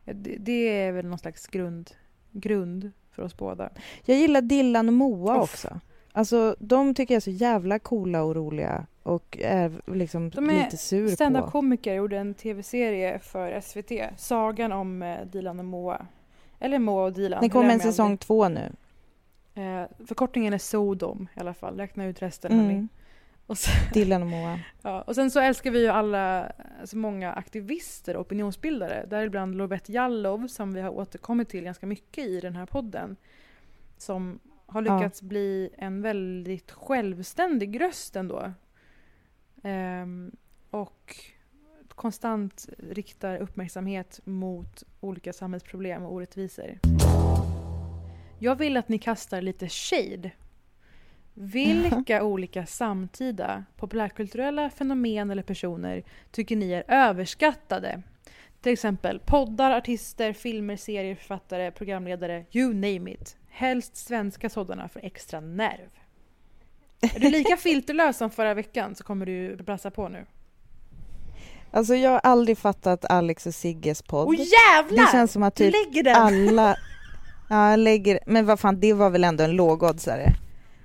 Det, 0.04 0.36
det 0.40 0.82
är 0.82 0.92
väl 0.92 1.06
någon 1.06 1.20
slags 1.20 1.48
grund, 1.48 1.92
grund 2.32 2.92
för 3.12 3.24
oss 3.24 3.38
båda. 3.38 3.70
Jag 4.06 4.18
gillar 4.18 4.42
Dillan 4.42 4.88
och 4.88 4.94
Moa 4.94 5.36
Uff. 5.36 5.44
också. 5.44 5.80
Alltså, 6.18 6.56
de 6.60 6.94
tycker 6.94 7.14
jag 7.14 7.20
är 7.20 7.22
så 7.22 7.30
jävla 7.30 7.80
coola 7.80 8.24
och 8.24 8.36
roliga 8.36 8.86
och 9.04 9.38
är 9.42 9.72
liksom 9.86 10.30
De 10.30 10.50
är 10.50 10.64
lite 10.64 10.78
sur 10.78 11.10
på. 11.10 11.16
Stand-up-komiker 11.16 11.94
gjorde 11.94 12.18
en 12.18 12.34
tv-serie 12.34 13.20
för 13.20 13.62
SVT, 13.62 13.92
Sagan 14.18 14.72
om 14.72 15.04
eh, 15.04 15.26
Dilan 15.26 15.60
och 15.60 15.66
Moa. 15.66 16.06
Eller 16.60 16.80
Moa 16.80 17.04
och 17.04 17.14
Dilan. 17.14 17.44
Det 17.44 17.50
kommer 17.50 17.74
en 17.74 17.80
säsong 17.80 18.06
aldrig. 18.06 18.20
två 18.20 18.50
nu. 18.50 18.72
Eh, 19.56 20.06
förkortningen 20.08 20.54
är 20.54 20.58
Sodom 20.58 21.28
i 21.36 21.40
alla 21.40 21.54
fall, 21.54 21.78
räkna 21.78 22.06
ut 22.06 22.22
resten 22.22 22.52
hörni. 22.52 22.74
Mm. 22.74 22.90
Och 23.48 23.58
sen, 23.58 23.74
Dillan 23.94 24.22
och 24.22 24.30
Moa. 24.30 24.60
ja, 24.82 25.02
och 25.02 25.16
sen 25.16 25.32
så 25.32 25.40
älskar 25.40 25.72
vi 25.72 25.80
ju 25.82 25.88
alla, 25.88 26.52
alltså 26.82 26.98
många 26.98 27.34
aktivister 27.34 28.16
och 28.16 28.22
opinionsbildare. 28.22 29.06
Däribland 29.10 29.56
Lovette 29.56 29.92
Jallow 29.92 30.48
som 30.48 30.74
vi 30.74 30.82
har 30.82 30.90
återkommit 30.90 31.50
till 31.50 31.64
ganska 31.64 31.86
mycket 31.86 32.26
i 32.26 32.40
den 32.40 32.56
här 32.56 32.66
podden. 32.66 33.16
Som 33.98 34.40
har 34.66 34.84
Ja. 34.86 34.98
lyckats 35.00 35.22
bli 35.22 35.70
en 35.78 36.02
väldigt 36.02 36.72
självständig 36.72 37.82
röst 37.82 38.16
ändå. 38.16 38.54
Ehm, 39.64 40.32
och 40.70 41.16
konstant 41.90 42.70
riktar 42.78 43.38
uppmärksamhet 43.38 44.20
mot 44.24 44.84
olika 45.00 45.34
samhällsproblem 45.34 46.04
och 46.04 46.14
orättvisor. 46.14 46.80
Jag 48.40 48.56
vill 48.56 48.78
att 48.78 48.90
ni 48.90 48.98
kastar 49.00 49.42
lite 49.42 49.70
shade. 49.70 50.32
Vilka 51.34 52.24
olika 52.24 52.66
samtida 52.66 53.66
populärkulturella 53.76 54.70
fenomen 54.70 55.32
eller 55.32 55.44
personer 55.44 56.04
tycker 56.32 56.56
ni 56.56 56.72
är 56.72 56.84
överskattade? 56.88 58.02
Till 58.66 58.74
exempel 58.74 59.20
poddar, 59.20 59.72
artister, 59.72 60.34
filmer, 60.34 60.76
serier, 60.76 61.16
författare, 61.16 61.72
programledare, 61.72 62.46
you 62.52 62.74
name 62.74 63.12
it. 63.12 63.38
Helst 63.50 63.98
svenska 63.98 64.50
sådana 64.50 64.90
för 64.90 65.06
extra 65.06 65.40
nerv. 65.40 65.90
Är 67.16 67.20
du 67.20 67.30
lika 67.30 67.58
filterlös 67.58 68.18
som 68.18 68.30
förra 68.30 68.54
veckan 68.54 68.96
så 68.96 69.04
kommer 69.04 69.26
du 69.26 69.56
brassa 69.56 69.92
på 69.92 70.10
nu. 70.10 70.26
Alltså 71.72 71.96
jag 71.96 72.12
har 72.12 72.20
aldrig 72.24 72.58
fattat 72.58 73.06
Alex 73.06 73.46
och 73.46 73.56
Sigges 73.56 74.02
podd. 74.02 74.28
Åh 74.28 74.36
jävlar! 74.36 75.06
det 75.06 75.12
känns 75.12 75.32
som 75.32 75.44
att 75.44 75.56
du 75.56 75.72
typ 75.72 75.86
lägger 75.86 76.04
den! 76.04 76.16
alla... 76.16 76.78
Ja, 77.50 77.70
jag 77.70 77.80
lägger... 77.80 78.20
Men 78.26 78.46
vad 78.46 78.60
fan, 78.60 78.80
det 78.80 78.94
var 78.94 79.10
väl 79.10 79.24
ändå 79.24 79.44
en 79.44 79.52
lågoddsare? 79.52 80.34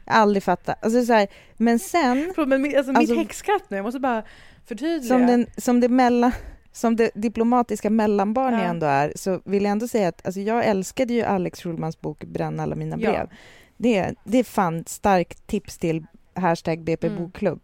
Aldrig 0.04 0.42
fattat. 0.42 0.84
Alltså 0.84 1.04
så 1.04 1.12
här, 1.12 1.28
men 1.56 1.78
sen, 1.78 2.32
Förlåt, 2.34 2.48
men 2.48 2.64
alltså, 2.64 2.92
Alltså- 2.92 3.14
mitt 3.14 3.22
häxskratt 3.22 3.64
nu, 3.68 3.76
jag 3.76 3.84
måste 3.84 4.00
bara 4.00 4.22
förtydliga. 4.66 5.08
som, 5.08 5.26
den, 5.26 5.46
som, 5.56 5.80
det 5.80 5.88
mellan, 5.88 6.32
som 6.72 6.96
det 6.96 7.10
diplomatiska 7.14 7.90
mellanbarn 7.90 8.52
jag 8.54 8.62
Ja. 8.62 8.66
ändå 8.66 8.86
är, 8.86 9.12
så 9.16 9.40
vill 9.44 9.62
jag 9.62 9.72
ändå 9.72 9.88
säga 9.88 10.08
att 10.08 10.26
alltså, 10.26 10.40
jag 10.40 10.64
älskade 10.66 11.12
ju 11.14 11.22
Alex 11.22 11.60
Schulmans 11.62 12.00
bok 12.00 12.24
Bränn 12.24 12.60
alla 12.60 12.76
mina 12.76 12.96
Ja. 13.00 13.10
brev. 13.10 13.28
Det, 13.76 14.14
det 14.24 14.38
är 14.38 14.44
fan 14.44 14.84
starkt 14.86 15.46
tips 15.46 15.78
till 15.78 16.06
hashtag 16.34 16.80
BP 16.84 17.06
Mm. 17.06 17.22
bokklubb. 17.24 17.62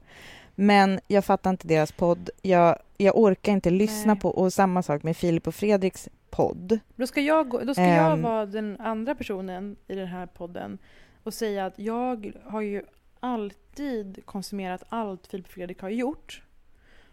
Men 0.55 1.01
jag 1.09 1.25
fattar 1.25 1.51
inte 1.51 1.67
deras 1.69 1.93
podd. 1.93 2.31
Jag, 2.43 2.77
jag 2.97 3.19
orkar 3.19 3.53
inte 3.53 3.71
lyssna 3.71 4.13
Nej. 4.13 4.21
på, 4.21 4.29
och 4.31 4.53
samma 4.53 4.83
sak 4.83 5.03
med 5.03 5.17
Filip 5.17 5.47
och 5.47 5.55
Fredriks 5.55 6.09
podd. 6.31 6.79
Då 6.97 7.07
ska, 7.07 7.21
jag, 7.21 7.49
gå- 7.49 7.65
då 7.65 7.75
ska 7.75 7.85
jag 7.85 8.13
Ehm. 8.13 8.23
vara 8.23 8.47
den 8.47 8.81
andra 8.81 9.15
personen 9.15 9.77
i 9.89 9.95
den 9.95 10.07
här 10.07 10.27
podden 10.27 10.79
och 11.23 11.35
säga 11.35 11.67
att 11.67 11.79
jag 11.79 12.33
har 12.45 12.61
ju 12.61 12.83
alltid 13.21 14.23
konsumerat 14.25 14.83
allt 14.89 15.27
Filip 15.27 15.47
och 15.47 15.53
Fredrik 15.53 15.81
har 15.83 15.89
gjort. 15.89 16.43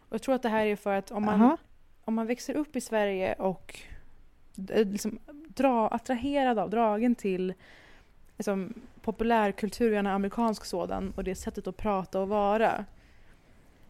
Och 0.10 0.14
jag 0.14 0.22
tror 0.22 0.36
att 0.36 0.42
det 0.44 0.50
här 0.50 0.66
är 0.66 0.76
för 0.76 0.94
att 0.94 1.12
om 1.12 1.26
man, 1.26 1.42
Aha. 1.42 1.58
Om 2.06 2.14
man 2.14 2.28
växer 2.28 2.54
upp 2.56 2.76
i 2.76 2.82
Sverige 2.82 3.34
och 3.34 3.80
är 4.70 4.86
liksom 4.86 5.20
dra, 5.48 5.88
attraherad 5.88 6.60
av, 6.60 6.70
dragen 6.70 7.16
till 7.16 7.54
liksom, 8.38 8.74
populärkultur, 9.02 9.94
gärna 9.94 10.14
amerikansk 10.14 10.66
sådan, 10.66 11.14
och 11.16 11.24
det 11.24 11.36
sättet 11.36 11.68
att 11.68 11.78
prata 11.78 12.20
och 12.20 12.28
vara. 12.28 12.86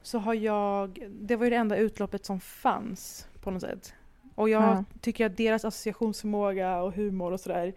Så 0.02 0.18
har 0.20 0.34
jag, 0.34 1.08
det 1.22 1.36
var 1.36 1.44
ju 1.46 1.50
det 1.50 1.56
enda 1.56 1.78
utloppet 1.78 2.26
som 2.26 2.40
fanns 2.40 3.28
på 3.42 3.52
något 3.52 3.62
sätt. 3.62 3.94
Och 4.36 4.50
jag 4.50 4.64
Ja. 4.64 4.84
tycker 5.02 5.26
att 5.26 5.38
deras 5.38 5.66
associationsförmåga 5.66 6.82
och 6.82 6.94
humor 6.94 7.32
och 7.32 7.40
sådär 7.40 7.74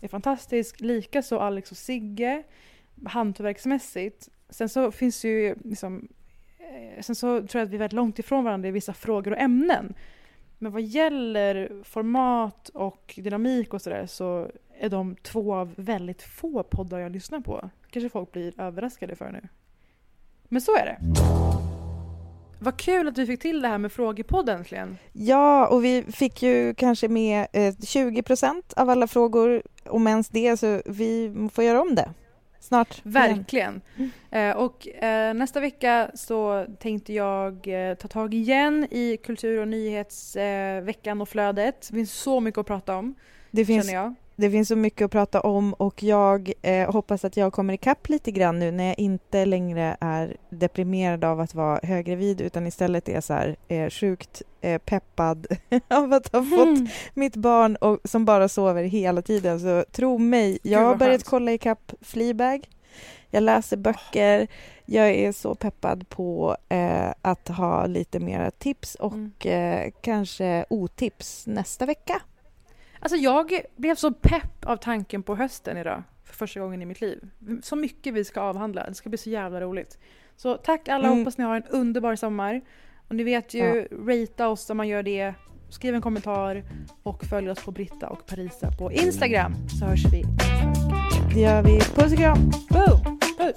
är 0.00 0.08
fantastisk. 0.08 0.80
Likaså 0.80 1.38
Alex 1.38 1.70
och 1.70 1.76
Sigge, 1.76 2.42
hantverksmässigt. 3.06 4.28
Sen 4.48 4.68
så 4.68 4.90
finns 4.92 5.22
det 5.22 5.28
ju 5.28 5.54
liksom, 5.64 5.96
eh, 5.98 6.17
Eh, 6.68 7.02
sen 7.02 7.14
så 7.14 7.46
tror 7.46 7.60
jag 7.60 7.66
att 7.66 7.70
vi 7.70 7.76
är 7.76 7.78
väldigt 7.78 7.92
långt 7.92 8.18
ifrån 8.18 8.44
varandra 8.44 8.68
i 8.68 8.72
vissa 8.72 8.92
frågor 8.92 9.32
och 9.32 9.38
ämnen. 9.38 9.94
Men 10.58 10.72
vad 10.72 10.82
gäller 10.82 11.82
format 11.84 12.68
och 12.68 13.14
dynamik 13.16 13.74
och 13.74 13.82
sådär 13.82 14.06
så 14.06 14.50
är 14.78 14.88
de 14.88 15.16
två 15.16 15.54
av 15.54 15.74
väldigt 15.76 16.22
få 16.22 16.62
poddar 16.62 16.98
jag 16.98 17.12
lyssnar 17.12 17.40
på. 17.40 17.70
Kanske 17.90 18.08
folk 18.08 18.32
blir 18.32 18.60
överraskade 18.60 19.16
för 19.16 19.32
nu. 19.32 19.48
Men 20.48 20.60
så 20.60 20.76
är 20.76 20.86
det. 20.86 20.98
Vad 22.60 22.76
kul 22.76 23.08
att 23.08 23.18
vi 23.18 23.26
fick 23.26 23.40
till 23.40 23.62
det 23.62 23.68
här 23.68 23.78
med 23.78 23.92
frågepodd 23.92 24.48
äntligen. 24.48 24.98
Ja, 25.12 25.66
och 25.66 25.84
vi 25.84 26.02
fick 26.02 26.42
ju 26.42 26.74
kanske 26.74 27.08
med 27.08 27.46
eh, 27.52 27.74
20% 27.74 28.62
av 28.76 28.90
alla 28.90 29.06
frågor, 29.06 29.62
om 29.86 30.06
ens 30.06 30.28
det, 30.28 30.56
så 30.56 30.82
vi 30.86 31.34
får 31.52 31.64
göra 31.64 31.82
om 31.82 31.94
det 31.94 32.10
snart. 32.68 33.00
igen. 33.04 33.12
Verkligen. 33.12 33.80
Eh, 34.30 34.56
och 34.56 34.88
eh, 34.88 35.34
nästa 35.34 35.60
vecka 35.60 36.10
så 36.14 36.66
tänkte 36.78 37.12
jag 37.12 37.68
eh, 37.68 37.94
ta 37.94 38.08
tag 38.08 38.34
igen 38.34 38.86
i 38.90 39.16
kultur 39.16 39.60
och 39.60 39.68
nyhetsveckan 39.68 40.84
veckan 40.84 41.20
och 41.20 41.28
flödet. 41.28 41.88
Det 41.90 41.96
finns 41.96 42.12
så 42.12 42.40
mycket 42.40 42.58
att 42.58 42.66
prata 42.66 42.96
om, 42.96 43.14
Det 43.50 43.64
finns. 43.64 43.90
Det 44.40 44.50
finns 44.50 44.68
så 44.68 44.76
mycket 44.76 45.04
att 45.04 45.10
prata 45.10 45.40
om 45.40 45.72
och 45.74 46.02
jag 46.02 46.52
eh, 46.62 46.92
hoppas 46.92 47.24
att 47.24 47.36
jag 47.36 47.52
kommer 47.52 47.74
ikapp 47.74 48.08
lite 48.08 48.30
grann 48.32 48.58
nu 48.58 48.70
när 48.70 48.84
jag 48.86 48.98
inte 48.98 49.44
längre 49.44 49.96
är 50.00 50.36
deprimerad 50.50 51.24
av 51.24 51.40
att 51.40 51.54
vara 51.54 51.80
höggravid 51.82 52.40
utan 52.40 52.66
istället 52.66 53.08
är 53.08 53.20
så 53.20 53.32
här 53.32 53.56
eh, 53.68 53.90
sjukt 53.90 54.42
eh, 54.60 54.78
peppad 54.78 55.46
av 55.88 56.12
att 56.12 56.32
ha 56.32 56.42
fått 56.42 56.68
Mm. 56.68 56.86
mitt 57.14 57.36
barn 57.36 57.76
och, 57.76 57.98
som 58.04 58.24
bara 58.24 58.48
sover 58.48 58.82
hela 58.82 59.22
tiden. 59.22 59.60
Så 59.60 59.84
tro 59.92 60.18
mig, 60.18 60.58
jag 60.62 60.80
har 60.80 60.96
börjat 60.96 61.24
kolla 61.24 61.52
ikapp 61.52 61.92
Fleabag. 62.00 62.68
Jag 63.30 63.42
läser 63.42 63.76
böcker. 63.76 64.46
Jag 64.86 65.10
är 65.10 65.32
så 65.32 65.54
peppad 65.54 66.08
på 66.08 66.56
eh, 66.68 67.10
att 67.22 67.48
ha 67.48 67.86
lite 67.86 68.20
mera 68.20 68.50
tips 68.50 68.94
och 68.94 69.12
Mm. 69.12 69.32
eh, 69.44 69.92
kanske 70.00 70.64
otips 70.70 71.46
nästa 71.46 71.86
vecka. 71.86 72.20
Alltså 73.00 73.16
jag 73.16 73.60
blev 73.76 73.94
så 73.94 74.12
pepp 74.12 74.64
av 74.66 74.76
tanken 74.76 75.22
på 75.22 75.36
hösten 75.36 75.76
idag. 75.76 76.02
För 76.24 76.34
första 76.34 76.60
gången 76.60 76.82
i 76.82 76.86
mitt 76.86 77.00
liv. 77.00 77.28
Så 77.62 77.76
mycket 77.76 78.14
vi 78.14 78.24
ska 78.24 78.40
avhandla. 78.40 78.84
Det 78.88 78.94
ska 78.94 79.08
bli 79.08 79.18
så 79.18 79.30
jävla 79.30 79.60
roligt. 79.60 79.98
Så 80.36 80.56
tack 80.56 80.88
alla, 80.88 81.06
Mm. 81.06 81.18
hoppas 81.18 81.38
ni 81.38 81.44
har 81.44 81.56
en 81.56 81.64
underbar 81.70 82.16
sommar. 82.16 82.60
Och 83.08 83.14
ni 83.14 83.22
vet 83.24 83.54
ju, 83.54 83.88
ratea 84.06 84.48
oss 84.48 84.70
om 84.70 84.76
man 84.76 84.88
gör 84.88 85.02
det. 85.02 85.34
Skriv 85.70 85.94
en 85.94 86.00
kommentar 86.02 86.64
och 87.02 87.24
följ 87.24 87.50
oss 87.50 87.64
på 87.64 87.70
Britta 87.70 88.08
och 88.08 88.26
Parisa 88.26 88.70
på 88.78 88.92
Instagram. 88.92 89.54
Så 89.80 89.84
hörs 89.86 90.04
vi. 90.12 90.24
Det 91.34 91.40
gör 91.40 91.62
vi. 91.62 91.80
Puss 91.80 92.12
och 92.12 92.18
kram! 92.18 92.38
Boom! 92.70 93.18
Puss! 93.38 93.56